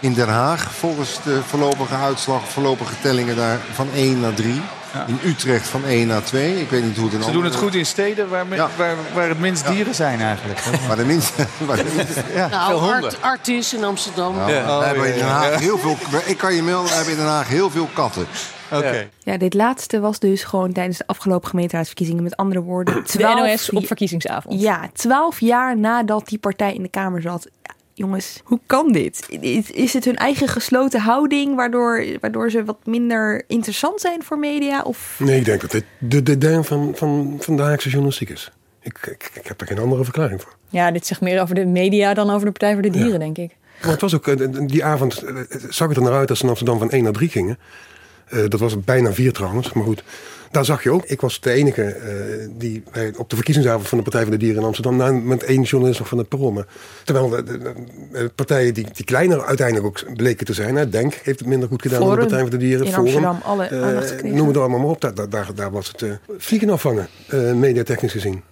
In 0.00 0.12
Den 0.14 0.28
Haag, 0.28 0.70
volgens 0.78 1.18
de 1.24 1.40
voorlopige 1.46 1.94
uitslag, 1.94 2.40
voorlopige 2.48 2.94
tellingen 3.02 3.36
daar, 3.36 3.58
van 3.72 3.88
1 3.94 4.20
naar 4.20 4.34
3. 4.34 4.60
In 5.06 5.18
Utrecht 5.24 5.68
van 5.68 5.84
1 5.84 6.06
naar 6.06 6.22
2. 6.22 6.60
Ik 6.60 6.70
weet 6.70 6.84
niet 6.84 6.96
hoe 6.96 7.04
het 7.04 7.14
in 7.14 7.22
Ze 7.22 7.30
doen 7.30 7.44
het 7.44 7.54
goed 7.54 7.74
in 7.74 7.86
steden 7.86 8.28
waar, 8.28 8.48
waar, 8.76 8.96
waar 9.14 9.28
het 9.28 9.40
minst 9.40 9.66
dieren 9.66 9.94
zijn 9.94 10.20
eigenlijk. 10.20 10.60
Waar 10.86 10.96
de 10.96 11.04
minste... 11.04 11.46
Waar 11.66 11.76
de 11.76 11.92
minste 11.96 12.22
Ja, 12.34 12.48
nou, 12.48 12.78
veel. 12.78 12.92
Art, 12.92 13.22
Artis 13.22 13.74
in 13.74 13.84
Amsterdam. 13.84 14.36
Nou, 14.36 14.46
wij 14.78 14.86
hebben 14.86 15.08
in 15.08 15.14
Den 15.14 15.26
Haag 15.26 15.58
heel 15.58 15.78
veel... 15.78 15.96
Ik 16.24 16.38
kan 16.38 16.54
je 16.54 16.62
melden, 16.62 16.88
we 16.88 16.94
hebben 16.94 17.12
in 17.12 17.18
Den 17.18 17.28
Haag 17.28 17.48
heel 17.48 17.70
veel 17.70 17.88
katten. 17.92 18.26
Oké. 18.72 19.08
Ja, 19.18 19.36
dit 19.36 19.54
laatste 19.54 20.00
was 20.00 20.18
dus 20.18 20.44
gewoon 20.44 20.72
tijdens 20.72 20.98
de 20.98 21.06
afgelopen 21.06 21.48
gemeenteraadsverkiezingen. 21.48 22.22
Met 22.22 22.36
andere 22.36 22.62
woorden, 22.62 22.94
De 22.94 23.02
12 23.02 23.40
NOS 23.40 23.70
op 23.70 23.86
verkiezingsavond. 23.86 24.60
Ja, 24.60 24.90
twaalf 24.92 25.40
jaar 25.40 25.78
nadat 25.78 26.28
die 26.28 26.38
partij 26.38 26.74
in 26.74 26.82
de 26.82 26.88
Kamer 26.88 27.22
zat. 27.22 27.48
Jongens, 27.98 28.40
hoe 28.44 28.60
kan 28.66 28.92
dit? 28.92 29.26
Is, 29.40 29.70
is 29.70 29.92
het 29.92 30.04
hun 30.04 30.16
eigen 30.16 30.48
gesloten 30.48 31.00
houding 31.00 31.54
waardoor, 31.56 32.04
waardoor 32.20 32.50
ze 32.50 32.64
wat 32.64 32.86
minder 32.86 33.44
interessant 33.46 34.00
zijn 34.00 34.22
voor 34.22 34.38
media? 34.38 34.82
Of 34.82 35.16
Nee, 35.18 35.38
ik 35.38 35.44
denk 35.44 35.60
dat 35.60 35.70
dit 35.70 35.84
de 35.98 36.22
dédain 36.22 36.64
van, 36.64 36.92
van, 36.94 37.36
van 37.40 37.56
de 37.56 37.62
Haagse 37.62 37.88
journalistiek 37.88 38.30
is. 38.30 38.50
Ik, 38.80 38.98
ik, 39.06 39.30
ik 39.34 39.46
heb 39.46 39.60
er 39.60 39.66
geen 39.66 39.78
andere 39.78 40.04
verklaring 40.04 40.42
voor. 40.42 40.56
Ja, 40.68 40.90
dit 40.90 41.06
zegt 41.06 41.20
meer 41.20 41.40
over 41.40 41.54
de 41.54 41.64
media 41.64 42.14
dan 42.14 42.30
over 42.30 42.46
de 42.46 42.52
Partij 42.52 42.72
voor 42.72 42.82
de 42.82 42.90
Dieren, 42.90 43.18
denk 43.18 43.38
ik. 43.38 43.56
Maar 43.82 43.90
het 43.90 44.00
was 44.00 44.14
ook, 44.14 44.26
eh, 44.26 44.46
die 44.66 44.84
avond 44.84 45.22
eh, 45.22 45.34
zag 45.68 45.88
het 45.88 45.96
er 45.96 46.02
naar 46.02 46.12
uit 46.12 46.28
dat 46.28 46.36
ze 46.36 46.42
in 46.42 46.48
Amsterdam 46.48 46.78
van 46.78 46.90
1 46.90 47.02
naar 47.02 47.12
3 47.12 47.28
gingen. 47.28 47.58
Eh, 48.28 48.48
dat 48.48 48.60
was 48.60 48.84
bijna 48.84 49.12
4 49.12 49.32
trouwens, 49.32 49.72
maar 49.72 49.84
goed. 49.84 50.02
Daar 50.50 50.64
zag 50.64 50.82
je 50.82 50.90
ook, 50.90 51.04
ik 51.04 51.20
was 51.20 51.40
de 51.40 51.50
enige 51.50 51.82
eh, 51.82 52.48
die 52.58 52.82
bij, 52.92 53.12
op 53.16 53.30
de 53.30 53.36
verkiezingsavond 53.36 53.88
van 53.88 53.98
de 53.98 54.04
Partij 54.04 54.22
voor 54.22 54.30
de 54.30 54.36
Dieren 54.36 54.60
in 54.60 54.66
Amsterdam, 54.66 54.96
na, 54.96 55.10
met 55.12 55.42
één 55.42 55.62
journalist 55.62 55.98
nog 55.98 56.08
van 56.08 56.18
het 56.18 56.28
Perron. 56.28 56.64
Terwijl 57.04 57.28
de, 57.28 57.42
de- 57.42 57.58
de 58.12 58.30
partijen 58.34 58.74
die, 58.74 58.86
die 58.92 59.04
kleiner 59.04 59.44
uiteindelijk 59.44 59.86
ook 59.86 60.16
bleken 60.16 60.46
te 60.46 60.52
zijn, 60.52 60.76
hè, 60.76 60.88
Denk 60.88 61.14
heeft 61.14 61.38
het 61.38 61.48
minder 61.48 61.68
goed 61.68 61.82
gedaan 61.82 62.00
dan 62.00 62.10
de 62.10 62.16
Partij 62.16 62.40
voor 62.40 62.50
de 62.50 62.56
Dieren. 62.56 62.86
in 62.86 62.92
Forum, 62.92 63.04
Amsterdam 63.14 63.38
alle 63.44 63.64
eh, 63.64 63.82
aandacht 63.82 64.10
gekregen. 64.10 64.36
Noem 64.36 64.48
het 64.48 64.56
allemaal 64.56 64.78
maar 64.78 64.88
op, 64.90 65.00
daar, 65.00 65.28
daar, 65.28 65.48
daar, 65.54 65.70
was 65.70 65.88
het 65.88 66.02
eh, 66.02 66.10
vliegen 66.38 66.70
afvangen, 66.70 67.08
mediatechnisch 67.54 68.12
gezien. 68.12 68.42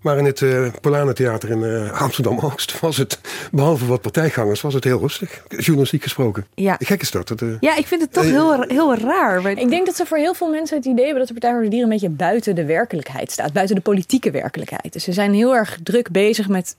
Maar 0.00 0.18
in 0.18 0.24
het 0.24 0.40
uh, 0.40 0.68
Polanentheater 0.80 1.50
in 1.50 1.60
uh, 1.60 2.00
Amsterdam-Oost 2.00 2.80
was 2.80 2.96
het, 2.96 3.20
behalve 3.52 3.86
wat 3.86 4.00
partijgangers, 4.00 4.60
was 4.60 4.74
het 4.74 4.84
heel 4.84 4.98
rustig. 4.98 5.44
Journalistiek 5.48 6.02
gesproken. 6.02 6.46
Ja. 6.54 6.76
Gek 6.78 7.00
is 7.02 7.10
dat. 7.10 7.42
uh, 7.42 7.54
ja, 7.60 7.76
ik 7.76 7.86
vind 7.86 8.00
het 8.00 8.12
toch 8.12 8.24
heel, 8.24 8.62
heel 8.62 8.96
raar. 8.96 9.50
Ik 9.50 9.70
denk 9.70 9.86
dat 9.86 9.96
ze 9.96 10.06
voor 10.06 10.18
heel 10.18 10.34
veel 10.34 10.48
mensen 10.50 10.76
het 10.76 10.86
idee 10.86 11.04
hebben 11.04 11.18
dat 11.18 11.28
de 11.28 11.32
Partij 11.40 11.52
voor 11.52 11.62
de 11.62 11.68
Dieren 11.68 11.88
een 11.88 11.98
beetje 11.98 12.16
buiten 12.16 12.54
de 12.54 12.64
werkelijkheid 12.64 13.30
staat. 13.30 13.52
Buiten 13.52 13.76
de 13.76 13.82
politieke 13.82 14.30
werkelijkheid. 14.30 14.92
Dus 14.92 15.04
ze 15.04 15.12
zijn 15.12 15.34
heel 15.34 15.54
erg 15.54 15.78
druk 15.82 16.10
bezig 16.10 16.48
met 16.48 16.76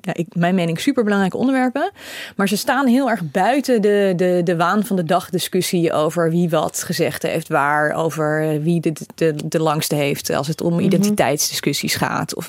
ja, 0.00 0.14
ik, 0.14 0.26
mijn 0.32 0.54
mening 0.54 0.80
superbelangrijke 0.80 1.36
onderwerpen. 1.36 1.90
Maar 2.36 2.48
ze 2.48 2.56
staan 2.56 2.86
heel 2.86 3.10
erg 3.10 3.30
buiten 3.30 3.82
de, 3.82 4.12
de, 4.16 4.40
de 4.44 4.56
waan 4.56 4.84
van 4.84 4.96
de 4.96 5.04
dag 5.04 5.30
discussie 5.30 5.92
over 5.92 6.30
wie 6.30 6.50
wat 6.50 6.82
gezegd 6.82 7.22
heeft 7.22 7.48
waar. 7.48 7.92
Over 7.92 8.62
wie 8.62 8.80
de, 8.80 8.92
de, 9.14 9.34
de 9.44 9.60
langste 9.60 9.94
heeft 9.94 10.30
als 10.30 10.46
het 10.46 10.60
om 10.60 10.72
Mhm. 10.72 10.82
identiteitsdiscussies 10.84 11.94
gaat. 11.94 12.34
Of 12.34 12.48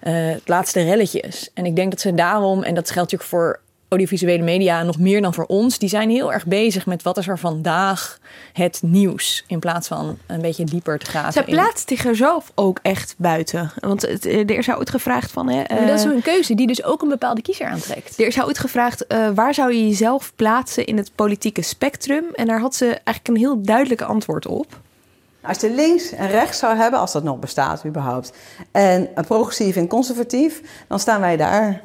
eh, 0.00 0.12
het 0.14 0.48
laatste 0.48 0.82
relletjes. 0.82 1.50
En 1.54 1.66
ik 1.66 1.76
denk 1.76 1.90
dat 1.90 2.00
ze 2.00 2.14
daarom, 2.14 2.62
en 2.62 2.74
dat 2.74 2.90
geldt 2.90 3.12
natuurlijk 3.12 3.30
voor 3.30 3.60
audiovisuele 3.88 4.42
media 4.42 4.82
nog 4.82 4.98
meer 4.98 5.22
dan 5.22 5.34
voor 5.34 5.44
ons, 5.44 5.78
die 5.78 5.88
zijn 5.88 6.10
heel 6.10 6.32
erg 6.32 6.46
bezig 6.46 6.86
met 6.86 7.02
wat 7.02 7.16
is 7.16 7.28
er 7.28 7.38
vandaag 7.38 8.18
het 8.52 8.80
nieuws. 8.82 9.44
In 9.46 9.58
plaats 9.58 9.88
van 9.88 10.18
een 10.26 10.40
beetje 10.40 10.64
dieper 10.64 10.98
te 10.98 11.10
gaan. 11.10 11.32
Zij 11.32 11.44
plaatst 11.44 11.88
zichzelf 11.88 12.52
ook 12.54 12.78
echt 12.82 13.14
buiten. 13.18 13.72
Want 13.80 14.02
het, 14.02 14.24
er 14.24 14.58
is 14.58 14.70
ooit 14.70 14.90
gevraagd 14.90 15.30
van... 15.30 15.48
Hè, 15.48 15.62
Maar 15.74 15.86
dat 15.86 15.98
is 15.98 16.04
een 16.04 16.22
keuze 16.22 16.54
die 16.54 16.66
dus 16.66 16.84
ook 16.84 17.02
een 17.02 17.08
bepaalde 17.08 17.42
kiezer 17.42 17.66
aantrekt. 17.66 18.18
Er 18.18 18.26
is 18.26 18.42
ooit 18.42 18.58
gevraagd, 18.58 19.04
uh, 19.08 19.28
waar 19.34 19.54
zou 19.54 19.72
je 19.72 19.88
jezelf 19.88 20.32
plaatsen 20.36 20.86
in 20.86 20.96
het 20.96 21.10
politieke 21.14 21.62
spectrum? 21.62 22.24
En 22.34 22.46
daar 22.46 22.60
had 22.60 22.74
ze 22.74 22.86
eigenlijk 22.86 23.28
een 23.28 23.36
heel 23.36 23.62
duidelijk 23.62 24.02
antwoord 24.02 24.46
op. 24.46 24.80
Als 25.40 25.60
je 25.60 25.70
links 25.70 26.12
en 26.12 26.30
rechts 26.30 26.58
zou 26.58 26.76
hebben, 26.76 27.00
als 27.00 27.12
dat 27.12 27.22
nog 27.22 27.38
bestaat 27.38 27.84
überhaupt, 27.84 28.32
en 28.72 29.08
progressief 29.26 29.76
en 29.76 29.86
conservatief, 29.86 30.62
dan 30.88 30.98
staan 30.98 31.20
wij 31.20 31.36
daar. 31.36 31.82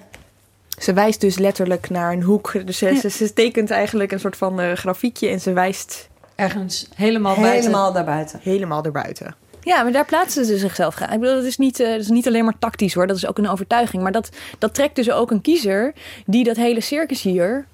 Ze 0.77 0.93
wijst 0.93 1.21
dus 1.21 1.37
letterlijk 1.37 1.89
naar 1.89 2.11
een 2.11 2.23
hoek. 2.23 2.65
Dus 2.65 2.77
ze, 2.77 2.93
ja. 3.01 3.09
ze 3.09 3.33
tekent 3.33 3.71
eigenlijk 3.71 4.11
een 4.11 4.19
soort 4.19 4.37
van 4.37 4.61
uh, 4.61 4.71
grafiekje 4.73 5.27
en 5.29 5.41
ze 5.41 5.53
wijst 5.53 6.09
ergens 6.35 6.87
helemaal 6.95 7.35
buiten. 7.35 7.61
Helemaal 7.61 7.93
daarbuiten. 7.93 8.39
Helemaal 8.41 8.81
daarbuiten. 8.81 9.35
Ja, 9.61 9.83
maar 9.83 9.91
daar 9.91 10.05
plaatsen 10.05 10.45
ze 10.45 10.57
zichzelf 10.57 10.95
graag. 10.95 11.11
Ik 11.11 11.19
bedoel, 11.19 11.35
dat 11.35 11.43
is, 11.43 11.57
niet, 11.57 11.79
uh, 11.79 11.87
dat 11.87 11.99
is 11.99 12.09
niet 12.09 12.27
alleen 12.27 12.43
maar 12.43 12.59
tactisch 12.59 12.93
hoor. 12.93 13.07
Dat 13.07 13.17
is 13.17 13.27
ook 13.27 13.37
een 13.37 13.49
overtuiging. 13.49 14.03
Maar 14.03 14.11
dat, 14.11 14.29
dat 14.59 14.73
trekt 14.73 14.95
dus 14.95 15.11
ook 15.11 15.31
een 15.31 15.41
kiezer 15.41 15.93
die 16.25 16.43
dat 16.43 16.55
hele 16.55 16.81
circus 16.81 17.21
hier 17.21 17.65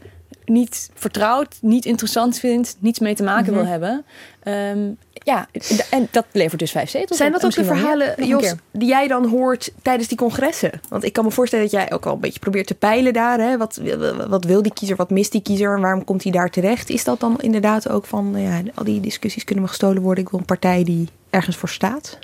niet 0.49 0.89
vertrouwt, 0.93 1.57
niet 1.61 1.85
interessant 1.85 2.39
vindt, 2.39 2.75
niets 2.79 2.99
mee 2.99 3.15
te 3.15 3.23
maken 3.23 3.53
Mhm. 3.53 3.61
wil 3.61 3.71
hebben. 3.71 4.05
Um, 4.43 4.97
ja, 5.23 5.47
en 5.89 6.07
dat 6.11 6.25
levert 6.31 6.59
dus 6.59 6.71
vijf 6.71 6.89
zetels. 6.89 7.17
Zijn 7.17 7.31
dat 7.31 7.45
ook 7.45 7.53
de 7.53 7.63
verhalen, 7.63 8.25
Jos, 8.27 8.53
die 8.71 8.87
jij 8.87 9.07
dan 9.07 9.27
hoort 9.27 9.71
tijdens 9.81 10.07
die 10.07 10.17
congressen? 10.17 10.81
Want 10.89 11.03
ik 11.03 11.13
kan 11.13 11.25
me 11.25 11.31
voorstellen 11.31 11.65
dat 11.65 11.73
jij 11.73 11.91
ook 11.91 12.05
al 12.05 12.13
een 12.13 12.19
beetje 12.19 12.39
probeert 12.39 12.67
te 12.67 12.75
peilen 12.75 13.13
daar. 13.13 13.39
Hè? 13.39 13.57
Wat, 13.57 13.81
wat 14.27 14.43
wil 14.43 14.61
die 14.61 14.73
kiezer, 14.73 14.95
wat 14.95 15.09
mist 15.09 15.31
die 15.31 15.41
kiezer 15.41 15.75
en 15.75 15.81
waarom 15.81 16.03
komt 16.03 16.23
hij 16.23 16.31
daar 16.31 16.49
terecht? 16.49 16.89
Is 16.89 17.03
dat 17.03 17.19
dan 17.19 17.39
inderdaad 17.39 17.89
ook 17.89 18.05
van, 18.05 18.31
nou 18.31 18.43
ja, 18.43 18.61
al 18.73 18.83
die 18.83 18.99
discussies 18.99 19.43
kunnen 19.43 19.63
me 19.63 19.69
gestolen 19.69 20.01
worden. 20.01 20.23
Ik 20.23 20.29
wil 20.29 20.39
een 20.39 20.45
partij 20.45 20.83
die 20.83 21.07
ergens 21.29 21.55
voor 21.55 21.69
staat? 21.69 22.17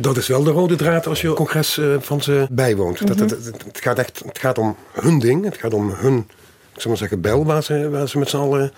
Dat 0.00 0.16
is 0.16 0.26
wel 0.26 0.42
de 0.42 0.50
rode 0.50 0.76
draad 0.76 1.06
als 1.06 1.20
je 1.20 1.32
congres 1.32 1.76
uh, 1.76 1.96
van 2.00 2.22
ze 2.22 2.46
bijwoont. 2.50 3.00
Mhm. 3.00 3.06
dat, 3.08 3.18
het, 3.18 3.30
het, 3.30 3.64
het, 3.64 3.80
gaat 3.80 3.98
echt 3.98 4.22
het 4.26 4.38
gaat 4.38 4.58
om 4.58 4.76
hun 4.92 5.18
ding. 5.18 5.44
Het 5.44 5.56
gaat 5.56 5.74
om 5.74 5.90
hun, 5.90 6.28
ik 6.76 6.82
zal 6.82 6.90
maar 6.90 7.00
zeggen, 7.00 7.20
bel 7.20 7.44
waar 7.44 7.62
ze, 7.62 7.90
waar 7.90 8.08
ze 8.08 8.18
met 8.18 8.28
z'n 8.28 8.36
allen 8.36 8.72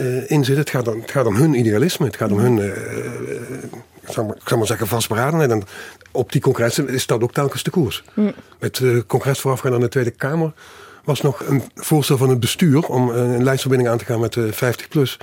uh, 0.00 0.30
in 0.30 0.44
zitten. 0.44 0.56
Het 0.56 0.70
gaat, 0.70 0.88
om, 0.88 1.00
het 1.00 1.10
gaat 1.10 1.26
om 1.26 1.36
hun 1.36 1.54
idealisme. 1.54 2.06
Het 2.06 2.16
gaat 2.16 2.30
om 2.30 2.38
hun, 2.38 2.56
uh, 2.56 2.66
ik, 4.00 4.12
zal 4.12 4.24
maar, 4.24 4.36
ik 4.36 4.48
zal 4.48 4.58
maar 4.58 4.66
zeggen, 4.66 4.86
vastberadenheid. 4.86 5.50
En 5.50 5.62
op 6.10 6.32
die 6.32 6.40
congressen 6.40 6.88
is 6.88 7.06
dat 7.06 7.22
ook 7.22 7.32
telkens 7.32 7.62
de 7.62 7.70
koers. 7.70 8.04
Mm. 8.14 8.32
Met 8.58 8.78
het 8.78 9.06
congres 9.06 9.40
voorafgaand 9.40 9.74
aan 9.74 9.80
de 9.80 9.88
Tweede 9.88 10.10
Kamer 10.10 10.52
was 11.04 11.20
nog 11.20 11.42
een 11.46 11.62
voorstel 11.74 12.16
van 12.16 12.28
het 12.28 12.40
bestuur 12.40 12.86
om 12.86 13.08
een 13.08 13.44
lijstverbinding 13.44 13.90
aan 13.90 13.98
te 13.98 14.04
gaan 14.04 14.20
met 14.20 14.36
50 14.50 14.88
plus. 14.88 15.18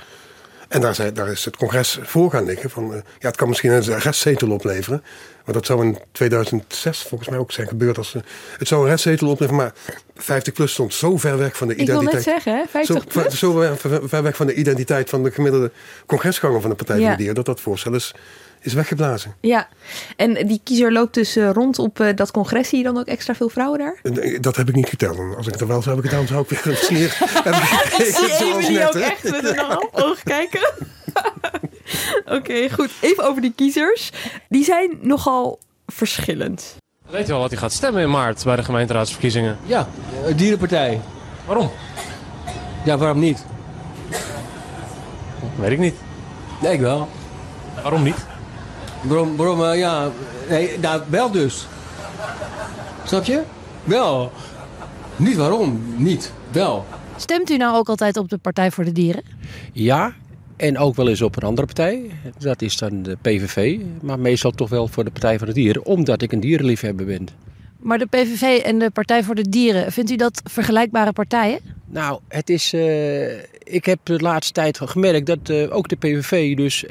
En 0.68 0.80
daar, 0.80 0.94
zei, 0.94 1.12
daar, 1.12 1.28
is 1.28 1.44
het 1.44 1.56
congres 1.56 1.98
voor 2.02 2.30
gaan 2.30 2.44
liggen. 2.44 2.70
Van, 2.70 2.90
uh, 2.90 2.94
ja, 3.18 3.26
het 3.28 3.36
kan 3.36 3.48
misschien 3.48 3.70
een 3.70 3.98
restzetel 3.98 4.50
opleveren. 4.50 5.02
Maar 5.44 5.54
dat 5.54 5.66
zou 5.66 5.84
in 5.84 5.98
2006 6.12 7.02
volgens 7.02 7.30
mij 7.30 7.38
ook 7.38 7.52
zijn 7.52 7.68
gebeurd. 7.68 7.98
Als, 7.98 8.14
uh, 8.14 8.22
het 8.58 8.68
zou 8.68 8.82
een 8.82 8.88
restzetel 8.88 9.28
opleveren, 9.28 9.62
maar 9.62 9.72
50 10.16 10.52
plus 10.52 10.72
stond 10.72 10.94
zo 10.94 11.16
ver 11.16 11.38
weg 11.38 11.56
van 11.56 11.68
de 11.68 11.74
Ik 11.74 11.80
identiteit. 11.80 12.24
wil 12.24 12.32
net 12.34 12.42
zeggen, 12.42 12.56
hè, 12.56 12.64
50 12.68 12.96
zo, 12.96 13.20
plus. 13.20 13.38
Zo 13.38 13.76
ver, 14.08 14.22
weg 14.22 14.36
van 14.36 14.46
de 14.46 14.54
identiteit 14.54 15.10
van 15.10 15.22
de 15.22 15.30
gemiddelde 15.30 15.72
congresganger 16.06 16.60
van 16.60 16.70
de 16.70 16.76
Partij 16.76 16.96
Ja. 16.98 17.02
van 17.02 17.10
de 17.10 17.16
Dieren. 17.16 17.34
Dat 17.34 17.46
dat 17.46 17.60
voorstel 17.60 17.94
is, 17.94 18.14
is 18.68 18.74
weggeblazen. 18.74 19.34
Ja, 19.40 19.68
en 20.16 20.46
die 20.46 20.60
kiezer 20.64 20.92
loopt 20.92 21.14
dus 21.14 21.36
uh, 21.36 21.50
rond 21.50 21.78
op 21.78 22.00
uh, 22.00 22.08
dat 22.14 22.30
congres. 22.30 22.68
Zie 22.68 22.78
je 22.78 22.84
dan 22.84 22.98
ook 22.98 23.06
extra 23.06 23.34
veel 23.34 23.48
vrouwen 23.48 23.78
daar? 23.78 23.98
En, 24.02 24.40
dat 24.40 24.56
heb 24.56 24.68
ik 24.68 24.74
niet 24.74 24.88
geteld. 24.88 25.36
Als 25.36 25.46
ik 25.46 25.52
het 25.52 25.60
er 25.60 25.66
wel 25.66 25.82
zou 25.82 25.94
hebben 25.94 26.10
gedaan, 26.10 26.26
zou 26.26 26.42
ik 26.42 26.48
weer 26.48 26.72
een 26.72 26.78
sneer 26.78 27.16
hebben 27.44 27.62
gekregen. 27.62 28.36
Zie 28.36 28.54
Emily 28.54 28.84
ook 28.84 28.94
echt 28.94 29.30
met 29.30 29.44
een 29.44 29.58
half 29.58 29.88
oog 29.92 30.22
kijken. 30.22 30.70
Oké, 32.36 32.70
goed. 32.70 32.90
Even 33.00 33.24
over 33.24 33.42
die 33.42 33.52
kiezers. 33.56 34.10
Die 34.48 34.64
zijn 34.64 34.98
nogal 35.00 35.58
verschillend. 35.86 36.76
Weet 37.10 37.26
je 37.26 37.32
wel 37.32 37.40
wat 37.40 37.50
hij 37.50 37.58
gaat 37.58 37.72
stemmen 37.72 38.02
in 38.02 38.10
maart 38.10 38.44
bij 38.44 38.56
de 38.56 38.62
gemeenteraadsverkiezingen? 38.62 39.58
Ja, 39.66 39.88
Dierenpartij. 40.36 41.00
Waarom? 41.46 41.70
Ja, 42.84 42.98
waarom 42.98 43.18
niet? 43.18 43.44
Weet 45.56 45.70
ik 45.70 45.78
niet. 45.78 45.94
Nee, 46.62 46.72
ik 46.72 46.80
wel. 46.80 47.08
Waarom 47.82 48.02
niet? 48.02 48.26
Waarom, 49.02 49.36
waarom 49.36 49.60
uh, 49.60 49.78
ja, 49.78 50.10
nee, 50.48 50.78
nou, 50.78 51.02
wel 51.08 51.30
dus. 51.30 51.66
Snap 53.04 53.24
je? 53.24 53.42
Wel. 53.84 54.32
Niet 55.16 55.36
waarom, 55.36 55.82
niet. 55.96 56.32
Wel. 56.52 56.86
Stemt 57.16 57.50
u 57.50 57.56
nou 57.56 57.76
ook 57.76 57.88
altijd 57.88 58.16
op 58.16 58.28
de 58.28 58.38
Partij 58.38 58.70
voor 58.70 58.84
de 58.84 58.92
Dieren? 58.92 59.22
Ja, 59.72 60.12
en 60.56 60.78
ook 60.78 60.96
wel 60.96 61.08
eens 61.08 61.22
op 61.22 61.36
een 61.36 61.42
andere 61.42 61.66
partij. 61.66 62.10
Dat 62.38 62.62
is 62.62 62.76
dan 62.76 63.02
de 63.02 63.16
PVV. 63.22 63.78
Maar 64.02 64.18
meestal 64.18 64.50
toch 64.50 64.68
wel 64.68 64.88
voor 64.88 65.04
de 65.04 65.10
Partij 65.10 65.38
voor 65.38 65.46
de 65.46 65.52
Dieren. 65.52 65.84
Omdat 65.84 66.22
ik 66.22 66.32
een 66.32 66.40
dierenliefhebber 66.40 67.06
ben. 67.06 67.28
Maar 67.78 67.98
de 67.98 68.06
PVV 68.06 68.62
en 68.64 68.78
de 68.78 68.90
Partij 68.90 69.22
voor 69.22 69.34
de 69.34 69.48
Dieren, 69.48 69.92
vindt 69.92 70.10
u 70.10 70.16
dat 70.16 70.42
vergelijkbare 70.44 71.12
partijen? 71.12 71.60
Nou, 71.86 72.20
het 72.28 72.50
is. 72.50 72.72
Uh, 72.72 73.42
ik 73.62 73.84
heb 73.84 73.98
de 74.02 74.18
laatste 74.18 74.52
tijd 74.52 74.80
gemerkt 74.82 75.26
dat 75.26 75.48
uh, 75.48 75.76
ook 75.76 75.88
de 75.88 75.96
PVV 75.96 76.56
dus 76.56 76.84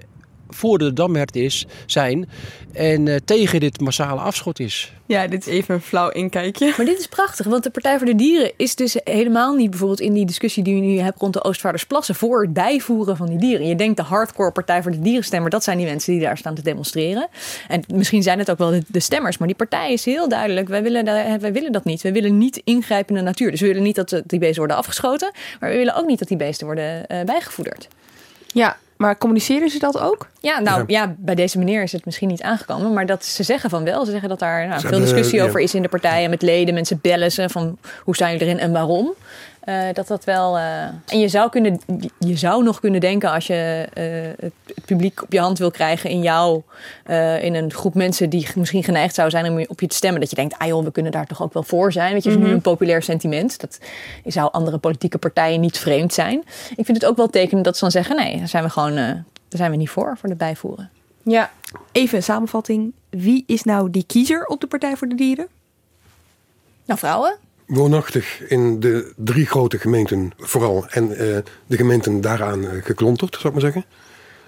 voor 0.50 0.78
de 0.78 0.94
damhert 0.94 1.36
is, 1.36 1.66
zijn 1.86 2.30
en 2.74 3.06
uh, 3.06 3.16
tegen 3.26 3.60
dit 3.60 3.80
massale 3.80 4.20
afschot 4.20 4.60
is. 4.60 4.94
Ja, 5.06 5.28
dit 5.28 5.48
is 5.48 5.54
even 5.54 5.76
een 5.76 5.82
flauw 5.82 6.10
inkijkje. 6.10 6.74
Maar 6.78 6.86
dit 6.86 7.00
is 7.00 7.08
prachtig, 7.08 7.46
want 7.46 7.64
de 7.64 7.70
Partij 7.70 7.98
voor 7.98 8.06
de 8.06 8.16
Dieren 8.16 8.52
is 8.58 8.76
dus 8.76 8.98
helemaal 9.04 9.56
niet 9.56 9.70
bijvoorbeeld 9.70 10.00
in 10.00 10.14
die 10.14 10.26
discussie 10.26 10.64
die 10.64 10.76
je 10.76 10.82
nu 10.82 11.00
hebt 11.00 11.20
rond 11.20 11.34
de 11.34 11.44
Oostvaardersplassen 11.44 12.16
voor 12.16 12.42
het 12.42 12.54
bijvoeren 12.54 13.18
van 13.18 13.28
die 13.28 13.38
dieren. 13.38 13.68
Je 13.68 13.76
denkt 13.76 13.98
de 13.98 14.04
hardcore 14.04 14.52
Partij 14.52 14.82
voor 14.82 14.92
de 14.92 15.00
Dieren 15.00 15.24
stemmer, 15.24 15.50
dat 15.50 15.64
zijn 15.64 15.78
die 15.78 15.86
mensen 15.86 16.14
die 16.14 16.22
daar 16.22 16.38
staan 16.38 16.56
te 16.56 16.62
demonstreren. 16.62 17.28
En 17.68 17.84
misschien 17.94 18.24
zijn 18.24 18.40
het 18.40 18.52
ook 18.52 18.58
wel 18.58 18.70
de, 18.70 18.84
de 18.88 19.00
stemmers, 19.00 19.38
maar 19.38 19.48
die 19.48 19.58
partij 19.58 19.94
is 19.94 20.06
heel 20.06 20.30
duidelijk. 20.30 20.68
Wij 20.68 20.84
willen, 20.84 21.06
wij 21.40 21.54
willen 21.54 21.72
dat 21.72 21.84
niet. 21.84 22.02
We 22.02 22.12
willen 22.12 22.38
niet 22.38 22.62
ingrijpen 22.64 23.16
in 23.16 23.22
de 23.22 23.28
natuur. 23.28 23.52
Dus 23.52 23.62
we 23.62 23.68
willen 23.68 23.84
niet 23.84 23.96
dat 23.96 24.22
die 24.26 24.40
beesten 24.40 24.58
worden 24.58 24.78
afgeschoten, 24.78 25.32
maar 25.60 25.70
we 25.70 25.76
willen 25.76 25.96
ook 25.96 26.08
niet 26.08 26.20
dat 26.20 26.28
die 26.28 26.38
beesten 26.38 26.66
worden 26.66 27.06
uh, 27.08 27.22
bijgevoederd. 27.24 27.88
Ja, 28.48 28.78
maar 28.98 29.18
communiceren 29.18 29.70
ze 29.70 29.80
dat 29.80 30.00
ook? 30.00 30.28
Ja, 30.40 30.60
nou 30.60 30.84
ja. 30.88 31.02
ja. 31.02 31.16
bij 31.18 31.36
deze 31.36 31.58
meneer 31.58 31.84
is 31.84 31.92
het 31.92 32.06
misschien 32.06 32.28
niet 32.28 32.42
aangekomen. 32.42 32.94
Maar 32.94 33.06
dat 33.06 33.26
ze 33.26 33.44
zeggen 33.44 33.70
van 33.70 33.84
wel. 33.84 34.06
Ze 34.06 34.12
zeggen 34.12 34.30
dat 34.30 34.40
daar 34.40 34.68
nou, 34.68 34.72
veel 34.72 34.90
hebben, 34.90 35.02
discussie 35.02 35.40
ja. 35.40 35.46
over 35.46 35.60
is 35.60 35.74
in 35.74 35.82
de 35.82 35.90
partijen 35.90 36.30
met 36.30 36.42
leden. 36.42 36.74
Mensen 36.74 37.00
bellen 37.02 37.32
ze 37.32 37.50
van 37.50 37.78
hoe 38.04 38.16
staan 38.16 38.32
jullie 38.32 38.46
erin 38.48 38.60
en 38.60 38.72
waarom. 38.72 39.14
Uh, 39.67 39.84
dat 39.93 40.08
dat 40.08 40.23
wel. 40.23 40.58
Uh, 40.58 40.84
en 40.84 41.19
je 41.19 41.27
zou, 41.27 41.49
kunnen, 41.49 41.80
je 42.19 42.38
zou 42.38 42.63
nog 42.63 42.80
kunnen 42.80 42.99
denken 42.99 43.32
als 43.32 43.47
je 43.47 43.88
uh, 43.97 44.45
het, 44.45 44.86
publiek 44.86 45.23
op 45.23 45.32
je 45.32 45.39
hand 45.39 45.58
wil 45.58 45.71
krijgen 45.71 46.10
in 46.10 46.21
jou, 46.21 46.62
in 47.41 47.56
een 47.56 47.73
groep 47.73 47.93
mensen 47.93 48.30
die 48.30 48.47
misschien 48.56 48.84
geneigd 48.84 49.15
zou 49.15 49.30
zijn 49.30 49.51
om 49.51 49.65
op 49.67 49.80
je 49.80 49.88
te 49.88 49.95
stemmen, 49.95 50.19
dat 50.19 50.30
je 50.30 50.36
denkt, 50.36 50.58
ah 50.58 50.67
joh, 50.67 50.84
we 50.84 50.91
kunnen 50.91 51.12
daar 51.12 51.27
toch 51.27 51.41
ook 51.41 51.53
wel 51.53 51.63
voor 51.63 51.91
zijn. 51.91 52.13
Weet 52.13 52.23
je, 52.23 52.30
mm 52.30 52.36
-hmm. 52.36 52.45
nu 52.45 52.51
een 52.51 52.62
populair 52.62 53.01
sentiment. 53.01 53.60
Dat 53.60 53.80
zou 54.25 54.51
andere 54.51 54.77
politieke 54.77 55.17
partijen 55.17 55.60
niet 55.60 55.77
vreemd 55.77 56.13
zijn. 56.13 56.43
Ik 56.75 56.86
vind 56.86 57.01
het 57.01 57.06
ook 57.06 57.17
wel 57.17 57.30
tekenen 57.30 57.63
dat 57.63 57.73
ze 57.73 57.82
dan 57.82 57.91
zeggen, 57.91 58.15
nee, 58.15 58.38
daar 58.38 58.47
zijn 58.47 58.63
we 58.63 58.69
gewoon, 58.69 58.95
daar 58.95 59.23
zijn 59.49 59.71
we 59.71 59.77
niet 59.77 59.89
voor, 59.89 60.17
voor 60.17 60.30
de 60.30 60.36
bijvoeren. 60.36 60.89
Ja, 61.23 61.51
even 61.91 62.17
een 62.17 62.23
samenvatting. 62.23 62.93
Wie 63.10 63.43
is 63.47 63.63
nou 63.63 63.89
die 63.89 64.03
kiezer 64.08 64.45
op 64.45 64.62
de 64.62 64.67
Partij 64.67 64.95
voor 64.95 65.08
de 65.08 65.15
Dieren? 65.15 65.47
Nou, 66.86 66.99
vrouwen 66.99 67.38
woonachtig 67.67 68.41
in 68.47 68.80
de 68.80 69.13
drie 69.15 69.45
grote 69.45 69.77
gemeenten 69.77 70.32
vooral. 70.38 70.86
En 70.89 71.10
uh, 71.10 71.17
de 71.67 71.77
gemeenten 71.77 72.21
daaraan 72.21 72.63
uh, 72.63 72.69
geklonterd, 72.84 73.34
zou 73.34 73.47
ik 73.47 73.51
maar 73.51 73.71
zeggen. 73.71 73.86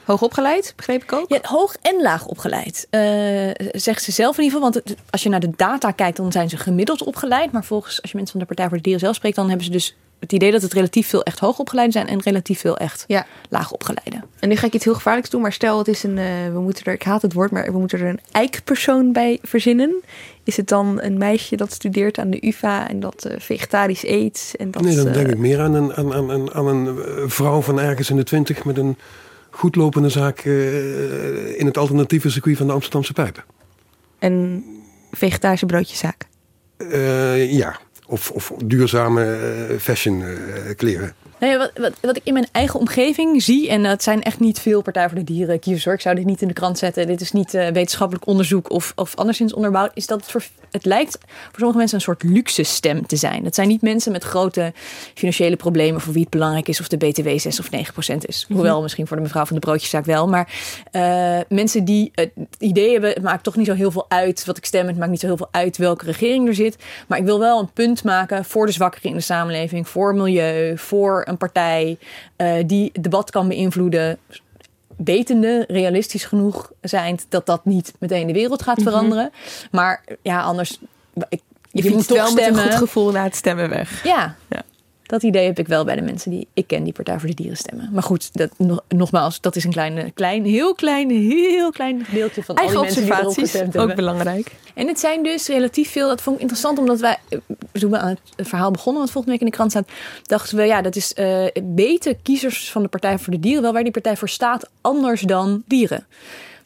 Hoog 0.04 0.22
opgeleid, 0.22 0.74
begreep 0.76 1.04
ik 1.04 1.14
ook? 1.14 1.30
Ja, 1.30 1.40
hoog 1.42 1.76
en 1.82 2.02
laag 2.02 2.26
opgeleid. 2.26 2.88
Uh, 2.92 3.50
zegt 3.72 4.04
ze 4.04 4.12
zelf 4.12 4.38
in 4.38 4.44
ieder 4.44 4.60
geval. 4.60 4.72
Want 4.74 4.96
als 5.10 5.24
je 5.24 5.30
naar 5.30 5.40
de 5.40 5.54
data 5.56 5.92
kijkt, 5.92 6.18
dan 6.18 6.32
zijn 6.32 6.50
ze 6.50 6.58
gemiddeld 6.58 7.04
opgeleid. 7.04 7.52
Maar 7.52 7.64
volgens, 7.64 8.02
als 8.02 8.12
je 8.12 8.18
mensen 8.18 8.32
van 8.38 8.48
de 8.48 8.54
Partij 8.54 8.68
voor 8.68 8.78
de 8.78 8.84
Dieren 8.84 9.02
zelf 9.02 9.16
spreekt, 9.16 9.36
dan 9.36 9.48
hebben 9.48 9.66
ze 9.66 9.72
dus 9.72 9.96
het 10.20 10.34
idee 10.34 10.52
dat 10.52 10.62
het 10.62 10.74
relatief 10.74 11.08
veel 11.08 11.24
echt 11.24 11.40
hoogopgeleiden 11.40 11.94
zijn 11.94 12.08
en 12.08 12.22
relatief 12.22 12.60
veel 12.60 12.78
echt 12.78 13.04
Ja. 13.08 13.26
laagopgeleiden. 13.50 14.24
En 14.40 14.50
nu 14.50 14.56
ga 14.56 14.68
ik 14.68 14.74
iets 14.74 14.84
heel 14.86 14.94
gevaarlijks 14.94 15.30
doen, 15.30 15.42
maar 15.42 15.54
stel 15.54 15.78
het 15.78 15.88
is 15.88 16.04
een, 16.04 16.18
eh, 16.18 16.26
we 16.54 16.60
moeten 16.60 16.86
er, 16.86 16.94
ik 16.94 17.04
haat 17.04 17.22
het 17.22 17.34
woord, 17.34 17.52
maar 17.52 17.72
we 17.72 17.78
moeten 17.80 18.00
er 18.00 18.08
een 18.08 18.20
eikpersoon 18.32 19.12
bij 19.12 19.40
verzinnen. 19.42 20.02
Is 20.50 20.58
het 20.58 20.68
dan 20.68 21.02
een 21.02 21.18
meisje 21.18 21.56
dat 21.56 21.74
studeert 21.74 22.18
aan 22.18 22.30
de 22.30 22.48
UvA 22.48 22.90
en 22.90 23.00
dat 23.00 23.26
eh, 23.26 23.40
vegetarisch 23.40 24.06
eet? 24.06 24.54
En 24.58 24.72
dat, 24.72 24.82
nee, 24.82 24.96
dan 24.96 25.08
eh, 25.08 25.14
denk 25.14 25.28
ik 25.28 25.38
meer 25.38 25.60
aan 25.60 25.74
een, 25.74 25.94
aan, 25.94 26.14
aan, 26.14 26.32
aan, 26.32 26.54
aan 26.54 26.68
een 26.68 26.88
eh, 26.88 27.24
vrouw 27.28 27.62
van 27.62 27.80
ergens 27.80 28.10
in 28.10 28.16
de 28.16 28.24
twintig 28.24 28.66
met 28.66 28.78
een 28.78 28.98
goedlopende 29.50 30.10
zaak 30.10 30.40
eh, 30.40 31.60
in 31.60 31.66
het 31.66 31.78
alternatieve 31.78 32.30
circuit 32.30 32.58
van 32.58 32.68
de 32.68 32.74
Amsterdamse 32.74 33.14
pijpen. 33.14 33.44
een 34.20 34.66
vegetarische 35.12 35.66
broodjeszaak. 35.66 36.28
Eh, 36.78 37.52
ja, 37.52 37.80
of, 38.08 38.32
of 38.32 38.54
duurzame 38.66 39.24
eh, 39.24 39.78
fashion 39.78 40.24
eh, 40.24 40.76
kleren. 40.76 41.14
Nee, 41.40 41.58
wat, 41.58 41.72
wat, 41.76 41.94
wat 42.02 42.18
ik 42.18 42.24
in 42.24 42.34
mijn 42.34 42.48
eigen 42.52 42.80
omgeving 42.80 43.44
zie, 43.44 43.70
en 43.70 43.84
dat 43.84 44.04
zijn 44.04 44.24
echt 44.24 44.40
niet 44.40 44.60
veel 44.60 44.82
Partij 44.82 45.10
voor 45.10 45.18
de 45.18 45.24
Dieren 45.24 45.60
kiezers 45.60 45.86
hoor. 45.86 45.94
Ik 45.94 46.02
zou 46.02 46.16
dit 46.16 46.26
niet 46.26 46.42
in 46.42 46.48
de 46.48 46.54
krant 46.54 46.78
zetten. 46.78 47.08
Dit 47.08 47.22
is 47.22 47.32
niet 47.32 47.54
eh, 47.54 47.68
wetenschappelijk 47.68 48.28
onderzoek 48.28 48.72
of, 48.72 48.94
of 48.96 49.16
anderszins 49.16 49.54
onderbouwd. 49.54 49.92
Is 49.94 50.08
dat 50.08 50.22
het, 50.22 50.32
voor, 50.32 50.44
het 50.72 50.86
lijkt 50.86 51.18
voor 51.22 51.58
sommige 51.58 51.78
mensen 51.78 51.98
een 51.98 52.04
soort 52.04 52.24
luxe 52.24 52.64
stem 52.64 53.06
te 53.08 53.16
zijn. 53.16 53.44
Dat 53.44 53.56
zijn 53.56 53.68
niet 53.68 53.82
mensen 53.82 54.12
met 54.12 54.24
grote 54.24 54.74
financiële 55.14 55.56
problemen 55.56 56.02
voor 56.02 56.14
wie 56.14 56.22
het 56.22 56.32
belangrijk 56.32 56.68
is 56.68 56.80
of 56.80 56.88
de 56.88 56.98
BTW 56.98 57.30
6 57.38 57.60
of 57.60 57.72
9 57.72 57.94
procent 57.94 58.28
is. 58.28 58.46
Mhm. 58.48 58.54
Hoewel 58.54 58.82
misschien 58.82 59.08
voor 59.08 59.18
de 59.18 59.24
mevrouw 59.24 59.46
van 59.46 59.56
de 59.56 59.62
broodjeszaak 59.62 60.06
wel. 60.06 60.28
Maar 60.28 60.54
eh, 60.92 61.40
mensen 61.50 61.86
die 61.86 62.12
het 62.16 62.32
idee 62.60 62.92
hebben, 62.92 63.10
het 63.10 63.24
maakt 63.24 63.44
toch 63.44 63.56
niet 63.56 63.66
zo 63.66 63.74
heel 63.74 63.92
veel 63.92 64.06
uit 64.08 64.46
wat 64.46 64.58
ik 64.58 64.66
stem. 64.66 64.88
Het 64.88 64.98
maakt 64.98 65.12
niet 65.12 65.20
zo 65.20 65.28
heel 65.28 65.38
veel 65.38 65.50
uit 65.52 65.78
welke 65.78 66.06
regering 66.06 66.48
er 66.48 66.56
zit. 66.56 66.76
Maar 67.08 67.18
ik 67.18 67.26
wil 67.26 67.40
wel 67.40 67.60
een 67.60 67.72
punt 67.74 68.04
maken 68.04 68.46
voor 68.46 68.66
de 68.66 68.72
zwakkeren 68.72 69.10
in 69.10 69.16
de 69.16 69.22
samenleving, 69.22 69.88
voor 69.88 70.16
milieu, 70.16 70.78
voor 70.78 71.28
een 71.30 71.38
partij 71.38 71.98
eh, 72.36 72.54
die 72.66 72.90
het 72.94 73.04
debat 73.04 73.32
kan 73.32 73.48
beïnvloeden. 73.48 74.18
Wetende, 74.98 75.66
realistisch 75.68 76.24
genoeg 76.26 76.72
zijn 76.82 77.20
dat 77.30 77.46
dat 77.46 77.66
niet 77.66 77.94
meteen 78.00 78.28
de 78.28 78.34
wereld 78.34 78.62
gaat 78.62 78.78
Mhm. 78.78 78.88
veranderen. 78.88 79.32
Maar 79.72 80.04
ja, 80.22 80.42
anders. 80.42 80.78
Ik, 81.30 81.42
Je 81.72 81.84
fietst 81.84 82.08
toch 82.08 82.18
wel 82.18 82.34
met 82.34 82.38
een 82.38 82.44
stemmen. 82.54 82.64
goed 82.64 82.74
gevoel 82.80 83.12
na 83.12 83.24
het 83.24 83.36
stemmen 83.36 83.70
weg. 83.70 84.04
Ja. 84.04 84.36
Dat 85.10 85.24
idee 85.24 85.46
heb 85.46 85.60
ik 85.60 85.68
wel 85.68 85.86
bij 85.86 85.96
de 85.96 86.02
mensen 86.02 86.32
die 86.32 86.48
ik 86.54 86.68
ken 86.68 86.84
die 86.84 86.94
Partij 86.94 87.20
voor 87.20 87.28
de 87.30 87.36
Dieren 87.36 87.58
stemmen. 87.58 87.90
Maar 87.92 88.04
goed, 88.04 88.30
dat, 88.34 88.50
nog- 88.58 88.84
nogmaals, 88.88 89.42
dat 89.42 89.56
is 89.56 89.64
een 89.64 89.72
klein, 89.72 90.14
klein, 90.14 90.46
heel 90.46 90.76
klein, 90.76 91.10
heel 91.10 91.72
klein 91.72 92.06
deeltje 92.12 92.44
van 92.44 92.56
Eigen 92.56 92.76
al 92.78 92.82
die 92.84 92.92
mensen 92.92 93.06
die 93.12 93.20
erop 93.20 93.28
observaties, 93.38 93.68
ook 93.68 93.74
hebben. 93.74 93.96
belangrijk. 93.96 94.52
En 94.74 94.88
het 94.88 95.00
zijn 95.00 95.24
dus 95.24 95.48
relatief 95.48 95.92
veel. 95.92 96.08
Dat 96.08 96.22
vond 96.22 96.36
ik 96.36 96.42
interessant, 96.42 96.78
omdat 96.78 97.00
wij, 97.00 97.18
eh, 97.30 97.40
toen 97.72 97.92
we 97.92 97.98
aan 97.98 98.18
het 98.36 98.48
verhaal 98.48 98.72
begonnen, 98.72 99.02
wat 99.02 99.12
volgende 99.12 99.32
week 99.38 99.46
in 99.46 99.52
de 99.52 99.58
krant 99.58 99.72
staat, 99.72 99.88
dachten 100.24 100.58
we, 100.58 100.64
ja, 100.64 100.82
dat 100.82 100.96
is 100.96 101.14
eh 101.14 101.46
weten 101.76 102.22
kiezers 102.22 102.72
van 102.72 102.82
de 102.82 102.88
Partij 102.88 103.18
voor 103.20 103.34
de 103.34 103.40
Dieren 103.40 103.62
wel 103.62 103.74
waar 103.74 103.84
die 103.84 103.92
partij 103.92 104.18
voor 104.18 104.30
staat, 104.30 104.70
anders 104.82 105.22
dan 105.22 105.64
dieren. 105.68 106.06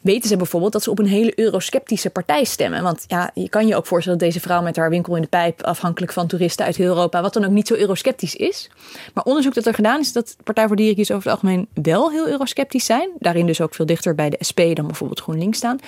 Weten 0.04 0.28
ze 0.28 0.36
bijvoorbeeld 0.36 0.72
dat 0.72 0.82
ze 0.82 0.90
op 0.90 0.98
een 0.98 1.06
hele 1.06 1.32
eurosceptische 1.38 2.10
partij 2.10 2.44
stemmen? 2.44 2.82
Want 2.82 3.04
ja, 3.06 3.30
je 3.34 3.48
kan 3.48 3.66
je 3.66 3.76
ook 3.76 3.86
voorstellen 3.86 4.18
dat 4.18 4.28
deze 4.28 4.40
vrouw 4.40 4.62
met 4.62 4.76
haar 4.76 4.90
winkel 4.90 5.16
in 5.16 5.22
de 5.22 5.28
pijp, 5.28 5.62
afhankelijk 5.62 6.12
van 6.12 6.26
toeristen 6.26 6.64
uit 6.64 6.76
heel 6.76 6.86
Europa, 6.86 7.22
wat 7.22 7.32
dan 7.32 7.44
ook 7.44 7.50
niet 7.50 7.66
zo 7.66 7.74
eurosceptisch 7.74 8.36
is. 8.36 8.70
Maar 9.14 9.24
onderzoek 9.24 9.54
dat 9.54 9.66
er 9.66 9.74
gedaan 9.74 10.00
is, 10.00 10.12
dat 10.12 10.36
Partij 10.44 10.66
voor 10.66 10.76
Dieren 10.76 11.16
over 11.16 11.30
het 11.30 11.40
algemeen 11.40 11.68
wel 11.82 12.10
heel 12.10 12.28
eurosceptisch 12.28 12.84
zijn. 12.84 13.10
Daarin 13.18 13.46
dus 13.46 13.60
ook 13.60 13.74
veel 13.74 13.86
dichter 13.86 14.14
bij 14.14 14.30
de 14.30 14.36
SP 14.48 14.60
dan 14.72 14.86
bijvoorbeeld 14.86 15.20
GroenLinks 15.20 15.58
staan. 15.58 15.78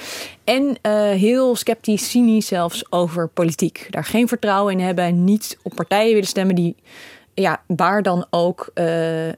En 0.44 0.76
eh, 0.80 0.92
heel 0.92 1.56
sceptisch, 1.56 2.10
cynisch 2.10 2.46
zelfs 2.46 2.92
over 2.92 3.28
politiek. 3.28 3.86
Daar 3.90 4.04
geen 4.04 4.28
vertrouwen 4.28 4.72
in 4.72 4.84
hebben, 4.84 5.24
niet 5.24 5.58
op 5.62 5.74
partijen 5.74 6.12
willen 6.12 6.28
stemmen 6.28 6.54
die 6.54 6.76
ja, 7.34 7.62
waar 7.66 8.02
dan 8.02 8.26
ook 8.30 8.70
eh, 8.74 8.86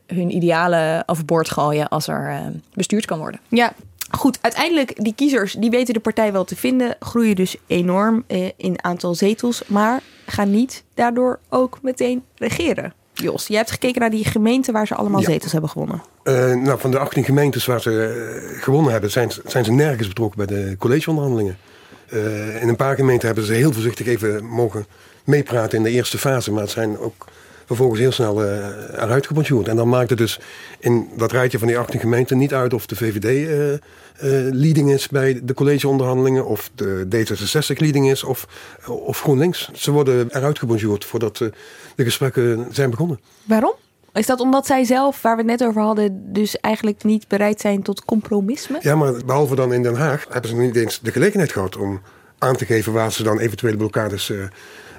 hun 0.06 0.34
idealen 0.34 1.02
overboord 1.06 1.50
gooien 1.50 1.88
als 1.88 2.08
er 2.08 2.28
eh, 2.28 2.40
bestuurd 2.74 3.04
kan 3.04 3.18
worden. 3.18 3.40
Ja, 3.48 3.72
goed. 4.10 4.38
Uiteindelijk, 4.40 5.04
die 5.04 5.14
kiezers, 5.14 5.52
die 5.52 5.70
weten 5.70 5.94
de 5.94 6.00
partij 6.00 6.32
wel 6.32 6.44
te 6.44 6.56
vinden. 6.56 6.96
Groeien 7.00 7.36
dus 7.36 7.56
enorm 7.66 8.24
eh, 8.26 8.50
in 8.56 8.84
aantal 8.84 9.14
zetels. 9.14 9.62
Maar 9.66 10.00
gaan 10.26 10.50
niet 10.50 10.84
daardoor 10.94 11.38
ook 11.48 11.78
meteen 11.82 12.22
regeren. 12.34 12.92
Jos, 13.12 13.46
jij 13.46 13.56
hebt 13.56 13.70
gekeken 13.70 14.00
naar 14.00 14.10
die 14.10 14.24
gemeenten 14.24 14.72
waar 14.72 14.86
ze 14.86 14.94
allemaal 14.94 15.20
Ja. 15.20 15.26
zetels 15.30 15.52
hebben 15.52 15.70
gewonnen. 15.70 16.02
Eh, 16.22 16.54
nou, 16.54 16.78
van 16.78 16.90
de 16.90 16.98
18 16.98 17.24
gemeentes 17.24 17.66
waar 17.66 17.80
ze 17.80 17.90
eh, 18.54 18.62
gewonnen 18.62 18.92
hebben, 18.92 19.10
zijn, 19.10 19.30
ze- 19.30 19.42
zijn 19.46 19.64
ze 19.64 19.72
nergens 19.72 20.08
betrokken 20.08 20.46
bij 20.46 20.56
de 20.56 20.76
collegeonderhandelingen. 20.78 21.58
Eh, 22.08 22.62
in 22.62 22.68
een 22.68 22.76
paar 22.76 22.94
gemeenten 22.96 23.26
hebben 23.26 23.44
ze 23.44 23.52
heel 23.52 23.72
voorzichtig 23.72 24.06
even 24.06 24.44
mogen 24.44 24.86
meepraten 25.24 25.78
in 25.78 25.84
de 25.84 25.90
eerste 25.90 26.18
fase, 26.18 26.52
maar 26.52 26.62
het 26.62 26.70
zijn 26.70 26.98
ook 26.98 27.26
vervolgens 27.68 28.00
heel 28.00 28.12
snel 28.12 28.44
eh, 28.44 28.66
eruit 28.92 29.26
gebonjourd. 29.26 29.68
En 29.68 29.76
dan 29.76 29.88
maakt 29.88 30.10
het 30.10 30.18
dus 30.18 30.40
in 30.78 31.08
dat 31.16 31.32
rijtje 31.32 31.58
van 31.58 31.68
die 31.68 31.78
18 31.78 32.00
gemeenten 32.00 32.38
niet 32.38 32.54
uit 32.54 32.74
of 32.74 32.86
de 32.86 32.96
VVD 32.96 33.24
eh, 33.24 33.72
eh, 33.72 33.80
leading 34.54 34.90
is 34.90 35.08
bij 35.08 35.40
de 35.42 35.54
collegeonderhandelingen, 35.54 36.46
of 36.46 36.70
de 36.74 37.06
D66 37.14 37.76
leading 37.76 38.10
is, 38.10 38.24
of, 38.24 38.46
of 38.86 39.20
GroenLinks. 39.20 39.70
Ze 39.72 39.90
worden 39.90 40.28
eruit 40.30 40.58
gebonjourd 40.58 41.04
voordat 41.04 41.36
de 41.36 41.52
gesprekken 41.96 42.66
zijn 42.70 42.90
begonnen. 42.90 43.20
Waarom? 43.44 43.74
Is 44.12 44.26
dat 44.26 44.40
omdat 44.40 44.66
zij 44.66 44.84
zelf, 44.84 45.22
waar 45.22 45.36
we 45.36 45.42
het 45.42 45.60
net 45.60 45.68
over 45.68 45.82
hadden, 45.82 46.32
dus 46.32 46.60
eigenlijk 46.60 47.04
niet 47.04 47.28
bereid 47.28 47.60
zijn 47.60 47.82
tot 47.82 48.04
compromisme? 48.04 48.78
Ja, 48.80 48.96
maar 48.96 49.12
behalve 49.26 49.54
dan 49.54 49.72
in 49.72 49.82
Den 49.82 49.96
Haag 49.96 50.26
hebben 50.28 50.50
ze 50.50 50.56
niet 50.56 50.76
eens 50.76 51.00
de 51.00 51.12
gelegenheid 51.12 51.52
gehad 51.52 51.76
om 51.76 52.00
aan 52.38 52.56
te 52.56 52.64
geven 52.64 52.92
waar 52.92 53.12
ze 53.12 53.22
dan 53.22 53.38
eventuele 53.38 53.76
blokkades 53.76 54.32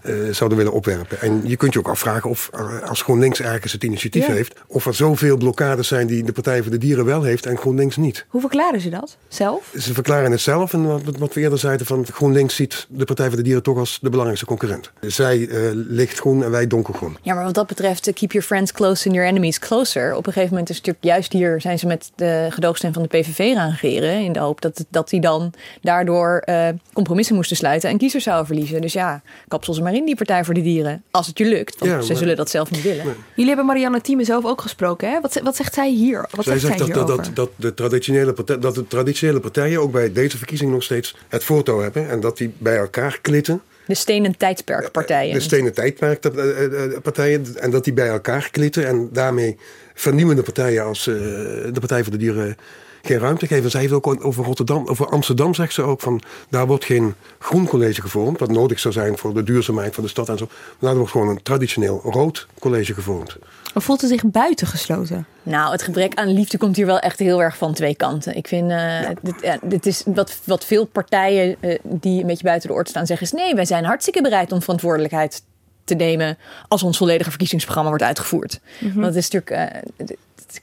eh, 0.04 0.14
zouden 0.32 0.58
willen 0.58 0.74
opwerpen. 0.74 1.22
En 1.22 1.41
je 1.43 1.56
kunt 1.56 1.74
je 1.74 1.80
ook 1.80 1.88
afvragen 1.88 2.30
of 2.30 2.50
eh, 2.54 2.89
als 2.89 3.02
GroenLinks 3.02 3.41
ergens 3.41 3.74
het 3.74 3.84
initiatief 3.84 4.28
Ja. 4.28 4.34
heeft, 4.34 4.60
of 4.68 4.86
er 4.86 4.93
zoveel 4.93 5.38
blokkades 5.38 5.88
zijn 5.88 6.08
die 6.08 6.24
de 6.24 6.32
Partij 6.32 6.62
voor 6.62 6.72
de 6.72 6.78
Dieren 6.78 7.06
wel 7.06 7.24
heeft 7.24 7.45
en 7.45 7.58
GroenLinks 7.58 7.97
niet. 7.97 8.26
Hoe 8.28 8.41
verklaren 8.41 8.82
ze 8.82 8.89
dat 8.89 9.18
zelf? 9.28 9.74
Ze 9.80 9.93
verklaren 9.93 10.32
het 10.32 10.41
zelf 10.41 10.74
en 10.74 11.04
wat, 11.04 11.18
wat 11.18 11.34
we 11.34 11.41
eerder 11.41 11.60
zeiden 11.60 11.86
van 11.86 12.06
GroenLinks 12.06 12.56
ziet 12.56 12.88
de 12.89 13.06
Partij 13.06 13.28
voor 13.28 13.38
de 13.38 13.43
Dieren 13.43 13.64
toch 13.64 13.78
als 13.78 13.97
de 14.02 14.10
belangrijkste 14.10 14.45
concurrent. 14.47 14.91
Zij 15.02 15.47
eh, 15.47 15.58
lichtgroen 15.74 16.43
en 16.43 16.52
wij 16.52 16.68
donkergroen. 16.68 17.18
Ja, 17.22 17.34
maar 17.34 17.43
wat 17.43 17.54
dat 17.54 17.68
betreft, 17.68 18.14
keep 18.14 18.32
your 18.32 18.47
friends 18.47 18.72
close 18.72 19.06
and 19.06 19.16
your 19.16 19.30
enemies 19.30 19.60
closer. 19.60 20.16
Op 20.16 20.28
een 20.28 20.34
gegeven 20.34 20.50
moment 20.54 20.70
is 20.70 20.76
het 20.78 20.86
natuurlijk 20.86 21.16
juist 21.16 21.34
hier 21.34 21.62
zijn 21.62 21.80
ze 21.80 21.88
met 21.88 22.12
de 22.16 22.47
gedoogstem 22.50 22.93
van 22.93 23.02
de 23.02 23.08
PVV 23.08 23.54
gaan 23.54 23.70
regeren. 23.70 24.24
In 24.24 24.32
de 24.34 24.39
hoop 24.39 24.62
dat, 24.62 24.86
dat 24.89 25.10
die 25.10 25.22
dan 25.22 25.54
daardoor 25.82 26.41
eh, 26.45 26.68
compromissen 26.93 27.36
moesten 27.36 27.58
sluiten 27.58 27.89
en 27.89 27.97
kiezers 27.97 28.24
zouden 28.24 28.45
verliezen. 28.45 28.82
Dus 28.82 28.93
ja, 28.93 29.22
kapsel 29.47 29.74
ze 29.74 29.82
maar 29.89 29.99
in 29.99 30.05
die 30.05 30.15
Partij 30.15 30.43
voor 30.43 30.53
de 30.53 30.61
Dieren. 30.61 31.03
Als 31.11 31.27
het 31.27 31.37
je 31.37 31.45
lukt, 31.45 31.77
want 31.79 31.91
Ja, 31.91 32.01
ze 32.01 32.07
maar- 32.07 32.17
zullen 32.17 32.35
dat 32.35 32.49
zelf 32.49 32.71
niet 32.71 32.81
willen. 32.81 33.05
Jullie 33.05 33.47
hebben 33.47 33.65
Marianne 33.65 34.01
Thieme 34.01 34.23
zelf 34.23 34.45
ook 34.45 34.61
gesproken, 34.61 35.09
hè? 35.11 35.21
Wat, 35.21 35.33
ze- 35.33 35.43
wat 35.43 35.55
zegt 35.55 35.73
zij 35.73 35.89
hier? 35.91 36.27
Wat 36.31 36.45
Zij 36.45 36.59
zegt 36.59 36.77
zij 36.77 36.85
zegt 36.85 36.93
dat, 36.99 37.07
dat, 37.07 37.17
dat, 37.25 37.35
dat, 37.35 37.49
de 37.55 37.73
traditionele 37.73 38.33
partij, 38.33 38.59
dat 38.59 38.75
de 38.75 38.87
traditionele 38.87 39.39
partijen 39.39 39.81
ook 39.81 39.91
bij 39.91 40.11
deze 40.13 40.37
verkiezing 40.37 40.71
nog 40.71 40.83
steeds 40.83 41.15
het 41.27 41.43
voortouw 41.43 41.79
hebben. 41.79 42.09
En 42.09 42.19
dat 42.19 42.37
die 42.37 42.53
bij 42.57 42.77
elkaar 42.77 43.19
klitten. 43.21 43.61
De 43.85 43.95
stenen 43.95 44.37
tijdperkpartijen. 44.37 45.33
De 45.33 45.39
stenen 45.39 45.73
tijdperk 45.73 46.25
eh, 46.25 46.49
eh, 46.49 46.83
eh, 46.83 47.01
partijen. 47.01 47.45
En 47.59 47.71
dat 47.71 47.83
die 47.83 47.93
bij 47.93 48.07
elkaar 48.07 48.49
klitten. 48.51 48.87
En 48.87 49.09
daarmee 49.11 49.57
vernieuwende 49.93 50.41
partijen 50.41 50.83
als 50.83 51.07
eh, 51.07 51.13
de 51.15 51.79
Partij 51.79 52.03
voor 52.03 52.11
de 52.11 52.17
Dieren 52.17 52.57
geen 53.02 53.20
ruimte 53.20 53.47
geven. 53.47 53.70
Zij 53.70 53.82
heeft 53.82 53.93
ook 53.93 54.26
over 54.26 54.43
Rotterdam, 54.43 54.88
over 54.88 55.08
Amsterdam 55.10 55.54
zegt 55.54 55.74
ze 55.74 55.82
ook 55.82 56.02
van 56.02 56.22
daar 56.50 56.68
wordt 56.68 56.86
geen 56.86 57.16
groen 57.39 57.68
college 57.68 58.02
gevormd. 58.02 58.39
Wat 58.39 58.52
nodig 58.52 58.80
zou 58.80 58.93
zijn 58.93 59.18
voor 59.18 59.34
de 59.34 59.43
duurzaamheid 59.43 59.95
van 59.95 60.04
de 60.04 60.10
stad 60.10 60.30
en 60.30 60.38
zo. 60.38 60.45
Maar 60.50 60.76
daar 60.80 60.95
wordt 60.95 61.12
gewoon 61.12 61.28
een 61.28 61.43
traditioneel 61.43 62.02
rood 62.04 62.47
college 62.60 62.93
gevormd. 62.93 63.38
Of 63.74 63.84
voelt 63.84 64.00
ze 64.00 64.08
zich 64.08 64.24
buitengesloten? 64.26 65.26
Nou, 65.43 65.72
het 65.72 65.82
gebrek 65.82 66.14
aan 66.14 66.34
liefde 66.34 66.58
komt 66.58 66.76
hier 66.76 66.86
wel 66.86 67.00
echt 67.00 67.20
heel 67.20 67.41
erg 67.41 67.58
van 67.58 67.74
twee 67.74 67.95
kanten. 67.95 68.36
Ik 68.36 68.47
vind, 68.47 68.72
eh, 68.72 69.10
dit, 69.22 69.36
ja, 69.41 69.58
dit 69.64 69.86
is 69.86 70.04
wat, 70.06 70.39
wat 70.43 70.66
veel 70.66 70.86
partijen 70.86 71.56
eh, 71.60 71.80
die 71.84 72.22
een 72.22 72.28
beetje 72.28 72.43
buiten 72.43 72.70
de 72.70 72.76
orde 72.76 72.89
staan 72.89 73.06
zeggen 73.06 73.26
is... 73.26 73.34
nee, 73.34 73.56
wij 73.56 73.66
zijn 73.66 73.86
hartstikke 73.86 74.22
bereid 74.22 74.52
om 74.52 74.62
verantwoordelijkheid 74.62 75.43
te 75.84 75.95
nemen... 75.95 76.38
als 76.68 76.84
ons 76.84 76.97
volledige 76.97 77.30
verkiezingsprogramma 77.30 77.89
wordt 77.89 78.06
uitgevoerd. 78.06 78.60
Mhm. 78.80 78.93
Want 78.93 79.06
het 79.06 79.16
is 79.16 79.30
natuurlijk... 79.30 79.74
eh, 79.97 80.08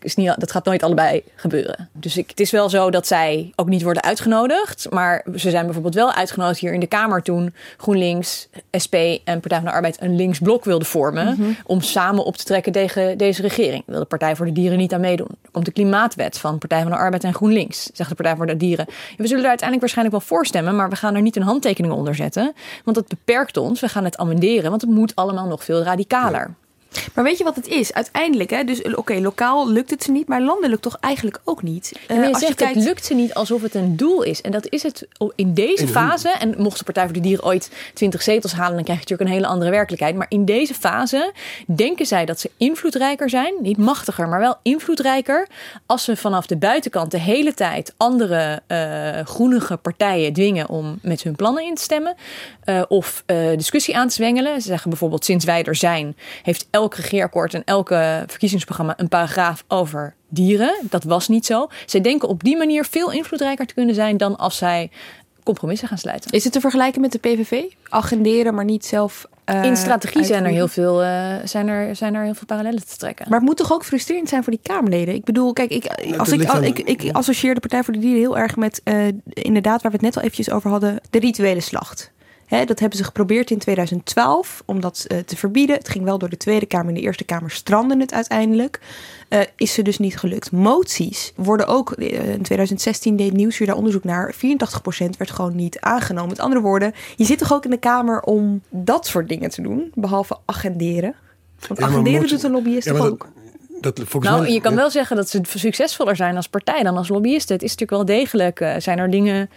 is 0.01 0.14
niet, 0.14 0.34
dat 0.39 0.51
gaat 0.51 0.64
nooit 0.64 0.82
allebei 0.82 1.22
gebeuren. 1.34 1.89
Dus 1.93 2.16
ik, 2.16 2.30
het 2.30 2.41
is 2.41 2.51
wel 2.51 2.68
zo 2.68 2.91
dat 2.91 3.07
zij 3.07 3.53
ook 3.57 3.68
niet 3.68 3.82
worden 3.82 4.03
uitgenodigd. 4.03 4.87
Maar 4.91 5.24
ze 5.34 5.51
zijn 5.51 5.64
bijvoorbeeld 5.64 5.95
wel 5.95 6.12
uitgenodigd 6.12 6.59
hier 6.59 6.72
in 6.72 6.80
de 6.80 6.87
Kamer 6.87 7.22
toen 7.22 7.55
GroenLinks, 7.76 8.49
SP 8.84 8.95
en 9.24 9.41
Partij 9.41 9.59
van 9.59 9.66
de 9.66 9.72
Arbeid 9.72 10.01
een 10.01 10.16
linksblok 10.16 10.64
wilden 10.64 10.89
vormen. 10.89 11.37
Mhm. 11.39 11.51
Om 11.64 11.80
samen 11.80 12.24
op 12.24 12.37
te 12.37 12.45
trekken 12.45 12.72
tegen 12.72 13.18
deze 13.18 13.43
regering. 13.43 13.82
Wil 13.87 13.99
de 13.99 14.05
Partij 14.05 14.37
voor 14.37 14.47
de 14.47 14.53
Dieren 14.53 14.78
niet 14.78 14.95
aan 14.95 15.01
meedoen. 15.01 15.28
Er 15.43 15.51
komt 15.51 15.64
de 15.64 15.72
klimaatwet 15.72 16.39
van 16.39 16.59
Partij 16.59 16.82
van 16.82 16.91
de 16.91 16.97
Arbeid 16.97 17.24
en 17.24 17.34
GroenLinks. 17.34 17.91
Zegt 17.93 18.09
de 18.09 18.14
Partij 18.16 18.37
voor 18.37 18.47
de 18.47 18.57
Dieren. 18.57 18.87
We 19.16 19.26
zullen 19.26 19.43
er 19.43 19.49
uiteindelijk 19.49 19.80
waarschijnlijk 19.80 20.16
wel 20.16 20.26
voor 20.26 20.47
stemmen. 20.47 20.76
Maar 20.76 20.89
we 20.89 20.97
gaan 20.97 21.14
er 21.14 21.22
niet 21.22 21.37
een 21.37 21.43
handtekening 21.43 21.93
onder 21.93 22.14
zetten. 22.14 22.55
Want 22.84 22.97
dat 22.97 23.09
beperkt 23.09 23.57
ons. 23.57 23.80
We 23.80 23.89
gaan 23.89 24.05
het 24.05 24.16
amenderen. 24.16 24.70
Want 24.70 24.82
het 24.82 24.91
moet 24.91 25.14
allemaal 25.14 25.47
nog 25.47 25.64
veel 25.64 25.82
radicaler. 25.82 26.55
Maar 27.14 27.24
weet 27.24 27.39
je 27.39 27.45
wat 27.45 27.57
het 27.57 27.66
is? 27.66 27.93
Uiteindelijk, 27.93 28.51
hè, 28.51 28.64
dus 28.64 28.82
oké, 28.95 29.14
lokaal 29.14 29.68
lukt 29.70 29.91
het 29.91 30.03
ze 30.03 30.11
niet, 30.12 30.28
maar 30.28 30.43
landelijk 30.43 30.82
toch 30.82 30.97
eigenlijk 31.01 31.41
ook 31.45 31.62
niet. 31.62 31.93
En 32.07 32.16
je 32.16 32.22
Eh, 32.22 32.28
als 32.28 32.39
zegt, 32.39 32.55
kijkt- 32.55 32.74
het 32.74 32.84
lukt 32.84 33.05
ze 33.05 33.14
niet 33.14 33.34
alsof 33.34 33.62
het 33.62 33.74
een 33.74 33.97
doel 33.97 34.22
is. 34.22 34.41
En 34.41 34.51
dat 34.51 34.66
is 34.68 34.82
het 34.82 35.07
in 35.34 35.55
deze 35.55 35.82
In- 35.82 35.89
fase. 35.89 36.28
En 36.28 36.55
mocht 36.59 36.78
de 36.78 36.84
Partij 36.84 37.05
voor 37.05 37.12
de 37.12 37.20
Dieren 37.20 37.45
ooit 37.45 37.70
20 37.95 38.22
zetels 38.22 38.53
halen... 38.53 38.74
dan 38.74 38.84
krijg 38.84 38.99
je 38.99 39.05
natuurlijk 39.05 39.30
een 39.30 39.37
hele 39.37 39.53
andere 39.53 39.70
werkelijkheid. 39.70 40.16
Maar 40.16 40.26
in 40.28 40.45
deze 40.45 40.74
fase 40.74 41.32
denken 41.66 42.07
zij 42.07 42.24
dat 42.24 42.41
ze 42.41 42.51
invloedrijker 42.57 43.30
zijn. 43.30 43.55
Niet 43.61 43.76
machtiger, 43.78 44.28
maar 44.28 44.41
wel 44.41 44.57
invloedrijker. 44.62 45.49
Als 45.87 46.05
ze 46.05 46.16
vanaf 46.16 46.47
de 46.47 46.57
buitenkant 46.57 47.11
de 47.11 47.20
hele 47.20 47.55
tijd... 47.55 47.95
andere 47.97 48.62
eh, 48.66 49.26
groenige 49.26 49.76
partijen 49.76 50.32
dwingen 50.32 50.68
om 50.68 50.99
met 51.03 51.22
hun 51.22 51.37
plannen 51.37 51.64
in 51.64 51.74
te 51.74 51.82
stemmen. 51.82 52.14
eh, 52.64 52.82
of 52.89 53.22
eh, 53.26 53.37
discussie 53.57 53.97
aan 53.97 54.09
te 54.09 54.14
zwengelen. 54.14 54.61
Ze 54.61 54.66
zeggen 54.68 54.91
bijvoorbeeld, 54.91 55.24
sinds 55.24 55.45
wij 55.45 55.62
er 55.64 55.74
zijn... 55.74 56.16
heeft 56.43 56.66
elk 56.70 56.86
regeerakkoord 56.95 57.55
en 57.55 57.62
elke 57.64 58.24
verkiezingsprogramma... 58.26 58.95
een 58.97 59.09
paragraaf 59.09 59.64
over 59.68 60.14
dieren. 60.28 60.74
Dat 60.82 61.05
was 61.05 61.28
niet 61.28 61.47
zo. 61.47 61.68
Zij 61.87 62.01
denken 62.01 62.28
op 62.28 62.45
die 62.45 62.57
manier 62.57 62.84
veel 62.84 63.12
invloedrijker 63.12 63.66
te 63.66 63.74
kunnen 63.74 63.95
zijn... 63.95 64.16
dan 64.16 64.37
als 64.37 64.57
zij 64.57 64.91
compromissen 65.45 65.89
gaan 65.89 65.99
sluiten. 65.99 66.30
Is 66.30 66.45
het 66.45 66.53
te 66.53 66.61
vergelijken 66.61 67.01
met 67.01 67.12
de 67.12 67.18
PVV? 67.18 67.62
Agenderen, 67.89 68.55
maar 68.55 68.64
niet 68.64 68.84
zelf. 68.87 69.26
eh, 69.45 69.64
In 69.64 69.76
strategie 69.76 70.24
zijn 70.24 70.45
er, 70.45 70.51
heel 70.51 70.68
veel, 70.68 71.03
eh, 71.03 71.34
zijn, 71.45 71.68
er, 71.68 71.97
zijn 71.97 72.14
er 72.14 72.24
heel 72.24 72.34
veel 72.34 72.47
parallellen 72.47 72.87
te 72.87 72.97
trekken. 72.97 73.26
Maar 73.28 73.39
het 73.39 73.49
moet 73.49 73.57
toch 73.57 73.72
ook 73.72 73.84
frustrerend 73.84 74.28
zijn 74.28 74.43
voor 74.43 74.53
die 74.53 74.61
Kamerleden? 74.62 75.14
Ik 75.14 75.24
bedoel, 75.24 75.53
kijk, 75.53 75.70
ik, 75.70 75.87
als 76.16 76.32
ik, 76.32 76.78
ik 76.78 77.12
associeer 77.12 77.55
de 77.55 77.61
Partij 77.61 77.82
voor 77.84 77.93
de 77.95 77.99
Dieren 78.01 78.18
heel 78.20 78.39
erg 78.39 78.57
met, 78.57 78.80
eh, 78.84 79.07
inderdaad, 79.24 79.82
waar 79.82 79.91
we 79.91 79.97
het 79.97 80.07
net 80.07 80.16
al 80.16 80.22
eventjes 80.22 80.51
over 80.51 80.70
hadden, 80.70 81.01
de 81.11 81.18
rituele 81.18 81.61
slacht. 81.61 82.11
Hè, 82.47 82.64
dat 82.64 82.80
hebben 82.80 82.99
ze 82.99 83.05
geprobeerd 83.05 83.51
in 83.51 83.59
2012 83.59 84.62
om 84.66 84.80
dat 84.80 85.05
eh, 85.09 85.18
te 85.18 85.36
verbieden. 85.36 85.76
Het 85.76 85.88
ging 85.88 86.05
wel 86.05 86.18
door 86.18 86.28
de 86.28 86.36
Tweede 86.36 86.66
Kamer. 86.66 86.88
In 86.88 86.94
de 86.94 87.01
Eerste 87.01 87.24
Kamer 87.24 87.51
strandde 87.51 87.97
het 87.99 88.12
uiteindelijk. 88.12 88.80
Eh, 89.28 89.40
is 89.57 89.72
ze 89.74 89.82
dus 89.82 89.99
niet 89.99 90.16
gelukt. 90.18 90.53
Moties 90.53 91.32
worden 91.36 91.66
ook, 91.66 91.92
eh, 91.92 92.32
in 92.32 92.42
2016 92.42 93.16
deed 93.16 93.32
Nieuwsuur 93.32 93.66
daar 93.66 93.76
onderzoek 93.76 94.05
naar. 94.05 94.34
84% 94.34 95.16
werd 95.16 95.30
gewoon 95.30 95.57
niet 95.57 95.80
aangenomen. 95.80 96.28
Met 96.28 96.40
andere 96.40 96.61
woorden, 96.62 96.92
je 97.16 97.24
zit 97.24 97.38
toch 97.38 97.53
ook 97.53 97.64
in 97.64 97.70
de 97.70 97.78
Kamer 97.78 98.20
om 98.20 98.62
dat 98.70 99.07
soort 99.07 99.28
dingen 99.28 99.51
te 99.51 99.62
doen, 99.62 99.90
behalve 99.94 100.36
agenderen. 100.44 101.14
Want 101.68 101.80
Ja, 101.80 101.86
agenderen 101.86 102.20
motie- 102.20 102.34
doet 102.34 102.44
een 102.44 102.51
lobbyist 102.51 102.84
Ja, 102.86 102.92
maar 102.92 103.01
toch 103.01 103.11
dat- 103.11 103.26
ook? 103.26 103.34
Dat, 103.80 104.22
Nou, 104.22 104.40
mij, 104.42 104.53
je 104.53 104.61
kan 104.61 104.70
ja. 104.72 104.76
wel 104.76 104.90
zeggen 104.90 105.16
dat 105.16 105.28
ze 105.28 105.40
succesvoller 105.44 106.16
zijn 106.16 106.36
als 106.36 106.49
partij 106.49 106.82
dan 106.82 106.97
als 106.97 107.09
lobbyisten. 107.09 107.55
Het 107.55 107.64
is 107.64 107.70
natuurlijk 107.76 108.09
wel 108.09 108.16
degelijk, 108.18 108.61
eh, 108.61 108.74
zijn 108.78 108.99
er 108.99 109.11
dingen 109.11 109.51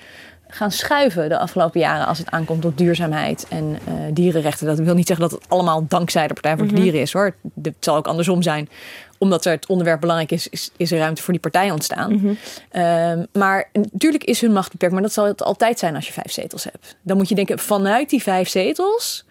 gaan 0.51 0.71
schuiven 0.71 1.29
de 1.29 1.37
afgelopen 1.37 1.79
jaren 1.79 2.05
als 2.07 2.17
het 2.17 2.29
aankomt 2.29 2.65
op 2.65 2.77
duurzaamheid 2.77 3.45
en 3.49 3.79
eh, 3.85 3.93
dierenrechten. 4.13 4.67
Dat 4.67 4.79
wil 4.79 4.93
niet 4.93 5.07
zeggen 5.07 5.29
dat 5.29 5.39
het 5.39 5.49
allemaal 5.49 5.85
dankzij 5.87 6.27
de 6.27 6.33
Partij 6.33 6.57
voor 6.57 6.67
de 6.67 6.73
Mhm. 6.73 6.81
Dieren 6.81 7.01
is 7.01 7.13
hoor. 7.13 7.35
Het 7.61 7.75
zal 7.79 7.95
ook 7.95 8.07
andersom 8.07 8.41
zijn. 8.41 8.69
Omdat 9.17 9.45
er 9.45 9.51
het 9.51 9.67
onderwerp 9.67 9.99
belangrijk 9.99 10.31
is, 10.31 10.47
is, 10.47 10.71
is 10.77 10.91
er 10.91 10.97
ruimte 10.97 11.21
voor 11.21 11.33
die 11.33 11.41
partij 11.41 11.71
ontstaan. 11.71 12.13
Mhm. 12.13 12.33
Ehm, 12.69 13.25
maar 13.33 13.69
natuurlijk 13.91 14.23
is 14.23 14.41
hun 14.41 14.51
macht 14.53 14.71
beperkt, 14.71 14.93
maar 14.93 15.03
dat 15.03 15.13
zal 15.13 15.25
het 15.25 15.43
altijd 15.43 15.79
zijn 15.79 15.95
als 15.95 16.07
je 16.07 16.13
vijf 16.13 16.31
zetels 16.31 16.63
hebt. 16.63 16.95
Dan 17.01 17.17
moet 17.17 17.29
je 17.29 17.35
denken, 17.35 17.59
vanuit 17.59 18.09
die 18.09 18.21
vijf 18.23 18.49
zetels, 18.49 19.25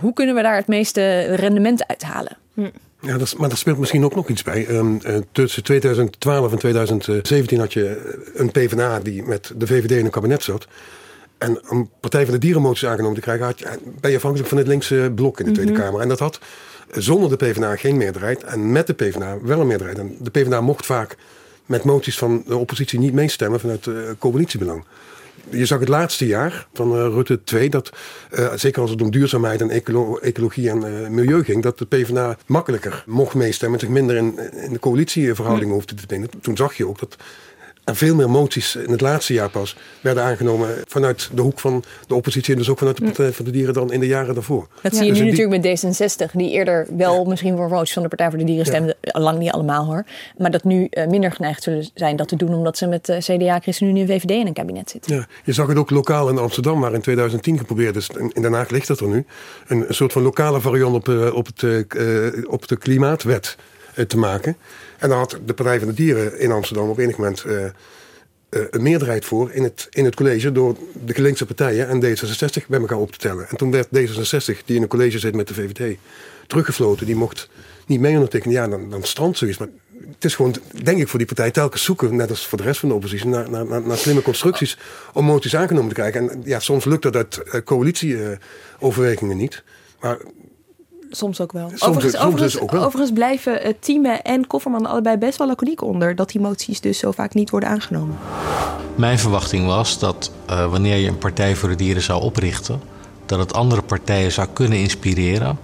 hoe 0.00 0.12
kunnen 0.12 0.34
we 0.34 0.42
daar 0.42 0.56
het 0.56 0.66
meeste 0.66 1.20
rendement 1.34 1.86
uithalen? 1.86 2.36
Ja, 3.02 3.12
dat, 3.18 3.26
is- 3.26 3.34
maar 3.34 3.48
daar 3.48 3.58
speelt 3.58 3.78
misschien 3.78 4.04
ook 4.04 4.14
nog 4.14 4.28
iets 4.28 4.42
bij. 4.42 4.66
Ehm, 4.66 4.96
eh, 5.02 5.16
tussen 5.32 5.62
2012 5.62 6.52
en 6.52 6.58
2017 6.58 7.58
had 7.58 7.72
je 7.72 7.86
eh, 7.86 8.40
een 8.40 8.50
PvdA 8.50 9.00
die 9.00 9.22
met 9.22 9.52
de 9.56 9.66
VVD 9.66 9.90
in 9.90 10.04
een 10.04 10.10
kabinet 10.10 10.42
zat. 10.42 10.66
En 11.38 11.60
om 11.70 11.90
Partij 12.00 12.24
van 12.24 12.34
de 12.34 12.40
Dierenmoties 12.40 12.86
aangenomen 12.88 13.14
te 13.14 13.20
krijgen, 13.20 13.44
had 13.46 13.58
je, 13.58 13.68
ben 14.00 14.10
je 14.10 14.16
afhankelijk 14.16 14.48
van 14.48 14.58
het 14.58 14.66
linkse 14.66 15.12
blok 15.14 15.40
in 15.40 15.46
de 15.46 15.52
Tweede 15.52 15.72
Mhm. 15.72 15.80
Kamer. 15.80 16.00
En 16.00 16.08
dat 16.08 16.18
had 16.18 16.38
zonder 16.90 17.28
de 17.30 17.36
PvdA 17.36 17.76
geen 17.76 17.96
meerderheid 17.96 18.42
en 18.42 18.72
met 18.72 18.86
de 18.86 18.92
PvdA 18.92 19.38
wel 19.42 19.60
een 19.60 19.66
meerderheid. 19.66 19.98
En 19.98 20.16
de 20.20 20.30
PvdA 20.30 20.60
mocht 20.60 20.86
vaak 20.86 21.16
met 21.66 21.84
moties 21.84 22.18
van 22.18 22.42
de 22.46 22.56
oppositie 22.56 22.98
niet 22.98 23.12
meestemmen 23.12 23.60
vanuit 23.60 23.86
eh, 23.86 23.94
coalitiebelang. 24.18 24.84
Je 25.50 25.66
zag 25.66 25.80
het 25.80 25.88
laatste 25.88 26.26
jaar 26.26 26.66
van 26.72 26.96
eh, 26.96 26.98
Rutte 26.98 27.44
2 27.44 27.70
dat, 27.70 27.92
eh, 28.30 28.52
zeker 28.54 28.80
als 28.80 28.90
het 28.90 29.02
om 29.02 29.10
duurzaamheid 29.10 29.60
en 29.60 29.70
ecolo- 29.70 30.18
ecologie 30.18 30.70
en 30.70 30.84
eh, 30.84 31.08
milieu 31.08 31.44
ging, 31.44 31.62
dat 31.62 31.78
de 31.78 31.86
PvdA 31.86 32.36
makkelijker 32.46 33.04
mocht 33.06 33.34
meestemmen 33.34 33.78
en 33.78 33.86
zich 33.86 33.94
minder 33.94 34.16
in, 34.16 34.38
in 34.52 34.72
de 34.72 34.78
coalitieverhoudingen 34.78 35.74
hoefde 35.74 35.94
te 35.94 36.04
vinden. 36.08 36.30
Toen 36.40 36.56
zag 36.56 36.74
je 36.74 36.88
ook 36.88 36.98
dat 36.98 37.16
er 37.84 37.96
veel 37.96 38.14
meer 38.14 38.30
moties 38.30 38.76
in 38.76 38.90
het 38.90 39.00
laatste 39.00 39.32
jaar 39.32 39.50
pas 39.50 39.76
werden 40.00 40.22
aangenomen 40.22 40.68
vanuit 40.88 41.30
de 41.32 41.42
hoek 41.42 41.60
van 41.60 41.84
de 42.06 42.14
oppositie 42.14 42.52
en 42.52 42.58
dus 42.58 42.68
ook 42.68 42.78
vanuit 42.78 42.96
de 42.96 43.04
Partij 43.04 43.32
van 43.32 43.44
de 43.44 43.50
Dieren 43.50 43.74
dan 43.74 43.92
in 43.92 44.00
de 44.00 44.06
jaren 44.06 44.34
daarvoor. 44.34 44.66
Dat 44.82 44.94
zie 44.94 45.04
je 45.04 45.08
Dus 45.10 45.18
nu 45.20 45.30
die- 45.30 45.38
natuurlijk 45.48 45.82
met 45.82 46.28
D66, 46.30 46.30
die 46.36 46.50
eerder 46.50 46.86
wel 46.96 47.24
misschien 47.24 47.56
voor 47.56 47.68
moties 47.68 47.92
van 47.92 48.02
de 48.02 48.08
Partij 48.08 48.28
voor 48.28 48.38
de 48.38 48.44
Dieren 48.44 48.66
stemden. 48.66 48.94
Lang 49.00 49.38
niet 49.38 49.50
allemaal 49.50 49.84
hoor. 49.84 50.04
Maar 50.38 50.50
dat 50.50 50.64
nu 50.64 50.86
eh, 50.90 51.06
minder 51.06 51.32
geneigd 51.32 51.62
zullen 51.62 51.90
zijn 51.94 52.16
dat 52.16 52.28
te 52.28 52.36
doen, 52.36 52.54
omdat 52.54 52.78
ze 52.78 52.86
met 52.86 53.08
eh, 53.08 53.18
CDA, 53.18 53.58
ChristenUnie 53.60 54.02
en 54.02 54.08
VVD 54.08 54.30
in 54.30 54.46
een 54.46 54.52
kabinet 54.52 54.90
zitten. 54.90 55.16
Ja, 55.16 55.26
je 55.44 55.52
zag 55.52 55.66
het 55.68 55.76
ook 55.78 55.90
lokaal 55.90 56.28
in 56.28 56.38
Amsterdam, 56.38 56.80
waar 56.80 56.94
in 56.94 57.00
2010 57.00 57.58
geprobeerd 57.58 57.96
is. 57.96 58.08
en 58.18 58.30
In 58.32 58.42
Den 58.42 58.52
Haag 58.52 58.70
ligt 58.70 58.86
dat 58.86 59.00
er 59.00 59.08
nu. 59.08 59.24
Een, 59.66 59.84
soort 59.88 60.12
van 60.12 60.22
lokale 60.22 60.60
variant 60.60 60.94
op, 60.94 61.08
eh, 61.08 61.34
op, 61.34 61.46
het, 61.46 61.62
eh, 61.62 62.26
eh, 62.26 62.32
op 62.48 62.68
de 62.68 62.76
klimaatwet 62.76 63.56
eh, 63.58 63.64
te 64.06 64.18
maken. 64.18 64.56
En 64.98 65.08
daar 65.08 65.18
had 65.18 65.38
de 65.44 65.54
Partij 65.54 65.78
van 65.78 65.88
de 65.88 65.94
Dieren 65.94 66.38
in 66.38 66.52
Amsterdam 66.52 66.88
op 66.88 66.98
enig 66.98 67.16
moment 67.16 67.44
eh, 67.44 67.64
eh, 67.64 67.70
een 68.70 68.82
meerderheid 68.82 69.24
voor 69.24 69.52
in 69.52 69.62
het, 69.62 69.86
in 69.90 70.04
het 70.04 70.14
college 70.14 70.52
door 70.52 70.76
de 71.04 71.22
linkse 71.22 71.46
partijen 71.46 71.88
en 71.88 72.04
D66 72.04 72.66
bij 72.68 72.80
elkaar 72.80 72.98
op 72.98 73.12
te 73.12 73.18
tellen. 73.18 73.48
En 73.48 73.56
toen 73.56 73.70
werd 73.70 73.86
D66, 73.86 74.64
die 74.64 74.76
in 74.76 74.82
een 74.82 74.88
college 74.88 75.18
zit 75.18 75.34
met 75.34 75.48
de 75.48 75.54
VVD, 75.54 75.98
teruggefloten. 76.46 77.06
Die 77.06 77.16
mocht 77.16 77.48
niet 77.86 78.00
mee 78.00 78.14
ondertekenen. 78.14 78.54
Ja, 78.56 78.68
dan, 78.68 78.90
dan 78.90 79.04
strandt 79.04 79.38
zoiets. 79.38 79.58
Maar 79.58 79.68
het 80.14 80.24
is 80.24 80.34
gewoon, 80.34 80.54
denk 80.82 81.00
ik, 81.00 81.08
voor 81.08 81.18
die 81.18 81.28
partij 81.28 81.50
telkens 81.50 81.84
zoeken, 81.84 82.16
net 82.16 82.30
als 82.30 82.46
voor 82.46 82.58
de 82.58 82.64
rest 82.64 82.80
van 82.80 82.88
de 82.88 82.94
oppositie, 82.94 83.28
naar, 83.28 83.50
naar, 83.50 83.82
naar, 83.82 83.96
slimme 83.96 84.22
constructies 84.22 84.78
om 85.12 85.24
moties 85.24 85.56
aangenomen 85.56 85.88
te 85.88 85.94
krijgen. 85.94 86.30
En 86.30 86.42
ja, 86.44 86.60
soms 86.60 86.84
lukt 86.84 87.02
dat 87.02 87.16
uit 87.16 87.36
eh, 87.36 87.60
coalitieoverwegingen 87.64 89.36
niet. 89.36 89.62
Maar 90.00 90.18
Soms 91.16 91.40
ook 91.40 91.52
wel. 91.52 91.68
Soms- 91.68 91.82
overigens, 91.82 92.12
soms 92.12 92.26
overigens, 92.26 92.52
dus 92.52 92.62
ook 92.62 92.70
wel. 92.70 92.84
overigens 92.84 93.12
blijven 93.12 93.66
uh, 93.66 93.72
Thieme 93.80 94.08
en 94.08 94.46
Kofferman 94.46 94.86
allebei 94.86 95.16
best 95.16 95.38
wel 95.38 95.46
laconiek 95.46 95.82
onder 95.82 96.14
dat 96.14 96.30
die 96.30 96.40
moties 96.40 96.80
dus 96.80 96.98
zo 96.98 97.10
vaak 97.10 97.34
niet 97.34 97.50
worden 97.50 97.68
aangenomen. 97.68 98.18
Mijn 98.94 99.18
verwachting 99.18 99.66
was 99.66 99.98
dat 99.98 100.30
eh, 100.46 100.70
wanneer 100.70 100.96
je 100.96 101.08
een 101.08 101.18
Partij 101.18 101.56
voor 101.56 101.68
de 101.68 101.74
Dieren 101.74 102.02
zou 102.02 102.22
oprichten, 102.22 102.80
dat 103.26 103.38
het 103.38 103.54
andere 103.54 103.82
partijen 103.82 104.32
zou 104.32 104.48
kunnen 104.52 104.78
inspireren 104.78 105.58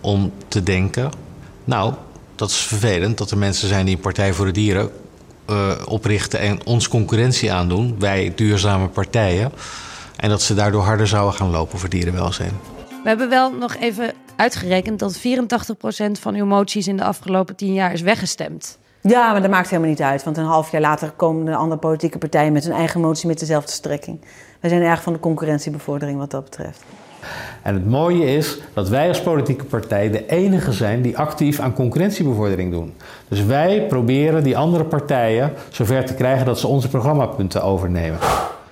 om 0.00 0.32
te 0.48 0.62
denken: 0.62 1.10
Nou, 1.64 1.94
dat 2.34 2.50
is 2.50 2.56
vervelend 2.56 3.18
dat 3.18 3.30
er 3.30 3.38
mensen 3.38 3.68
zijn 3.68 3.84
die 3.84 3.94
een 3.94 4.00
Partij 4.00 4.32
voor 4.32 4.46
de 4.46 4.52
Dieren 4.52 4.90
eh, 5.46 5.70
oprichten 5.88 6.40
en 6.40 6.66
ons 6.66 6.88
concurrentie 6.88 7.52
aandoen, 7.52 7.96
wij 7.98 8.32
duurzame 8.36 8.88
partijen, 8.88 9.52
en 10.16 10.28
dat 10.28 10.42
ze 10.42 10.54
daardoor 10.54 10.82
harder 10.82 11.06
zouden 11.06 11.34
gaan 11.34 11.50
lopen 11.50 11.78
voor 11.78 11.88
dierenwelzijn. 11.88 12.52
We 13.02 13.08
hebben 13.08 13.28
wel 13.28 13.52
nog 13.52 13.76
even 13.76 14.12
uitgerekend 14.40 14.98
dat 14.98 15.18
84% 15.18 15.20
van 16.20 16.34
uw 16.34 16.46
moties 16.46 16.86
in 16.86 16.96
de 16.96 17.04
afgelopen 17.04 17.56
tien 17.56 17.72
jaar 17.72 17.92
is 17.92 18.00
weggestemd. 18.00 18.78
Ja, 19.00 19.32
maar 19.32 19.42
dat 19.42 19.50
maakt 19.50 19.68
helemaal 19.68 19.90
niet 19.90 20.02
uit. 20.02 20.24
Want 20.24 20.36
een 20.36 20.44
half 20.44 20.70
jaar 20.70 20.80
later 20.80 21.10
komen 21.10 21.44
de 21.44 21.54
andere 21.54 21.80
politieke 21.80 22.18
partijen 22.18 22.52
met 22.52 22.64
hun 22.64 22.72
eigen 22.72 23.00
motie 23.00 23.28
met 23.28 23.38
dezelfde 23.38 23.72
strekking. 23.72 24.20
Wij 24.60 24.70
zijn 24.70 24.82
erg 24.82 25.02
van 25.02 25.12
de 25.12 25.18
concurrentiebevordering 25.18 26.18
wat 26.18 26.30
dat 26.30 26.44
betreft. 26.44 26.82
En 27.62 27.74
het 27.74 27.86
mooie 27.86 28.36
is 28.36 28.58
dat 28.74 28.88
wij 28.88 29.08
als 29.08 29.22
politieke 29.22 29.64
partij 29.64 30.10
de 30.10 30.26
enige 30.26 30.72
zijn 30.72 31.02
die 31.02 31.18
actief 31.18 31.60
aan 31.60 31.72
concurrentiebevordering 31.72 32.72
doen. 32.72 32.94
Dus 33.28 33.44
wij 33.44 33.86
proberen 33.86 34.42
die 34.42 34.56
andere 34.56 34.84
partijen 34.84 35.52
zover 35.68 36.04
te 36.04 36.14
krijgen 36.14 36.46
dat 36.46 36.58
ze 36.58 36.66
onze 36.66 36.88
programmapunten 36.88 37.62
overnemen. 37.62 38.18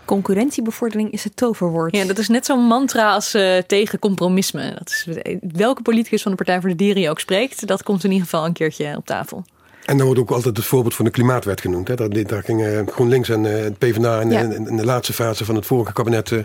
Concurrentiebevordering 0.09 1.13
is 1.13 1.25
het 1.25 1.37
toverwoord. 1.37 1.97
Ja, 1.97 2.05
dat 2.05 2.19
is 2.19 2.29
net 2.29 2.47
zo'n 2.47 2.65
mantra 2.65 3.13
als 3.15 3.35
eh, 3.35 3.59
tegen 3.67 3.99
compromisme. 3.99 4.75
Dat 4.79 4.89
is, 4.91 5.07
welke 5.53 5.83
politicus 5.83 6.23
van 6.23 6.31
de 6.31 6.37
Partij 6.37 6.61
voor 6.61 6.69
de 6.71 6.77
Dieren 6.77 7.03
je 7.03 7.11
ook 7.11 7.21
spreekt, 7.21 7.67
dat 7.67 7.83
komt 7.83 8.05
in 8.05 8.11
ieder 8.11 8.25
geval 8.29 8.45
een 8.47 8.53
keertje 8.53 8.97
op 8.97 9.07
tafel. 9.07 9.45
En 9.85 9.97
dan 9.97 10.07
wordt 10.07 10.21
ook 10.21 10.31
altijd 10.31 10.57
het 10.57 10.67
voorbeeld 10.67 10.95
van 10.95 11.05
de 11.05 11.11
klimaatwet 11.11 11.61
genoemd. 11.61 11.89
Hè. 11.89 11.95
Daar, 11.95 12.23
daar 12.27 12.43
gingen 12.43 12.89
GroenLinks 12.91 13.29
en 13.29 13.45
uh, 13.45 13.53
het 13.53 13.79
PvdA 13.79 14.21
in, 14.21 14.31
Ja. 14.31 14.41
in, 14.41 14.67
in 14.69 14.77
de 14.77 14.85
laatste 14.85 15.13
fase 15.13 15.45
van 15.45 15.55
het 15.55 15.67
vorige 15.67 15.93
kabinet 15.93 16.31
uh, 16.31 16.39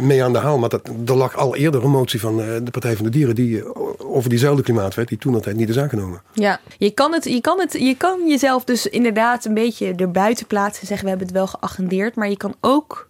mee 0.00 0.24
aan 0.24 0.32
de 0.32 0.38
haal. 0.38 0.58
Maar 0.58 0.68
dat, 0.68 0.88
er 1.06 1.16
lag 1.16 1.36
al 1.36 1.56
eerder 1.56 1.84
een 1.84 1.90
motie 1.90 2.20
van 2.20 2.40
uh, 2.40 2.46
de 2.62 2.70
Partij 2.70 2.96
van 2.96 3.04
de 3.04 3.10
Dieren 3.10 3.34
die, 3.34 3.76
over 3.98 4.30
diezelfde 4.30 4.62
klimaatwet, 4.62 5.08
die 5.08 5.18
toen 5.18 5.34
altijd 5.34 5.56
niet 5.56 5.68
is 5.68 5.78
aangenomen. 5.78 6.22
Ja, 6.32 6.60
je 6.78 6.90
kan, 6.90 7.12
het, 7.12 7.24
je, 7.24 7.40
kan 7.40 7.60
het, 7.60 7.72
je 7.72 7.96
kan 7.96 8.28
jezelf 8.28 8.64
dus 8.64 8.86
inderdaad 8.86 9.44
een 9.44 9.54
beetje 9.54 9.94
erbuiten 9.94 10.46
plaatsen 10.46 10.80
en 10.80 10.86
zeggen 10.86 11.04
we 11.04 11.10
hebben 11.10 11.28
het 11.28 11.36
wel 11.36 11.46
geagendeerd. 11.46 12.14
Maar 12.14 12.28
je 12.28 12.36
kan 12.36 12.54
ook 12.60 13.08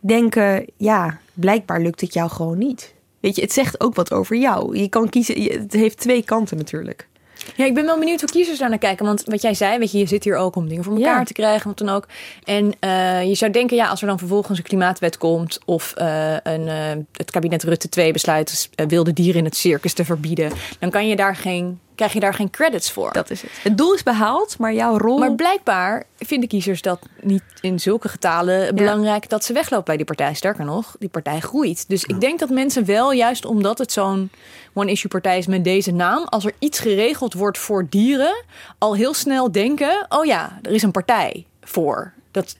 denken, 0.00 0.66
ja, 0.76 1.18
blijkbaar 1.34 1.80
lukt 1.80 2.00
het 2.00 2.12
jou 2.12 2.30
gewoon 2.30 2.58
niet. 2.58 2.94
Weet 3.20 3.36
je, 3.36 3.42
het 3.42 3.52
zegt 3.52 3.80
ook 3.80 3.94
wat 3.94 4.12
over 4.12 4.36
jou. 4.36 4.78
Je 4.78 4.88
kan 4.88 5.08
kiezen, 5.08 5.42
het 5.42 5.72
heeft 5.72 5.98
twee 5.98 6.22
kanten 6.22 6.56
natuurlijk. 6.56 7.07
Ja, 7.56 7.64
ik 7.64 7.74
ben 7.74 7.84
wel 7.84 7.98
benieuwd 7.98 8.20
hoe 8.20 8.30
kiezers 8.30 8.58
daar 8.58 8.68
naar 8.68 8.78
kijken. 8.78 9.06
Want 9.06 9.22
wat 9.24 9.42
jij 9.42 9.54
zei, 9.54 9.78
weet 9.78 9.92
je, 9.92 9.98
je 9.98 10.06
zit 10.06 10.24
hier 10.24 10.36
ook 10.36 10.56
om 10.56 10.68
dingen 10.68 10.84
voor 10.84 10.94
elkaar 10.96 11.18
Ja. 11.18 11.24
te 11.24 11.32
krijgen, 11.32 11.66
wat 11.68 11.78
dan 11.78 11.88
ook. 11.88 12.06
En 12.44 12.72
eh, 12.80 13.22
je 13.28 13.34
zou 13.34 13.50
denken, 13.52 13.76
ja, 13.76 13.88
als 13.88 14.00
er 14.00 14.06
dan 14.06 14.18
vervolgens 14.18 14.58
een 14.58 14.64
klimaatwet 14.64 15.18
komt 15.18 15.58
of 15.64 15.92
eh, 15.94 16.32
een, 16.42 16.68
eh, 16.68 16.76
het 17.12 17.30
kabinet 17.30 17.62
Rutte 17.62 17.88
2 17.88 18.12
besluit 18.12 18.68
eh, 18.74 18.86
wilde 18.86 19.12
dieren 19.12 19.38
in 19.38 19.44
het 19.44 19.56
circus 19.56 19.92
te 19.92 20.04
verbieden, 20.04 20.52
dan 20.78 20.90
kan 20.90 21.08
je 21.08 21.16
daar 21.16 21.36
geen, 21.36 21.80
krijg 21.98 22.12
je 22.12 22.20
daar 22.20 22.34
geen 22.34 22.50
credits 22.50 22.90
voor. 22.90 23.12
Dat 23.12 23.30
is 23.30 23.42
het. 23.42 23.50
Het 23.62 23.78
doel 23.78 23.94
is 23.94 24.02
behaald, 24.02 24.58
maar 24.58 24.74
jouw 24.74 24.98
rol... 24.98 25.18
Maar 25.18 25.34
blijkbaar 25.34 26.04
vinden 26.18 26.48
kiezers 26.48 26.82
dat 26.82 27.00
niet 27.20 27.42
in 27.60 27.80
zulke 27.80 28.08
getalen 28.08 28.74
belangrijk 28.74 29.28
dat 29.28 29.44
ze 29.44 29.52
weglopen 29.52 29.84
bij 29.84 29.96
die 29.96 30.04
partij. 30.04 30.34
Sterker 30.34 30.64
nog, 30.64 30.96
die 30.98 31.08
partij 31.08 31.40
groeit. 31.40 31.88
Dus 31.88 32.04
ik 32.04 32.20
denk 32.20 32.38
dat 32.38 32.50
mensen 32.50 32.84
wel, 32.84 33.12
juist 33.12 33.44
omdat 33.44 33.78
het 33.78 33.92
zo'n 33.92 34.30
one-issue 34.72 35.10
partij 35.10 35.38
is 35.38 35.46
met 35.46 35.64
deze 35.64 35.92
naam, 35.92 36.24
als 36.24 36.44
er 36.44 36.52
iets 36.58 36.78
geregeld 36.78 37.34
wordt 37.34 37.58
voor 37.58 37.86
dieren, 37.88 38.44
al 38.78 38.94
heel 38.94 39.14
snel 39.14 39.52
denken: 39.52 40.06
oh 40.08 40.24
ja, 40.24 40.58
er 40.62 40.72
is 40.72 40.82
een 40.82 40.90
partij 40.90 41.46
voor. 41.62 42.12
Dat 42.30 42.56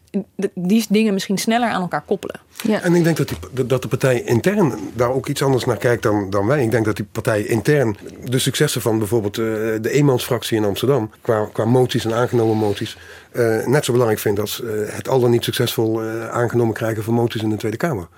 die 0.55 0.87
dingen 0.89 1.13
misschien 1.13 1.39
sneller 1.39 1.69
aan 1.69 1.81
elkaar 1.81 2.03
koppelen. 2.03 2.41
En 2.83 2.95
ik 2.95 3.05
denk 3.05 3.17
dat, 3.17 3.29
die, 3.29 3.67
dat 3.67 3.83
de 3.83 3.89
partij 3.89 4.23
intern 4.23 4.75
daar 4.95 5.11
ook 5.11 5.29
iets 5.29 5.43
anders 5.43 5.65
naar 5.65 5.77
kijkt 5.77 6.03
dan, 6.03 6.31
dan 6.31 6.47
wij. 6.47 6.63
Ik 6.63 6.71
denk 6.71 6.85
dat 6.85 6.97
die 6.97 7.07
partij 7.13 7.43
intern 7.43 7.97
de 8.25 8.39
successen 8.39 8.81
van 8.81 8.99
bijvoorbeeld 8.99 9.39
eh, 9.39 9.45
de 9.81 9.91
eenmansfractie 9.91 10.57
in 10.57 10.65
Amsterdam, 10.65 11.11
qua, 11.21 11.49
qua 11.53 11.65
moties 11.65 12.05
en 12.05 12.15
aangenomen 12.15 12.57
moties, 12.57 12.97
eh, 13.33 13.67
net 13.67 13.85
zo 13.85 13.93
belangrijk 13.93 14.21
vindt 14.23 14.41
als 14.41 14.63
eh, 14.63 14.71
het 14.87 15.09
al 15.09 15.21
dan 15.21 15.31
niet 15.31 15.45
succesvol 15.45 16.03
eh, 16.03 16.29
aangenomen 16.29 16.75
krijgen 16.75 17.05
van 17.05 17.15
moties 17.15 17.43
in 17.43 17.51
de 17.51 17.57
Tweede 17.57 17.77
Kamer. 17.77 18.09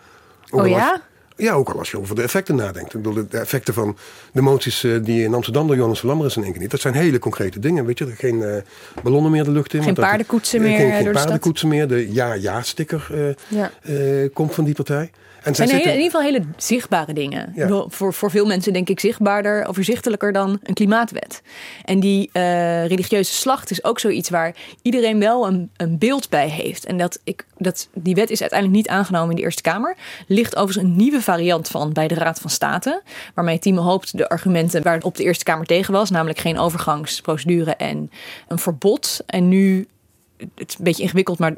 Ook 0.50 0.60
Oh 0.60 0.68
ja? 0.68 1.02
Ja, 1.40 1.52
ook 1.52 1.68
al 1.70 1.78
als 1.78 1.90
je 1.90 1.98
over 1.98 2.14
de 2.14 2.22
effecten 2.22 2.54
nadenkt. 2.56 2.94
Ik 2.94 3.02
bedoel, 3.02 3.26
de 3.28 3.38
effecten 3.38 3.74
van 3.74 3.96
de 4.32 4.40
moties 4.40 4.84
eh, 4.84 4.92
die 5.02 5.22
in 5.24 5.34
Amsterdam 5.34 5.66
door 5.66 5.76
Jonas 5.76 5.98
van 6.00 6.08
Lammeren 6.08 6.32
zijn 6.32 6.44
ingediend. 6.44 6.70
Dat 6.70 6.80
zijn 6.80 6.94
hele 6.94 7.18
concrete 7.18 7.58
dingen, 7.58 7.84
weet 7.86 7.98
je. 7.98 8.06
Geen 8.06 8.42
eh, 8.42 8.62
ballonnen 9.02 9.30
meer 9.30 9.44
de 9.44 9.50
lucht 9.50 9.74
in. 9.74 9.82
Geen 9.82 9.94
dat- 9.94 10.04
paardenkoetsen 10.04 10.58
eh, 10.60 10.64
meer 10.66 10.76
Geen, 10.76 10.86
door 10.86 10.94
geen 10.96 11.04
de 11.04 11.10
stad. 11.10 11.22
paardenkoetsen 11.22 11.68
meer. 11.68 11.88
De 11.88 12.12
ja-ja-sticker 12.12 13.06
Ja. 13.48 13.70
komt 14.32 14.54
van 14.54 14.64
die 14.64 14.74
partij. 14.74 15.10
En 15.42 15.54
zijn 15.54 15.68
zitten... 15.68 15.92
in 15.92 15.96
ieder 15.96 16.10
geval 16.10 16.32
hele 16.32 16.44
zichtbare 16.56 17.12
dingen. 17.12 17.52
Ja. 17.54 17.84
Voor, 17.88 18.12
voor 18.12 18.30
veel 18.30 18.46
mensen 18.46 18.72
denk 18.72 18.88
ik 18.88 19.00
zichtbaarder, 19.00 19.64
overzichtelijker 19.64 20.32
dan 20.32 20.60
een 20.62 20.74
klimaatwet. 20.74 21.42
En 21.84 22.00
die 22.00 22.30
eh, 22.32 22.86
religieuze 22.86 23.32
slacht 23.32 23.70
is 23.70 23.84
ook 23.84 23.98
zoiets 23.98 24.30
waar 24.30 24.54
iedereen 24.82 25.18
wel 25.18 25.46
een, 25.46 25.70
een 25.76 25.98
beeld 25.98 26.28
bij 26.28 26.48
heeft. 26.48 26.84
En 26.84 26.98
dat 26.98 27.20
ik, 27.24 27.46
dat, 27.58 27.88
die 27.94 28.14
wet 28.14 28.30
is 28.30 28.40
uiteindelijk 28.40 28.78
niet 28.78 28.88
aangenomen 28.88 29.30
in 29.30 29.36
de 29.36 29.42
Eerste 29.42 29.62
Kamer. 29.62 29.96
Ligt 30.26 30.56
overigens 30.56 30.86
een 30.86 30.96
nieuwe 30.96 31.22
variant 31.22 31.68
van 31.68 31.92
bij 31.92 32.08
de 32.08 32.14
Raad 32.14 32.40
van 32.40 32.50
State. 32.50 33.02
Waarmee 33.34 33.58
Tieme 33.58 33.80
hoopt 33.80 34.16
de 34.16 34.28
argumenten 34.28 34.82
waar 34.82 34.94
het 34.94 35.04
op 35.04 35.16
de 35.16 35.22
Eerste 35.22 35.44
Kamer 35.44 35.66
tegen 35.66 35.92
was. 35.92 36.10
Namelijk 36.10 36.38
geen 36.38 36.58
overgangsprocedure 36.58 37.74
en 37.74 38.10
een 38.48 38.58
verbod. 38.58 39.22
En 39.26 39.48
nu, 39.48 39.88
het 40.36 40.68
is 40.68 40.78
een 40.78 40.84
beetje 40.84 41.02
ingewikkeld, 41.02 41.38
maar 41.38 41.54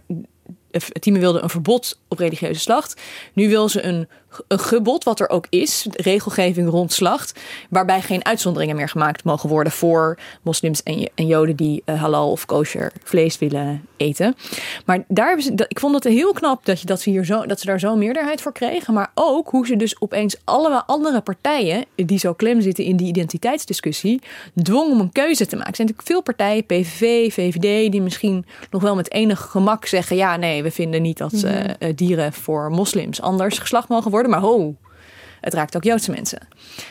Tieme 1.00 1.18
wilde 1.18 1.40
een 1.40 1.50
verbod 1.50 1.98
op 2.08 2.18
religieuze 2.18 2.60
slacht. 2.60 3.00
Nu 3.32 3.48
wil 3.48 3.68
ze 3.68 3.82
een 3.82 4.08
gebod, 4.48 5.04
wat 5.04 5.20
er 5.20 5.28
ook 5.28 5.46
is, 5.48 5.86
regelgeving 5.90 6.68
rond 6.70 6.92
slacht, 6.92 7.40
waarbij 7.70 8.00
geen 8.00 8.24
uitzonderingen 8.24 8.76
meer 8.76 8.88
gemaakt 8.88 9.24
mogen 9.24 9.48
worden 9.48 9.72
voor 9.72 10.18
moslims 10.42 10.82
en, 10.82 11.10
en 11.14 11.26
joden 11.26 11.56
die 11.56 11.82
eh, 11.84 12.00
halal 12.00 12.30
of 12.30 12.46
kosher 12.46 12.92
vlees 13.04 13.38
willen 13.38 13.86
eten. 13.96 14.34
Maar 14.86 15.04
daar 15.08 15.26
hebben 15.26 15.44
ze, 15.44 15.54
dat- 15.54 15.70
ik 15.70 15.80
vond 15.80 15.94
het 15.94 16.04
heel 16.04 16.32
knap 16.32 16.64
dat, 16.64 16.80
je, 16.80 16.86
dat, 16.86 17.00
ze 17.00 17.10
hier 17.10 17.24
zo, 17.24 17.46
dat 17.46 17.60
ze 17.60 17.66
daar 17.66 17.80
zo'n 17.80 17.98
meerderheid 17.98 18.40
voor 18.40 18.52
kregen. 18.52 18.94
Maar 18.94 19.10
ook 19.14 19.48
hoe 19.48 19.66
ze 19.66 19.76
dus 19.76 20.00
opeens 20.00 20.36
alle 20.44 20.82
andere 20.86 21.20
partijen 21.20 21.84
die 21.94 22.18
zo 22.18 22.32
klem 22.32 22.60
zitten 22.60 22.84
in 22.84 22.96
die 22.96 23.06
identiteitsdiscussie, 23.08 24.20
dwongen 24.62 24.92
om 24.92 25.00
een 25.00 25.12
keuze 25.12 25.46
te 25.46 25.56
maken. 25.56 25.70
Er 25.70 25.76
zijn 25.76 25.88
natuurlijk 25.88 26.08
veel 26.08 26.34
partijen, 26.34 26.66
PVV, 26.66 27.32
VVD, 27.32 27.92
die 27.92 28.02
misschien 28.02 28.44
nog 28.70 28.82
wel 28.82 28.94
met 28.94 29.12
enig 29.12 29.40
gemak 29.40 29.86
zeggen: 29.86 30.16
ja, 30.16 30.36
nee, 30.36 30.62
we 30.62 30.70
vinden 30.70 31.02
niet 31.02 31.18
dat 31.18 31.32
eh, 31.32 31.64
dieren 31.94 32.32
voor 32.32 32.70
moslims 32.70 33.20
anders 33.20 33.58
geslacht 33.58 33.88
mogen 33.88 34.10
worden. 34.10 34.21
Maar 34.30 34.40
ho, 34.40 34.76
het 35.40 35.54
raakt 35.54 35.76
ook 35.76 35.84
Joodse 35.84 36.10
mensen. 36.10 36.38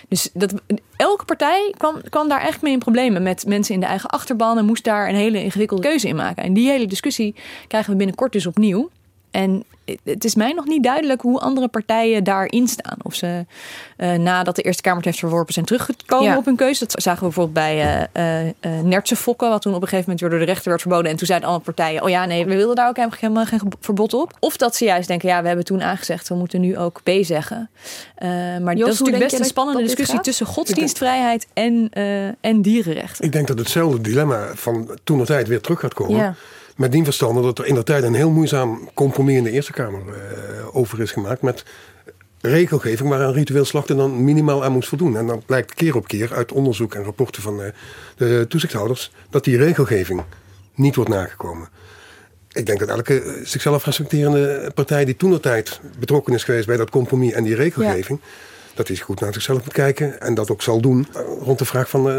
Dus 0.07 0.29
dat, 0.33 0.53
elke 0.95 1.25
partij 1.25 1.73
kwam, 1.77 2.01
kwam 2.09 2.27
daar 2.27 2.37
eigenlijk 2.37 2.63
mee 2.63 2.73
in 2.73 2.79
problemen 2.79 3.23
met 3.23 3.45
mensen 3.45 3.73
in 3.73 3.79
de 3.79 3.85
eigen 3.85 4.09
achterban 4.09 4.57
en 4.57 4.65
moest 4.65 4.83
daar 4.83 5.09
een 5.09 5.15
hele 5.15 5.43
ingewikkelde 5.43 5.83
keuze 5.83 6.07
in 6.07 6.15
maken. 6.15 6.43
En 6.43 6.53
die 6.53 6.69
hele 6.69 6.87
discussie 6.87 7.35
krijgen 7.67 7.91
we 7.91 7.97
binnenkort 7.97 8.31
dus 8.31 8.45
opnieuw. 8.45 8.89
En 9.31 9.63
het 10.03 10.25
is 10.25 10.35
mij 10.35 10.53
nog 10.53 10.65
niet 10.65 10.83
duidelijk 10.83 11.21
hoe 11.21 11.39
andere 11.39 11.67
partijen 11.67 12.23
daarin 12.23 12.67
staan. 12.67 12.97
Of 13.01 13.15
ze 13.15 13.45
eh, 13.97 14.13
nadat 14.13 14.55
de 14.55 14.61
Eerste 14.61 14.81
Kamer 14.81 14.97
het 14.97 15.05
heeft 15.05 15.19
verworpen 15.19 15.53
zijn 15.53 15.65
teruggekomen 15.65 16.29
Ja. 16.29 16.37
op 16.37 16.45
hun 16.45 16.55
keuze. 16.55 16.79
Dat 16.79 17.01
zagen 17.01 17.19
we 17.19 17.25
bijvoorbeeld 17.25 17.53
bij 17.55 17.79
eh 17.81 18.01
eh 18.11 18.47
eh, 18.59 18.79
nertse 18.83 19.15
fokken, 19.15 19.49
wat 19.49 19.61
toen 19.61 19.73
op 19.73 19.81
een 19.81 19.87
gegeven 19.87 20.09
moment 20.11 20.19
weer 20.21 20.29
door 20.29 20.39
de 20.39 20.51
rechter 20.53 20.69
werd 20.69 20.81
verboden. 20.81 21.11
En 21.11 21.17
toen 21.17 21.27
zeiden 21.27 21.49
alle 21.49 21.59
partijen, 21.59 22.03
oh 22.03 22.09
ja, 22.09 22.25
nee, 22.25 22.45
we 22.45 22.55
wilden 22.55 22.75
daar 22.75 22.87
ook 22.87 22.97
helemaal 23.19 23.45
geen 23.45 23.61
verbod 23.79 24.13
op. 24.13 24.33
Of 24.39 24.57
dat 24.57 24.75
ze 24.75 24.85
juist 24.85 25.07
denken, 25.07 25.29
ja, 25.29 25.41
we 25.41 25.47
hebben 25.47 25.65
toen 25.65 25.81
aangezegd, 25.81 26.29
we 26.29 26.35
moeten 26.35 26.61
nu 26.61 26.77
ook 26.77 27.01
B 27.03 27.09
zeggen. 27.21 27.69
Eh, 28.15 28.29
maar 28.61 28.75
dat 28.75 28.87
is 28.87 28.99
natuurlijk 28.99 29.23
best 29.23 29.39
een 29.39 29.45
spannende 29.45 29.81
discussie 29.81 30.15
gaat? 30.15 30.23
tussen 30.23 30.45
godsdienstvrijheid 30.45 31.47
en, 31.53 31.87
eh, 31.91 32.27
en 32.27 32.61
dierenrechten. 32.61 33.25
Ik 33.25 33.31
denk 33.31 33.47
dat 33.47 33.59
hetzelfde 33.59 34.01
dilemma 34.01 34.51
van 34.55 34.97
toen 35.03 35.17
de 35.17 35.25
tijd 35.25 35.47
weer 35.47 35.61
terug 35.61 35.79
gaat 35.79 35.93
komen. 35.93 36.15
Ja. 36.15 36.35
Met 36.81 36.91
die 36.91 37.03
verstande 37.03 37.41
dat 37.41 37.59
er 37.59 37.65
in 37.65 37.75
de 37.75 37.83
tijd 37.83 38.03
een 38.03 38.13
heel 38.13 38.29
moeizaam 38.29 38.89
compromis 38.93 39.35
in 39.35 39.43
de 39.43 39.51
Eerste 39.51 39.71
Kamer 39.71 40.01
eh, 40.07 40.75
over 40.75 41.01
is 41.01 41.11
gemaakt. 41.11 41.41
Met 41.41 41.65
regelgeving 42.39 43.09
waar 43.09 43.21
een 43.21 43.33
ritueel 43.33 43.65
slachten 43.65 43.97
dan 43.97 44.23
minimaal 44.23 44.63
aan 44.63 44.71
moest 44.71 44.89
voldoen. 44.89 45.17
En 45.17 45.27
dan 45.27 45.43
blijkt 45.45 45.73
keer 45.73 45.95
op 45.95 46.07
keer 46.07 46.33
uit 46.33 46.51
onderzoek 46.51 46.95
en 46.95 47.03
rapporten 47.03 47.41
van 47.41 47.61
eh, 47.61 47.71
de 48.15 48.45
toezichthouders 48.49 49.11
dat 49.29 49.43
die 49.43 49.57
regelgeving 49.57 50.23
niet 50.75 50.95
wordt 50.95 51.09
nagekomen. 51.09 51.69
Ik 52.51 52.65
denk 52.65 52.79
dat 52.79 52.89
elke 52.89 53.21
eh, 53.21 53.31
zichzelf 53.43 53.85
respecterende 53.85 54.71
partij 54.75 55.05
die 55.05 55.15
toen 55.15 55.31
de 55.31 55.39
tijd 55.39 55.79
betrokken 55.99 56.33
is 56.33 56.43
geweest 56.43 56.67
bij 56.67 56.77
dat 56.77 56.89
compromis 56.89 57.31
en 57.33 57.43
die 57.43 57.55
regelgeving, 57.55 58.19
dat 58.87 58.97
hij 58.97 59.05
goed 59.05 59.19
naar 59.19 59.33
zichzelf 59.33 59.63
moet 59.63 59.73
kijken 59.73 60.21
en 60.21 60.33
dat 60.33 60.51
ook 60.51 60.61
zal 60.61 60.81
doen 60.81 61.07
eh, 61.13 61.21
rond 61.41 61.59
de 61.59 61.65
vraag 61.65 61.89
van 61.89 62.09
eh, 62.09 62.15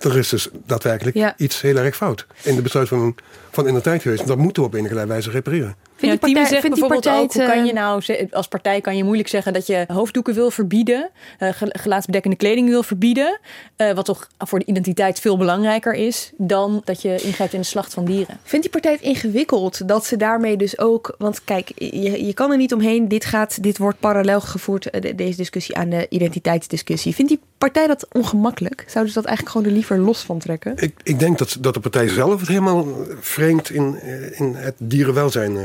er 0.00 0.18
is 0.18 0.28
dus 0.28 0.48
daadwerkelijk 0.66 1.16
Ja. 1.16 1.34
iets 1.36 1.60
heel 1.60 1.76
erg 1.76 1.96
fout 1.96 2.26
in 2.42 2.54
de 2.56 2.62
besluitvorming 2.62 3.18
van 3.50 3.68
in 3.68 3.74
de 3.74 3.80
tijd 3.80 4.02
geweest. 4.02 4.26
Dat 4.26 4.36
moeten 4.38 4.62
we 4.62 4.68
op 4.68 4.74
enige 4.74 5.06
wijze 5.06 5.30
repareren. 5.30 5.76
Vind 5.96 6.00
die 6.00 6.10
ja, 6.10 6.26
Tieme 6.26 6.40
partij- 6.40 6.48
zegt 6.48 6.60
vindt 6.60 6.76
die 6.76 6.88
bijvoorbeeld 6.88 7.04
partij 7.04 7.22
ook, 7.22 7.32
hoe 7.32 7.42
het, 7.42 7.50
kan 7.52 7.66
je 7.66 7.72
nou, 7.72 8.28
als 8.32 8.48
partij 8.48 8.80
kan 8.80 8.96
je 8.96 9.04
moeilijk 9.04 9.28
zeggen 9.28 9.52
dat 9.52 9.66
je 9.66 9.84
hoofddoeken 9.92 10.34
wil 10.34 10.50
verbieden, 10.50 11.10
eh, 11.38 11.48
ge- 11.52 11.74
gelaatsbedekkende 11.78 12.36
kleding 12.36 12.68
wil 12.68 12.82
verbieden, 12.82 13.38
eh, 13.76 13.92
wat 13.92 14.04
toch 14.04 14.28
voor 14.38 14.58
de 14.58 14.64
identiteit 14.64 15.20
veel 15.20 15.36
belangrijker 15.36 15.94
is 15.94 16.32
dan 16.36 16.80
dat 16.84 17.02
je 17.02 17.20
ingrijpt 17.22 17.52
in 17.52 17.60
de 17.60 17.66
slacht 17.66 17.94
van 17.94 18.04
dieren. 18.04 18.38
Vindt 18.42 18.64
die 18.64 18.70
partij 18.80 18.92
het 18.92 19.00
ingewikkeld 19.00 19.88
dat 19.88 20.04
ze 20.06 20.16
daarmee 20.16 20.56
dus 20.56 20.78
ook... 20.78 21.14
Want 21.18 21.44
kijk, 21.44 21.70
je, 21.74 22.24
je 22.26 22.34
kan 22.34 22.50
er 22.50 22.56
niet 22.56 22.72
omheen. 22.74 23.08
Dit, 23.08 23.24
gaat, 23.24 23.62
dit 23.62 23.78
wordt 23.78 24.00
parallel 24.00 24.40
gevoerd, 24.40 24.90
eh, 24.90 25.00
de- 25.00 25.14
deze 25.14 25.36
discussie, 25.36 25.76
aan 25.76 25.88
de 25.90 26.06
identiteitsdiscussie. 26.08 27.14
Vindt 27.14 27.30
die 27.30 27.40
partij 27.58 27.86
dat 27.86 28.06
ongemakkelijk? 28.12 28.84
Zouden 28.86 29.12
ze 29.12 29.18
dat 29.18 29.28
eigenlijk 29.28 29.56
gewoon 29.56 29.66
er 29.72 29.76
liever 29.78 29.98
los 29.98 30.20
van 30.22 30.38
trekken? 30.38 30.72
Ik, 30.76 30.94
ik 31.02 31.18
denk 31.18 31.38
dat, 31.38 31.56
dat 31.60 31.74
de 31.74 31.80
partij 31.80 32.08
zelf 32.08 32.40
het 32.40 32.48
helemaal 32.48 32.86
vreemd 33.20 33.70
in, 33.70 33.98
eh, 34.02 34.40
in 34.40 34.54
het 34.54 34.74
dierenwelzijn 34.78 35.56
eh, 35.56 35.64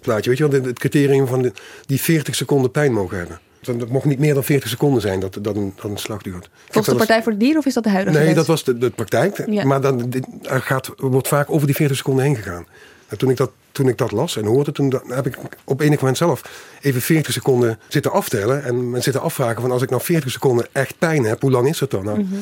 plaatje. 0.00 0.30
Weet 0.30 0.38
je 0.38 0.48
wel, 0.48 0.62
het 0.62 0.78
criterium 0.78 1.26
van 1.26 1.42
de, 1.42 1.52
die 1.86 2.00
40 2.00 2.34
seconden 2.34 2.70
pijn 2.70 2.92
mogen 2.92 3.16
hebben. 3.18 3.40
Dat 3.60 3.88
mocht 3.88 4.04
niet 4.04 4.18
meer 4.18 4.34
dan 4.34 4.44
40 4.44 4.68
seconden 4.68 5.00
zijn 5.02 5.20
dat, 5.20 5.38
dat, 5.40 5.56
een, 5.56 5.72
dat 5.76 5.90
een 5.90 5.96
slag 5.98 6.22
duurt. 6.22 6.48
Volgens 6.64 6.86
de 6.86 6.94
Partij 6.94 7.22
voor 7.22 7.32
de 7.32 7.38
Dieren 7.38 7.58
of 7.58 7.66
is 7.66 7.74
dat 7.74 7.84
de 7.84 7.90
huidige 7.90 8.16
Nee, 8.16 8.26
wet? 8.26 8.34
dat 8.36 8.46
was 8.46 8.64
de, 8.64 8.78
de 8.78 8.90
praktijk. 8.90 9.44
Ja. 9.50 9.64
Maar 9.64 9.80
dan, 9.80 10.10
dit- 10.10 10.26
er 10.42 10.60
gaat, 10.60 10.90
wordt 10.96 11.28
vaak 11.28 11.50
over 11.50 11.66
die 11.66 11.76
40 11.76 11.96
seconden 11.96 12.24
heen 12.24 12.36
gegaan. 12.36 12.66
En 13.08 13.18
toen 13.18 13.30
ik 13.30 13.36
dat, 13.36 13.50
toen 13.72 13.88
ik 13.88 13.98
dat 13.98 14.12
las 14.12 14.36
en 14.36 14.44
hoorde, 14.44 14.72
toen 14.72 15.00
heb 15.08 15.26
ik 15.26 15.36
op 15.64 15.80
enig 15.80 15.98
moment 16.00 16.16
zelf 16.16 16.42
even 16.80 17.00
40 17.00 17.32
seconden 17.32 17.78
zitten 17.88 18.12
aftellen. 18.12 18.64
En 18.64 19.02
zitten 19.02 19.22
afvragen 19.22 19.60
van 19.62 19.70
als 19.70 19.82
ik 19.82 19.90
nou 19.90 20.02
40 20.02 20.30
seconden 20.30 20.66
echt 20.72 20.94
pijn 20.98 21.24
heb, 21.24 21.40
hoe 21.40 21.50
lang 21.50 21.68
is 21.68 21.78
dat 21.78 21.90
dan? 21.90 22.04
Nou, 22.04 22.18
Mhm. 22.18 22.34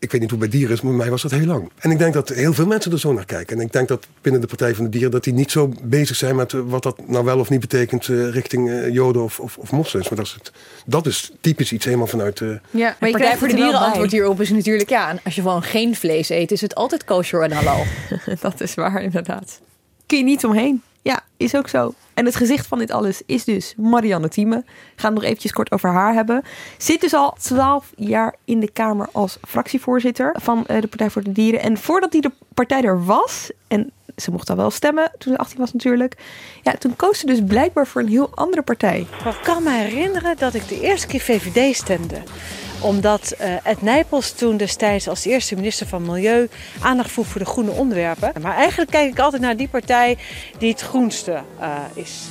Ik 0.00 0.10
weet 0.12 0.20
niet 0.20 0.30
hoe 0.30 0.38
bij 0.38 0.48
dieren 0.48 0.74
is, 0.74 0.80
maar 0.80 0.90
bij 0.92 1.00
mij 1.00 1.10
was 1.10 1.22
dat 1.22 1.30
heel 1.30 1.46
lang. 1.46 1.70
En 1.78 1.90
ik 1.90 1.98
denk 1.98 2.14
dat 2.14 2.28
heel 2.28 2.52
veel 2.52 2.66
mensen 2.66 2.92
er 2.92 2.98
zo 2.98 3.12
naar 3.12 3.24
kijken. 3.24 3.56
En 3.58 3.62
ik 3.64 3.72
denk 3.72 3.88
dat 3.88 4.06
binnen 4.22 4.40
de 4.40 4.46
Partij 4.46 4.74
van 4.74 4.84
de 4.84 4.90
Dieren... 4.90 5.10
dat 5.10 5.24
die 5.24 5.32
niet 5.32 5.50
zo 5.50 5.72
bezig 5.82 6.16
zijn 6.16 6.36
met 6.36 6.52
eh, 6.52 6.60
wat 6.64 6.82
dat 6.82 7.08
nou 7.08 7.24
wel 7.24 7.38
of 7.38 7.50
niet 7.50 7.60
betekent... 7.60 8.08
eh, 8.08 8.30
richting 8.30 8.70
eh, 8.70 8.88
joden 8.92 9.22
of, 9.22 9.40
of, 9.40 9.56
of 9.56 9.72
moslims. 9.72 10.08
Maar 10.08 10.18
dat 10.18 10.26
is, 10.26 10.32
het, 10.32 10.52
dat 10.86 11.06
is 11.06 11.32
typisch 11.40 11.72
iets 11.72 11.84
helemaal 11.84 12.06
vanuit... 12.06 12.40
eh, 12.40 12.48
Ja, 12.48 12.56
Maar 12.70 12.78
je 12.80 12.94
maar 13.00 13.10
Partij 13.10 13.20
krijgt 13.20 13.38
voor 13.38 13.48
de 13.48 13.54
er 13.54 13.60
Dieren 13.60 13.80
antwoord 13.80 14.10
hierop 14.10 14.40
is 14.40 14.50
natuurlijk 14.50 14.88
ja, 14.88 15.18
als 15.24 15.34
je 15.34 15.42
gewoon 15.42 15.62
geen 15.62 15.96
vlees 15.96 16.28
eet, 16.28 16.52
is 16.52 16.60
het 16.60 16.74
altijd 16.74 17.04
kosher 17.04 17.42
en 17.42 17.52
halal. 17.52 17.84
dat 18.40 18.60
is 18.60 18.74
waar, 18.74 19.02
inderdaad. 19.02 19.60
Kun 20.06 20.18
je 20.18 20.24
niet 20.24 20.44
omheen. 20.44 20.82
Ja, 21.02 21.20
is 21.36 21.54
ook 21.54 21.68
zo. 21.68 21.94
En 22.14 22.24
het 22.24 22.36
gezicht 22.36 22.66
van 22.66 22.78
dit 22.78 22.90
alles 22.90 23.22
is 23.26 23.44
dus 23.44 23.74
Marianne 23.76 24.28
Thieme. 24.28 24.56
We 24.56 24.62
gaan 24.96 25.10
het 25.10 25.20
nog 25.20 25.24
eventjes 25.24 25.52
kort 25.52 25.72
over 25.72 25.90
haar 25.90 26.14
hebben. 26.14 26.42
Zit 26.78 27.00
dus 27.00 27.14
al 27.14 27.36
12 27.42 27.92
jaar 27.96 28.34
in 28.44 28.60
de 28.60 28.70
Kamer 28.70 29.08
als 29.12 29.38
fractievoorzitter 29.48 30.36
van 30.40 30.66
eh, 30.66 30.80
de 30.80 30.86
Partij 30.86 31.10
voor 31.10 31.22
de 31.22 31.32
Dieren. 31.32 31.60
En 31.60 31.78
voordat 31.78 32.12
die 32.12 32.20
de 32.20 32.32
partij 32.54 32.82
er 32.82 33.04
was, 33.04 33.50
en 33.68 33.92
ze 34.16 34.30
mocht 34.30 34.50
al 34.50 34.56
wel 34.56 34.70
stemmen 34.70 35.12
toen 35.18 35.32
ze 35.32 35.38
18 35.38 35.58
was 35.58 35.72
natuurlijk. 35.72 36.16
Ja, 36.62 36.72
toen 36.72 36.96
koos 36.96 37.18
ze 37.18 37.26
dus 37.26 37.40
blijkbaar 37.46 37.86
voor 37.86 38.00
een 38.00 38.08
heel 38.08 38.30
andere 38.34 38.62
partij. 38.62 39.06
Ik 39.24 39.40
kan 39.42 39.62
me 39.62 39.70
herinneren 39.70 40.36
dat 40.36 40.54
ik 40.54 40.68
de 40.68 40.80
eerste 40.80 41.06
keer 41.06 41.20
VVD 41.20 41.76
stemde. 41.76 42.22
Omdat 42.80 43.34
uh, 43.40 43.66
Ed 43.66 43.82
Nijpels 43.82 44.32
toen 44.32 44.56
destijds 44.56 45.08
als 45.08 45.24
eerste 45.24 45.54
minister 45.54 45.86
van 45.86 46.02
Milieu 46.02 46.48
aandacht 46.80 47.10
vroeg 47.10 47.26
voor 47.26 47.40
de 47.40 47.46
groene 47.46 47.70
onderwerpen. 47.70 48.32
Maar 48.42 48.54
eigenlijk 48.54 48.90
kijk 48.90 49.10
ik 49.10 49.18
altijd 49.18 49.42
naar 49.42 49.56
die 49.56 49.68
partij 49.68 50.18
die 50.58 50.70
het 50.70 50.80
groenste 50.80 51.42
uh, 51.60 51.78
is. 51.94 52.28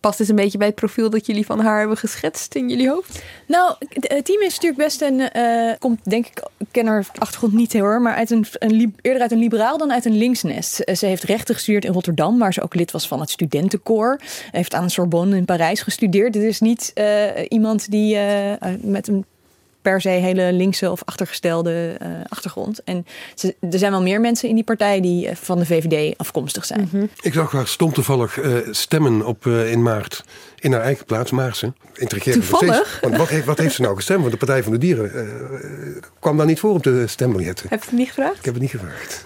Past 0.00 0.18
dit 0.18 0.28
een 0.28 0.36
beetje 0.36 0.58
bij 0.58 0.66
het 0.66 0.76
profiel 0.76 1.10
dat 1.10 1.26
jullie 1.26 1.46
van 1.46 1.60
haar 1.60 1.78
hebben 1.78 1.96
geschetst 1.96 2.54
in 2.54 2.68
jullie 2.68 2.88
hoofd? 2.88 3.22
Nou, 3.46 3.74
het 3.88 4.24
team 4.24 4.42
is 4.42 4.54
natuurlijk 4.54 4.82
best 4.82 5.00
een. 5.00 5.30
Uh, 5.36 5.72
komt 5.78 6.00
denk 6.02 6.26
ik, 6.26 6.48
ik 6.58 6.66
ken 6.70 6.86
haar 6.86 7.06
achtergrond 7.18 7.52
niet 7.52 7.72
heel 7.72 7.82
hoor, 7.82 8.02
maar 8.02 8.14
uit 8.14 8.30
een, 8.30 8.46
een, 8.52 8.94
eerder 9.00 9.22
uit 9.22 9.32
een 9.32 9.38
liberaal 9.38 9.78
dan 9.78 9.92
uit 9.92 10.04
een 10.04 10.16
linksnest. 10.16 10.82
Ze 10.92 11.06
heeft 11.06 11.22
rechten 11.22 11.54
gestudeerd 11.54 11.84
in 11.84 11.92
Rotterdam, 11.92 12.38
waar 12.38 12.52
ze 12.52 12.62
ook 12.62 12.74
lid 12.74 12.90
was 12.90 13.08
van 13.08 13.20
het 13.20 13.30
studentenkoor. 13.30 14.20
Heeft 14.50 14.74
aan 14.74 14.84
de 14.84 14.90
Sorbonne 14.90 15.36
in 15.36 15.44
Parijs 15.44 15.82
gestudeerd. 15.82 16.32
Dit 16.32 16.42
is 16.42 16.60
niet 16.60 16.90
uh, 16.94 17.26
iemand 17.48 17.90
die 17.90 18.16
uh, 18.16 18.52
met 18.80 19.08
een 19.08 19.24
per 19.84 20.00
se 20.00 20.08
hele 20.08 20.52
linkse 20.52 20.90
of 20.90 21.02
achtergestelde 21.04 21.96
uh, 22.02 22.08
achtergrond. 22.28 22.82
En 22.84 23.06
ze, 23.34 23.54
er 23.70 23.78
zijn 23.78 23.90
wel 23.90 24.02
meer 24.02 24.20
mensen 24.20 24.48
in 24.48 24.54
die 24.54 24.64
partij 24.64 25.00
die 25.00 25.26
uh, 25.26 25.34
van 25.34 25.58
de 25.58 25.66
VVD 25.66 26.18
afkomstig 26.18 26.64
zijn. 26.64 26.88
Mhm. 26.92 27.06
Ik 27.20 27.32
zag 27.32 27.52
haar 27.52 27.66
stom 27.66 27.92
toevallig 27.92 28.42
uh, 28.42 28.58
stemmen 28.70 29.26
op 29.26 29.46
in 29.46 29.82
maart 29.82 30.24
in 30.58 30.72
haar 30.72 30.82
eigen 30.82 31.04
plaats, 31.04 31.30
Maarsen. 31.30 31.76
Toevallig? 31.92 32.98
Want 33.00 33.16
wat 33.16 33.28
heeft, 33.28 33.44
wat 33.44 33.58
heeft 33.58 33.74
ze 33.74 33.82
nou 33.82 33.96
gestemd? 33.96 34.20
Want 34.20 34.32
de 34.32 34.38
Partij 34.38 34.62
van 34.62 34.72
de 34.72 34.78
Dieren 34.78 35.10
kwam 36.18 36.36
daar 36.36 36.46
niet 36.46 36.60
voor 36.60 36.74
op 36.74 36.82
de 36.82 37.06
stembiljetten. 37.06 37.66
Heb 37.68 37.82
je 37.82 37.88
het 37.90 37.98
niet 37.98 38.08
gevraagd? 38.08 38.38
Ik 38.38 38.44
heb 38.44 38.54
het 38.54 38.62
niet 38.62 38.70
gevraagd. 38.70 39.24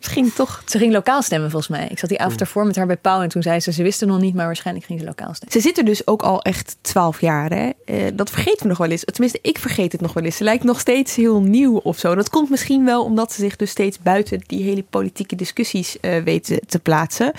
Misschien 0.00 0.32
toch. 0.32 0.62
Ze 0.66 0.78
ging 0.78 0.92
lokaal 0.92 1.22
stemmen 1.22 1.50
volgens 1.50 1.70
mij. 1.70 1.88
Ik 1.90 1.98
zat 1.98 2.08
die 2.08 2.20
avond 2.20 2.38
daarvoor 2.38 2.66
met 2.66 2.76
haar 2.76 2.86
bij 2.86 2.96
Pauw 2.96 3.20
en 3.20 3.28
toen 3.28 3.42
zei 3.42 3.60
ze, 3.60 3.72
ze 3.72 3.82
wisten 3.82 4.08
nog 4.08 4.20
niet, 4.20 4.34
maar 4.34 4.46
waarschijnlijk 4.46 4.86
ging 4.86 5.00
ze 5.00 5.04
lokaal 5.04 5.34
stemmen. 5.34 5.60
Ze 5.60 5.68
zit 5.68 5.78
er 5.78 5.84
dus 5.84 6.06
ook 6.06 6.22
al 6.22 6.42
echt 6.42 6.76
twaalf 6.80 7.20
jaar. 7.20 7.50
Hè? 7.50 7.70
Uh, 7.84 8.06
dat 8.14 8.30
vergeten 8.30 8.62
we 8.62 8.68
nog 8.68 8.78
wel 8.78 8.90
eens. 8.90 9.04
Tenminste, 9.04 9.38
ik 9.42 9.58
vergeet 9.58 9.92
het 9.92 10.00
nog 10.00 10.12
wel 10.12 10.24
eens. 10.24 10.36
Ze 10.36 10.44
lijkt 10.44 10.64
nog 10.64 10.80
steeds 10.80 11.16
heel 11.16 11.40
nieuw 11.40 11.76
of 11.76 11.98
zo. 11.98 12.14
Dat 12.14 12.28
komt 12.28 12.50
misschien 12.50 12.84
wel 12.84 13.04
omdat 13.04 13.32
ze 13.32 13.40
zich 13.40 13.56
dus 13.56 13.70
steeds 13.70 13.98
buiten 13.98 14.40
die 14.46 14.62
hele 14.62 14.84
politieke 14.90 15.36
discussies 15.36 15.96
uh, 16.00 16.22
weet 16.22 16.60
te 16.66 16.78
plaatsen. 16.78 17.32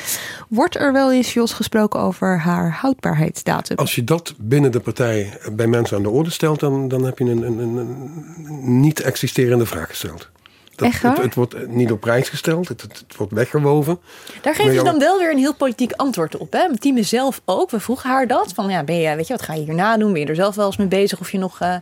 Wordt 0.49 0.77
er 0.77 0.93
wel 0.93 1.11
eens, 1.11 1.33
Jos, 1.33 1.53
gesproken 1.53 1.99
over 1.99 2.39
haar 2.39 2.71
houdbaarheidsdatum? 2.71 3.77
Als 3.77 3.95
je 3.95 4.03
dat 4.03 4.33
binnen 4.37 4.71
de 4.71 4.79
partij 4.79 5.37
bij 5.51 5.67
mensen 5.67 5.97
aan 5.97 6.03
de 6.03 6.09
orde 6.09 6.29
stelt, 6.29 6.59
dan, 6.59 6.87
dan 6.87 7.03
heb 7.03 7.17
je 7.17 7.23
een, 7.23 7.41
een, 7.41 7.57
een, 7.57 7.77
een 7.77 8.79
niet 8.79 8.99
existerende 8.99 9.65
vraag 9.65 9.87
gesteld. 9.87 10.29
Dat, 10.81 10.89
Echt? 10.89 11.01
Het, 11.01 11.17
het, 11.17 11.35
wordt 11.35 11.67
niet 11.67 11.91
op 11.91 11.99
prijs 11.99 12.29
gesteld, 12.29 12.67
het, 12.67 12.81
het, 12.81 13.03
het 13.07 13.15
wordt 13.15 13.33
weggewoven. 13.33 13.99
Daar 14.41 14.55
geven 14.55 14.75
ze 14.75 14.83
dan 14.83 14.99
wel 14.99 15.17
weer 15.17 15.31
een 15.31 15.37
heel 15.37 15.53
politiek 15.53 15.91
antwoord 15.91 16.37
op. 16.37 16.53
Hè? 16.53 16.77
Team 16.77 17.03
zelf 17.03 17.41
ook. 17.45 17.69
We 17.69 17.79
vroegen 17.79 18.09
haar 18.09 18.27
dat. 18.27 18.53
Van 18.53 18.69
ja, 18.69 18.83
ben 18.83 18.95
je, 18.95 19.15
weet 19.15 19.27
je, 19.27 19.33
wat 19.33 19.41
ga 19.41 19.53
je 19.53 19.61
hierna 19.61 19.97
doen? 19.97 20.11
Ben 20.11 20.21
je 20.21 20.27
er 20.27 20.35
zelf 20.35 20.55
wel 20.55 20.65
eens 20.65 20.77
mee 20.77 20.87
bezig? 20.87 21.19
Of 21.19 21.31
je 21.31 21.37
nog 21.37 21.61
uh, 21.61 21.75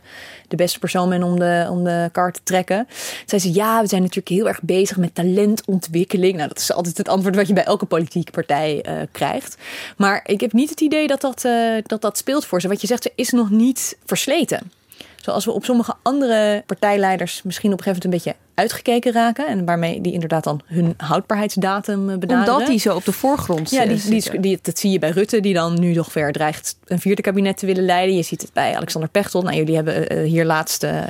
de 0.48 0.56
beste 0.56 0.78
persoon 0.78 1.08
bent 1.08 1.24
om 1.24 1.38
de, 1.38 1.66
om 1.70 1.84
de 1.84 2.08
kar 2.12 2.32
te 2.32 2.40
trekken? 2.42 2.88
Zei 3.26 3.40
ze, 3.40 3.54
ja, 3.54 3.80
we 3.80 3.86
zijn 3.86 4.00
natuurlijk 4.02 4.28
heel 4.28 4.48
erg 4.48 4.62
bezig 4.62 4.96
met 4.96 5.14
talentontwikkeling. 5.14 6.36
Nou, 6.36 6.48
dat 6.48 6.58
is 6.58 6.72
altijd 6.72 6.98
het 6.98 7.08
antwoord 7.08 7.36
wat 7.36 7.46
je 7.46 7.54
bij 7.54 7.64
elke 7.64 7.86
politieke 7.86 8.32
partij 8.32 8.84
uh, 8.88 8.94
krijgt. 9.12 9.56
Maar 9.96 10.20
ik 10.24 10.40
heb 10.40 10.52
niet 10.52 10.70
het 10.70 10.80
idee 10.80 11.06
dat 11.06 11.20
dat, 11.20 11.44
uh, 11.44 11.76
dat 11.86 12.00
dat 12.00 12.18
speelt 12.18 12.44
voor 12.44 12.60
ze. 12.60 12.68
Wat 12.68 12.80
je 12.80 12.86
zegt, 12.86 13.02
ze 13.02 13.12
is 13.14 13.30
nog 13.30 13.50
niet 13.50 13.96
versleten. 14.04 14.72
Zoals 15.20 15.44
we 15.44 15.50
op 15.50 15.64
sommige 15.64 15.94
andere 16.02 16.62
partijleiders 16.66 17.42
misschien 17.42 17.72
op 17.72 17.78
een 17.78 17.84
gegeven 17.84 18.08
moment 18.08 18.24
een 18.26 18.32
beetje 18.32 18.48
uitgekeken 18.54 19.12
raken. 19.12 19.46
En 19.46 19.64
waarmee 19.64 20.00
die 20.00 20.12
inderdaad 20.12 20.44
dan 20.44 20.60
hun 20.66 20.94
houdbaarheidsdatum 20.96 22.06
benaderen. 22.06 22.54
Omdat 22.54 22.66
die 22.66 22.78
zo 22.78 22.94
op 22.94 23.04
de 23.04 23.12
voorgrond 23.12 23.70
Ja, 23.70 23.86
die, 23.86 24.02
die, 24.08 24.40
die, 24.40 24.58
dat 24.62 24.78
zie 24.78 24.90
je 24.90 24.98
bij 24.98 25.10
Rutte, 25.10 25.40
die 25.40 25.54
dan 25.54 25.80
nu 25.80 25.92
nog 25.92 26.12
ver 26.12 26.32
dreigt 26.32 26.76
een 26.84 27.00
vierde 27.00 27.22
kabinet 27.22 27.58
te 27.58 27.66
willen 27.66 27.84
leiden. 27.84 28.16
Je 28.16 28.22
ziet 28.22 28.42
het 28.42 28.52
bij 28.52 28.76
Alexander 28.76 29.10
Pechtold. 29.10 29.44
Nou, 29.44 29.56
jullie 29.56 29.74
hebben 29.74 30.12
uh, 30.12 30.28
hier 30.28 30.44
laatst 30.44 30.84
uh, 30.84 31.00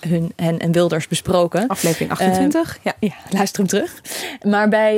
hun, 0.00 0.32
hen 0.36 0.58
en 0.58 0.72
Wilders 0.72 1.08
besproken. 1.08 1.66
Aflevering 1.66 2.10
28. 2.10 2.76
Uh, 2.76 2.82
ja, 2.84 2.92
ja, 3.00 3.14
luister 3.30 3.58
hem 3.58 3.68
terug. 3.68 4.02
Maar 4.42 4.68
bij, 4.68 4.96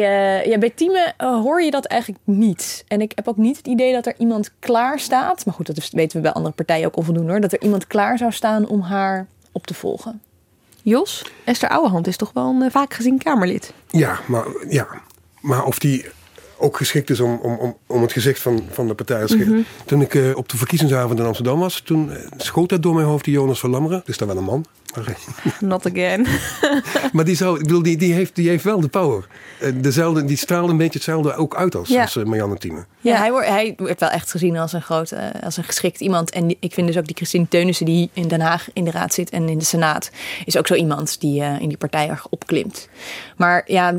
ja, 0.48 0.58
bij 0.58 0.70
Tieme 0.70 1.14
hoor 1.16 1.62
je 1.62 1.70
dat 1.70 1.84
eigenlijk 1.84 2.20
niet. 2.24 2.84
En 2.88 3.00
ik 3.00 3.12
heb 3.14 3.28
ook 3.28 3.36
niet 3.36 3.56
het 3.56 3.66
idee 3.66 3.92
dat 3.92 4.06
er 4.06 4.14
iemand 4.18 4.50
klaar 4.58 4.98
staat. 4.98 5.44
Maar 5.44 5.54
goed, 5.54 5.66
dat 5.66 5.90
weten 5.90 6.16
we 6.16 6.22
bij 6.22 6.32
andere 6.32 6.54
partijen 6.54 6.86
ook 6.86 6.96
onvoldoende 6.96 7.30
hoor. 7.30 7.40
Dat 7.40 7.52
er 7.52 7.62
iemand 7.62 7.86
klaar 7.86 8.18
zou 8.18 8.32
staan 8.32 8.68
om 8.68 8.80
haar 8.80 9.26
op 9.52 9.66
te 9.66 9.74
volgen. 9.74 10.20
Jos, 10.88 11.24
Esther 11.44 11.68
Ouwehand 11.68 12.06
is 12.06 12.16
toch 12.16 12.30
wel 12.32 12.48
een 12.48 12.62
uh, 12.62 12.70
vaak 12.70 12.94
gezien 12.94 13.18
Kamerlid? 13.18 13.72
Ja, 13.86 14.18
maar, 14.26 14.46
ja. 14.68 14.86
maar 15.40 15.64
of 15.64 15.78
die 15.78 16.06
ook 16.58 16.76
geschikt 16.76 17.10
is 17.10 17.20
om, 17.20 17.38
om, 17.42 17.56
om, 17.58 17.76
om 17.86 18.02
het 18.02 18.12
gezicht 18.12 18.40
van, 18.40 18.62
van 18.70 18.86
de 18.88 18.94
partij 18.94 19.26
te 19.26 19.36
Mhm. 19.36 19.46
mm 19.48 19.54
-hmm. 19.54 19.64
Toen 19.86 20.00
ik 20.00 20.14
uh, 20.14 20.36
op 20.36 20.48
de 20.48 20.56
verkiezingsavond 20.56 21.18
in 21.18 21.24
Amsterdam 21.24 21.58
was, 21.58 21.80
toen 21.80 22.08
uh, 22.10 22.16
schoot 22.36 22.68
dat 22.68 22.82
door 22.82 22.94
mijn 22.94 23.06
hoofd 23.06 23.24
die 23.24 23.34
Jonas 23.34 23.60
van 23.60 23.70
Lammeren. 23.70 24.02
Dus 24.04 24.18
daar 24.18 24.28
wel 24.28 24.36
een 24.36 24.44
man. 24.44 24.64
Not 25.60 25.86
again. 25.86 26.26
maar 27.12 27.24
die, 27.24 27.36
zou, 27.36 27.56
ik 27.56 27.62
bedoel, 27.62 27.82
die, 27.82 27.96
die, 27.96 28.12
heeft, 28.12 28.34
die 28.34 28.48
heeft 28.48 28.64
wel 28.64 28.80
de 28.80 28.88
power. 28.88 29.26
Uh, 29.62 29.72
dezelfde, 29.74 30.24
die 30.24 30.36
straalt 30.36 30.70
een 30.70 30.76
beetje 30.76 30.92
hetzelfde 30.98 31.34
ook 31.34 31.56
uit 31.56 31.74
als, 31.74 31.88
Ja. 31.88 32.02
als 32.02 32.16
uh, 32.16 32.24
Marianne 32.24 32.56
Thieme. 32.58 32.84
Ja, 33.00 33.16
hij, 33.16 33.30
wordt, 33.30 33.46
hij 33.48 33.74
wordt 33.76 34.00
wel 34.00 34.08
echt 34.08 34.30
gezien 34.30 34.56
als 34.56 34.72
een 34.72 34.82
groot, 34.82 35.12
uh, 35.12 35.18
als 35.42 35.56
een 35.56 35.64
geschikt 35.64 36.00
iemand. 36.00 36.30
En 36.30 36.46
die- 36.46 36.56
ik 36.60 36.72
vind 36.72 36.86
dus 36.86 36.96
ook 36.98 37.06
die 37.06 37.16
Christine 37.16 37.48
Teunissen 37.48 37.86
die 37.86 38.10
in 38.12 38.28
Den 38.28 38.40
Haag 38.40 38.68
in 38.72 38.84
de 38.84 38.90
raad 38.90 39.14
zit 39.14 39.30
en 39.30 39.48
in 39.48 39.58
de 39.58 39.64
Senaat, 39.64 40.10
is 40.44 40.56
ook 40.58 40.66
zo 40.66 40.74
iemand 40.74 41.20
die 41.20 41.40
uh, 41.40 41.60
in 41.60 41.68
die 41.68 41.76
partij 41.78 42.08
erg 42.08 42.28
opklimt. 42.28 42.88
Maar 43.36 43.62
ja, 43.66 43.94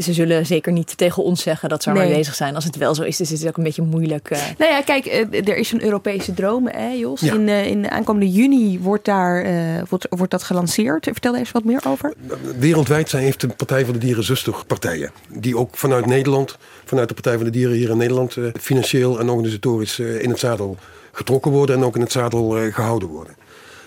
ze 0.00 0.12
zullen 0.12 0.46
zeker 0.46 0.72
niet 0.72 0.96
tegen 0.96 1.22
ons 1.22 1.42
zeggen 1.42 1.68
dat 1.68 1.82
ze 1.82 1.90
er 1.90 1.96
Nee. 1.96 2.06
mee 2.06 2.16
bezig 2.16 2.34
zijn. 2.34 2.54
Als 2.54 2.64
het 2.64 2.76
wel 2.76 2.94
zo 2.94 3.02
is, 3.02 3.20
is 3.20 3.30
het 3.30 3.46
ook 3.48 3.56
een 3.56 3.62
beetje 3.62 3.82
moeilijk. 3.82 4.30
uh, 4.30 4.38
Nou 4.58 4.72
ja, 4.72 4.82
kijk, 4.82 5.06
eh, 5.06 5.48
er 5.48 5.56
is 5.56 5.72
een 5.72 5.82
Europese 5.84 6.34
droom, 6.34 6.68
hè, 6.68 6.88
Jos. 6.88 7.20
Ja. 7.20 7.34
In, 7.34 7.48
eh, 7.48 7.66
in 7.66 7.90
aankomende 7.90 8.30
juni 8.30 8.78
wordt, 8.80 9.04
daar, 9.04 9.42
eh, 9.44 9.82
wordt, 9.88 10.06
wordt 10.08 10.30
dat 10.32 10.42
gelanceerd. 10.42 11.04
Vertel 11.04 11.32
er 11.32 11.38
eens 11.38 11.50
wat 11.52 11.64
meer 11.64 11.80
over. 11.86 12.12
Wereldwijd 12.58 13.08
zijn, 13.08 13.22
heeft 13.22 13.40
de 13.40 13.48
Partij 13.48 13.84
van 13.84 13.92
de 13.92 13.98
Dieren 14.00 14.24
zusterpartijen. 14.24 15.10
Die 15.28 15.56
ook 15.56 15.76
vanuit 15.76 16.06
Nederland, 16.06 16.56
vanuit 16.84 17.08
de 17.08 17.14
Partij 17.14 17.34
van 17.36 17.44
de 17.44 17.50
Dieren 17.50 17.76
hier 17.76 17.90
in 17.90 17.96
Nederland, 17.96 18.36
eh, 18.36 18.44
financieel 18.60 19.20
en 19.20 19.28
organisatorisch 19.28 19.98
eh, 19.98 20.22
in 20.22 20.30
het 20.30 20.38
zadel 20.38 20.76
getrokken 21.12 21.50
worden 21.50 21.76
en 21.76 21.84
ook 21.84 21.94
in 21.94 22.00
het 22.00 22.12
zadel 22.12 22.56
eh, 22.58 22.74
gehouden 22.74 23.08
worden. 23.08 23.34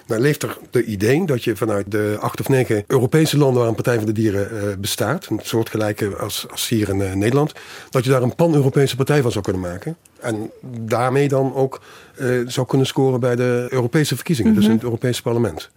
Nou 0.08 0.22
leeft 0.22 0.44
er 0.44 0.58
de 0.72 0.84
idee 0.84 1.26
dat 1.26 1.44
je 1.44 1.56
vanuit 1.56 1.92
de 1.92 2.18
acht 2.20 2.40
of 2.40 2.50
negen 2.50 2.84
Europese 2.88 3.38
landen 3.38 3.60
waar 3.60 3.70
een 3.70 3.76
Partij 3.76 3.96
van 3.96 4.06
de 4.06 4.12
Dieren 4.12 4.50
eh, 4.50 4.78
bestaat, 4.78 5.28
een 5.30 5.40
soortgelijke 5.44 6.16
als, 6.16 6.46
als 6.52 6.70
hier 6.70 6.90
in 6.90 7.02
eh, 7.02 7.14
Nederland, 7.14 7.54
dat 7.90 8.04
je 8.04 8.10
daar 8.10 8.22
een 8.22 8.36
pan-Europese 8.36 8.96
partij 8.96 9.22
van 9.22 9.32
zou 9.32 9.44
kunnen 9.44 9.62
maken. 9.62 9.98
En 10.20 10.52
daarmee 10.68 11.28
dan 11.28 11.54
ook 11.54 11.82
eh, 12.16 12.28
zou 12.46 12.68
kunnen 12.68 12.88
scoren 12.88 13.20
bij 13.20 13.36
de 13.36 13.68
Europese 13.70 14.16
verkiezingen, 14.16 14.56
dus 14.56 14.66
in 14.66 14.72
het 14.72 14.84
Europese 14.84 15.22
parlement. 15.22 15.70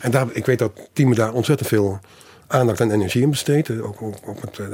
En 0.00 0.10
daar, 0.10 0.26
ik 0.32 0.46
weet 0.46 0.58
dat 0.58 0.72
Tieme 0.92 1.14
daar 1.14 1.32
ontzettend 1.32 1.68
veel 1.68 2.00
aandacht 2.54 2.80
en 2.80 2.90
energie 2.90 3.22
in 3.22 3.30
besteedt. 3.30 3.68
eh, 3.68 3.84
Ook, 3.86 4.02
ook, 4.02 4.14
ook 4.26 4.40
met, 4.44 4.58
eh, 4.58 4.66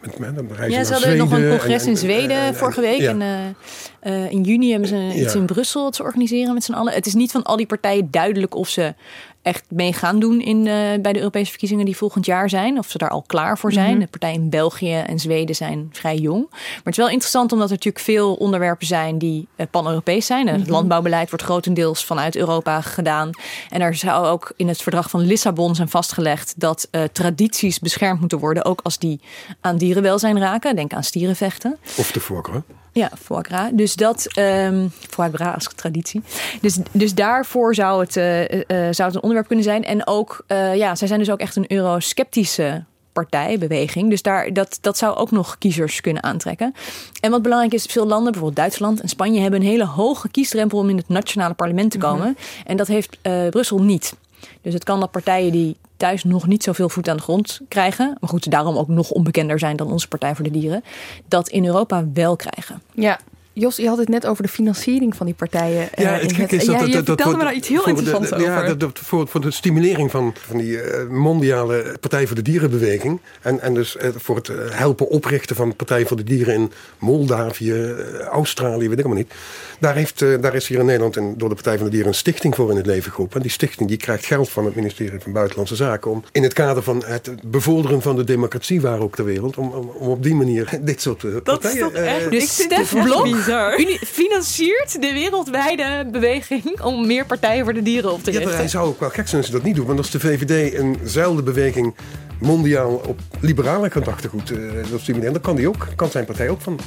met, 0.00 0.18
met, 0.18 0.34
met 0.34 0.56
reizen 0.58 0.78
Ja, 0.78 0.84
ze 0.84 0.92
hadden 0.92 1.16
nog 1.16 1.30
een 1.32 1.48
congres 1.48 1.80
en- 1.82 1.86
in 1.88 1.92
en- 1.92 1.98
Zweden 1.98 2.36
en- 2.36 2.46
en- 2.46 2.54
vorige 2.54 2.80
week. 2.80 3.00
ja. 3.00 3.10
En 3.10 3.56
eh, 4.00 4.30
in 4.30 4.42
juni 4.42 4.70
hebben 4.70 4.88
ze 4.88 5.10
iets 5.14 5.32
Ja. 5.32 5.38
in 5.38 5.46
Brussel 5.46 5.94
ze 5.94 6.02
organiseren 6.02 6.54
met 6.54 6.64
z'n 6.64 6.72
allen. 6.72 6.92
Het 6.92 7.06
is 7.06 7.14
niet 7.14 7.30
van 7.30 7.42
al 7.42 7.56
die 7.56 7.66
partijen 7.66 8.10
duidelijk 8.10 8.54
of 8.54 8.68
ze 8.68 8.94
echt 9.42 9.64
mee 9.68 9.92
gaan 9.92 10.18
doen 10.18 10.40
in, 10.40 10.58
eh, 10.66 10.74
bij 11.00 11.12
de 11.12 11.18
Europese 11.18 11.50
verkiezingen 11.50 11.84
die 11.84 11.96
volgend 11.96 12.26
jaar 12.26 12.48
zijn. 12.48 12.78
Of 12.78 12.88
ze 12.90 12.98
daar 12.98 13.10
al 13.10 13.24
klaar 13.26 13.58
voor 13.58 13.72
zijn. 13.72 13.90
Mhm. 13.90 14.00
De 14.00 14.06
partijen 14.06 14.34
in 14.40 14.50
België 14.50 14.94
en 14.94 15.18
Zweden 15.18 15.54
zijn 15.54 15.88
vrij 15.92 16.16
jong. 16.16 16.46
Maar 16.50 16.60
het 16.84 16.92
is 16.92 16.96
wel 16.96 17.08
interessant 17.08 17.52
omdat 17.52 17.66
er 17.68 17.74
natuurlijk 17.74 18.04
veel 18.04 18.34
onderwerpen 18.34 18.86
zijn 18.86 19.18
die 19.18 19.48
eh, 19.56 19.66
pan-Europees 19.70 20.26
zijn. 20.26 20.46
Het 20.48 20.60
Mhm. 20.60 20.70
landbouwbeleid 20.70 21.28
wordt 21.30 21.44
grotendeels 21.44 22.04
vanuit 22.04 22.36
Europa 22.36 22.80
gedaan. 22.80 23.30
En 23.70 23.80
er 23.80 23.94
zou 23.94 24.26
ook 24.26 24.52
in 24.56 24.68
het 24.68 24.82
verdrag 24.82 25.10
van 25.10 25.20
Lissabon 25.20 25.74
zijn 25.74 25.88
vastgelegd 25.88 26.54
dat 26.60 26.88
eh, 26.90 27.02
tradities 27.12 27.78
beschermd 27.78 28.20
moeten 28.20 28.38
worden. 28.38 28.64
Ook 28.64 28.80
als 28.82 28.98
die 28.98 29.20
aan 29.60 29.76
dierenwelzijn 29.76 30.38
raken. 30.38 30.76
Denk 30.76 30.92
aan 30.92 31.04
stierenvechten. 31.04 31.78
Of 31.96 32.12
de 32.12 32.20
voorkeur. 32.20 32.62
Ja, 32.98 33.10
foie 33.22 33.42
gras. 33.42 33.70
Dus 33.72 33.94
dat, 33.94 34.26
ehm 34.34 34.88
foie 35.10 35.30
gras 35.32 35.54
als 35.54 35.74
traditie. 35.74 36.22
Dus, 36.60 36.78
dus 36.92 37.14
daarvoor 37.14 37.74
zou 37.74 38.00
het, 38.00 38.16
eh, 38.16 38.44
eh, 38.44 38.60
eh, 38.60 38.94
zou 38.94 39.08
het 39.08 39.14
een 39.14 39.22
onderwerp 39.22 39.46
kunnen 39.46 39.64
zijn. 39.64 39.84
En 39.84 40.06
ook, 40.06 40.44
ja, 40.74 40.94
zij 40.94 41.08
zijn 41.08 41.18
dus 41.18 41.30
ook 41.30 41.38
echt 41.38 41.56
een 41.56 41.72
eurosceptische 41.72 42.84
partij, 43.12 43.58
beweging. 43.58 44.10
Dus 44.10 44.22
daar, 44.22 44.52
dat, 44.52 44.78
dat 44.80 44.98
zou 44.98 45.16
ook 45.16 45.30
nog 45.30 45.58
kiezers 45.58 46.00
kunnen 46.00 46.22
aantrekken. 46.22 46.74
En 47.20 47.30
wat 47.30 47.42
belangrijk 47.42 47.74
is, 47.74 47.84
veel 47.84 48.06
landen, 48.06 48.32
bijvoorbeeld 48.32 48.60
Duitsland 48.60 49.00
en 49.00 49.08
Spanje, 49.08 49.40
hebben 49.40 49.60
een 49.60 49.66
hele 49.66 49.86
hoge 49.86 50.28
kiesdrempel 50.28 50.78
om 50.78 50.88
in 50.88 50.96
het 50.96 51.08
nationale 51.08 51.54
parlement 51.54 51.90
te 51.90 51.98
komen. 51.98 52.36
En 52.64 52.76
dat 52.76 52.86
heeft 52.86 53.18
Brussel 53.50 53.82
niet. 53.82 54.14
Dus 54.62 54.74
het 54.74 54.84
kan 54.84 55.00
dat 55.00 55.10
partijen 55.10 55.52
die 55.52 55.76
thuis 55.98 56.24
nog 56.24 56.46
niet 56.46 56.62
zoveel 56.62 56.88
voet 56.88 57.08
aan 57.08 57.16
de 57.16 57.22
grond 57.22 57.60
krijgen, 57.68 58.16
maar 58.20 58.30
goed, 58.30 58.50
daarom 58.50 58.76
ook 58.76 58.88
nog 58.88 59.10
onbekender 59.10 59.58
zijn 59.58 59.76
dan 59.76 59.92
onze 59.92 60.08
Partij 60.08 60.34
voor 60.34 60.44
de 60.44 60.50
Dieren, 60.50 60.84
dat 61.28 61.48
in 61.48 61.66
Europa 61.66 62.04
wel 62.12 62.36
krijgen. 62.36 62.82
Ja. 62.94 63.18
Jos, 63.60 63.76
je 63.76 63.88
had 63.88 63.98
het 63.98 64.08
net 64.08 64.26
over 64.26 64.42
de 64.42 64.48
financiering 64.48 65.16
van 65.16 65.26
die 65.26 65.34
partijen. 65.34 65.88
eh, 65.92 66.04
Ja, 66.04 66.12
het 66.12 66.32
gekke 66.32 66.56
is 66.56 66.64
dat... 66.64 66.74
ja, 66.74 66.80
dat- 66.80 66.88
je 66.88 66.94
dat- 66.94 67.06
dat 67.06 67.14
vertelde 67.16 67.36
me 67.38 67.44
daar 67.44 67.54
iets 67.54 67.68
heel 67.68 67.86
interessants 67.86 68.28
de- 68.28 68.34
over. 68.34 68.46
Ja, 68.46 68.62
dat, 68.66 68.80
dat- 68.80 68.98
voor, 68.98 69.28
voor 69.28 69.40
de 69.40 69.50
stimulering 69.50 70.10
van, 70.10 70.34
van 70.46 70.58
die 70.58 70.80
eh, 70.80 71.08
mondiale 71.08 71.96
Partij 72.00 72.26
voor 72.26 72.36
de 72.36 72.42
Dierenbeweging. 72.42 73.20
En, 73.42 73.60
en 73.60 73.74
dus 73.74 73.96
eh, 73.96 74.08
voor 74.16 74.36
het 74.36 74.50
helpen 74.70 75.08
oprichten 75.08 75.56
van 75.56 75.76
Partij 75.76 76.06
voor 76.06 76.16
de 76.16 76.24
Dieren 76.24 76.54
in 76.54 76.72
Moldavië, 76.98 77.94
Australië, 78.30 78.88
weet 78.88 78.98
ik 78.98 79.06
maar 79.06 79.16
niet. 79.16 79.34
Daar, 79.80 79.94
heeft, 79.94 80.18
daar 80.18 80.54
is 80.54 80.68
hier 80.68 80.78
in 80.78 80.84
Nederland 80.86 81.16
en 81.16 81.34
door 81.36 81.48
de 81.48 81.54
Partij 81.54 81.74
van 81.76 81.84
de 81.84 81.90
Dieren 81.90 82.08
een 82.08 82.14
stichting 82.14 82.54
voor 82.54 82.70
in 82.70 82.76
het 82.76 82.86
leven 82.86 83.10
geroepen. 83.12 83.36
En 83.36 83.42
die 83.42 83.50
stichting 83.50 83.88
die 83.88 83.98
krijgt 83.98 84.26
geld 84.26 84.48
van 84.48 84.64
het 84.64 84.74
ministerie 84.74 85.20
van 85.20 85.32
Buitenlandse 85.32 85.76
Zaken. 85.76 86.10
Om 86.10 86.24
in 86.32 86.42
het 86.42 86.52
kader 86.52 86.82
van 86.82 87.02
het 87.06 87.30
bevorderen 87.46 88.02
van 88.02 88.16
de 88.16 88.24
democratie 88.24 88.80
waar 88.80 89.00
ook 89.00 89.14
ter 89.16 89.24
wereld. 89.24 89.56
Om, 89.56 89.70
om, 89.70 89.88
om 89.98 90.08
op 90.08 90.22
die 90.22 90.34
manier 90.34 90.68
dit 90.82 91.00
soort 91.02 91.24
eh, 91.24 91.30
Dat 91.30 91.38
is 91.38 91.42
partijen... 91.42 91.82
toch 91.82 91.92
echt... 91.92 92.30
Dus 92.30 92.62
Stef 92.62 93.02
Blok 93.02 93.36
bizar. 93.54 93.80
uni- 93.80 93.98
financiert 94.06 95.02
de 95.02 95.12
wereldwijde 95.12 96.06
beweging 96.12 96.80
om 96.80 97.06
meer 97.06 97.26
partijen 97.26 97.64
voor 97.64 97.74
de 97.74 97.82
dieren 97.82 98.12
op 98.12 98.22
te 98.22 98.32
Ja, 98.32 98.38
richten. 98.38 98.56
hij 98.56 98.68
zou 98.68 98.88
ook 98.88 99.00
wel 99.00 99.08
gek 99.10 99.28
zijn 99.28 99.40
als 99.42 99.50
hij 99.50 99.58
dat 99.58 99.66
niet 99.66 99.76
doet. 99.76 99.86
Want 99.86 99.98
als 99.98 100.10
de 100.10 100.20
VVD 100.20 100.72
eenzelfde 100.74 101.42
beweging 101.42 101.94
mondiaal 102.40 103.02
op 103.06 103.20
liberale 103.40 103.90
gedachtegoed 103.90 104.50
uh, 104.50 104.70
wil 104.88 104.98
stimuleren, 104.98 105.32
dan 105.32 105.42
kan, 105.42 105.56
die 105.56 105.68
ook, 105.68 105.86
kan 105.96 106.10
zijn 106.10 106.24
partij 106.24 106.48
ook 106.48 106.60
van, 106.60 106.78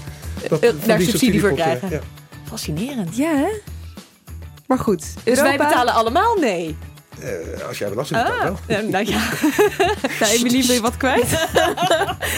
dat, 0.49 0.59
Eh, 0.59 0.69
van 0.69 0.77
daar 0.87 0.97
die 0.97 1.09
subsidie 1.09 1.39
voor 1.39 1.51
krijgen. 1.53 1.91
eh, 1.91 1.99
Fascinerend. 2.47 3.15
Ja, 3.17 3.35
hè? 3.35 3.47
Maar 4.67 4.79
goed. 4.79 4.99
Dus 5.23 5.39
wij 5.41 5.51
Europa- 5.51 5.67
betalen 5.67 5.93
allemaal 5.93 6.35
nee. 6.35 6.75
Eh, 7.21 7.67
als 7.67 7.77
jij 7.77 7.89
belasting 7.89 8.23
betaalt 8.23 8.41
Ah, 8.41 8.67
wel. 8.67 8.89
nou 8.89 9.05
ja. 9.05 9.19
Nou, 10.19 10.31
Emilie, 10.37 10.65
ben 10.65 10.75
je 10.75 10.81
wat 10.81 10.97
kwijt? 10.97 11.27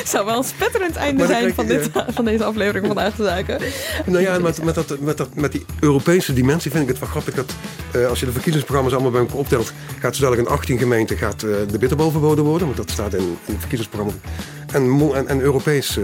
Zou 0.06 0.26
wel 0.26 0.38
een 0.38 0.44
spetterend 0.44 0.96
einde 0.96 1.26
zijn 1.28 1.54
van, 1.54 1.66
dit, 1.66 1.90
van 2.08 2.26
deze 2.26 2.44
aflevering 2.44 2.86
van 2.86 2.96
Vandaag 2.96 3.16
de 3.16 3.24
Zaken. 3.24 3.60
Nou 4.06 4.22
ja, 4.22 4.40
met, 4.40 4.64
met, 4.64 4.76
dat, 4.76 5.00
met, 5.00 5.18
dat, 5.18 5.36
met 5.36 5.52
die 5.52 5.66
Europese 5.80 6.34
dimensie 6.34 6.72
vind 6.72 6.84
ik 6.84 6.90
het 6.90 7.00
wel 7.00 7.10
grappig 7.10 7.34
dat 7.34 7.54
eh, 7.92 8.08
als 8.08 8.20
je 8.20 8.26
de 8.26 8.32
verkiezingsprogramma's 8.32 8.94
allemaal 8.94 9.12
bij 9.12 9.22
elkaar 9.22 9.38
optelt, 9.38 9.74
gaat 10.00 10.16
zo 10.16 10.22
dadelijk 10.22 10.48
in 10.48 10.54
18 10.56 10.78
gemeenten 10.78 11.18
gaat, 11.18 11.44
eh, 11.44 11.50
de 11.72 11.78
bitterbal 11.78 12.12
verboden 12.12 12.44
worden, 12.44 12.66
want 12.68 12.78
dat 12.80 12.90
staat 12.90 13.14
in, 13.14 13.20
in 13.22 13.52
het 13.54 13.60
verkiezingsprogramma. 13.60 14.14
En, 14.74 15.12
en, 15.16 15.28
en 15.28 15.42
Europees 15.42 15.98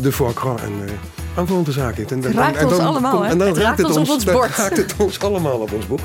de 0.00 0.12
foie 0.12 0.34
gras 0.34 0.60
en 0.60 0.72
uh, 0.84 0.90
aanvullende 1.38 1.72
zaken. 1.72 2.08
En, 2.08 2.22
Het 2.22 2.34
raakt 2.34 2.64
ons 2.64 2.78
allemaal, 2.78 3.22
hè? 3.22 3.30
En 3.30 3.38
dan 3.38 3.48
Het 3.48 3.56
raakt 3.56 3.80
raakt 3.80 3.96
ons 3.96 4.08
op 4.08 4.14
ons 4.14 4.24
bord. 4.24 4.56
raakt 4.56 4.76
het 4.76 4.94
ons 4.98 5.20
allemaal 5.20 5.58
op 5.58 5.72
ons 5.72 5.86
bord. 5.86 6.02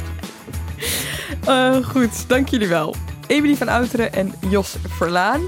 Eh, 1.46 1.76
goed, 1.76 2.30
dank 2.30 2.48
jullie 2.50 2.68
wel. 2.68 2.96
Emilie 3.28 3.58
van 3.58 3.68
Outeren 3.68 4.14
en 4.14 4.34
Jos 4.50 4.76
Verlaan. 4.88 5.42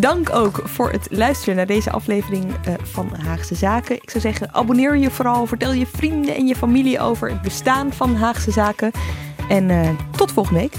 Dank 0.00 0.30
ook 0.30 0.60
voor 0.64 0.90
het 0.90 1.06
luisteren 1.10 1.56
naar 1.56 1.66
deze 1.66 1.90
aflevering 1.90 2.54
eh, 2.64 2.74
van 2.82 3.14
Haagse 3.14 3.54
Zaken. 3.54 3.96
Ik 3.96 4.10
zou 4.10 4.20
zeggen, 4.20 4.54
abonneer 4.54 4.96
je 4.96 5.10
vooral. 5.10 5.46
Vertel 5.46 5.72
je 5.72 5.86
vrienden 5.86 6.34
en 6.34 6.46
je 6.46 6.56
familie 6.56 7.00
over 7.00 7.30
het 7.30 7.42
bestaan 7.42 7.92
van 7.92 8.16
Haagse 8.16 8.50
Zaken. 8.50 8.90
En 9.48 9.70
eh, 9.70 9.90
tot 10.16 10.32
volgende 10.32 10.60
week. 10.60 10.74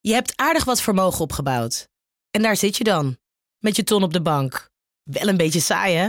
Je 0.00 0.12
hebt 0.12 0.32
aardig 0.36 0.64
wat 0.64 0.80
vermogen 0.80 1.20
opgebouwd. 1.20 1.88
En 2.30 2.42
daar 2.42 2.56
zit 2.56 2.76
je 2.76 2.84
dan, 2.84 3.16
met 3.58 3.76
je 3.76 3.84
ton 3.84 4.02
op 4.02 4.12
de 4.12 4.22
bank. 4.22 4.70
Wel 5.02 5.28
een 5.28 5.36
beetje 5.36 5.60
saai, 5.60 5.96
hè? 5.96 6.08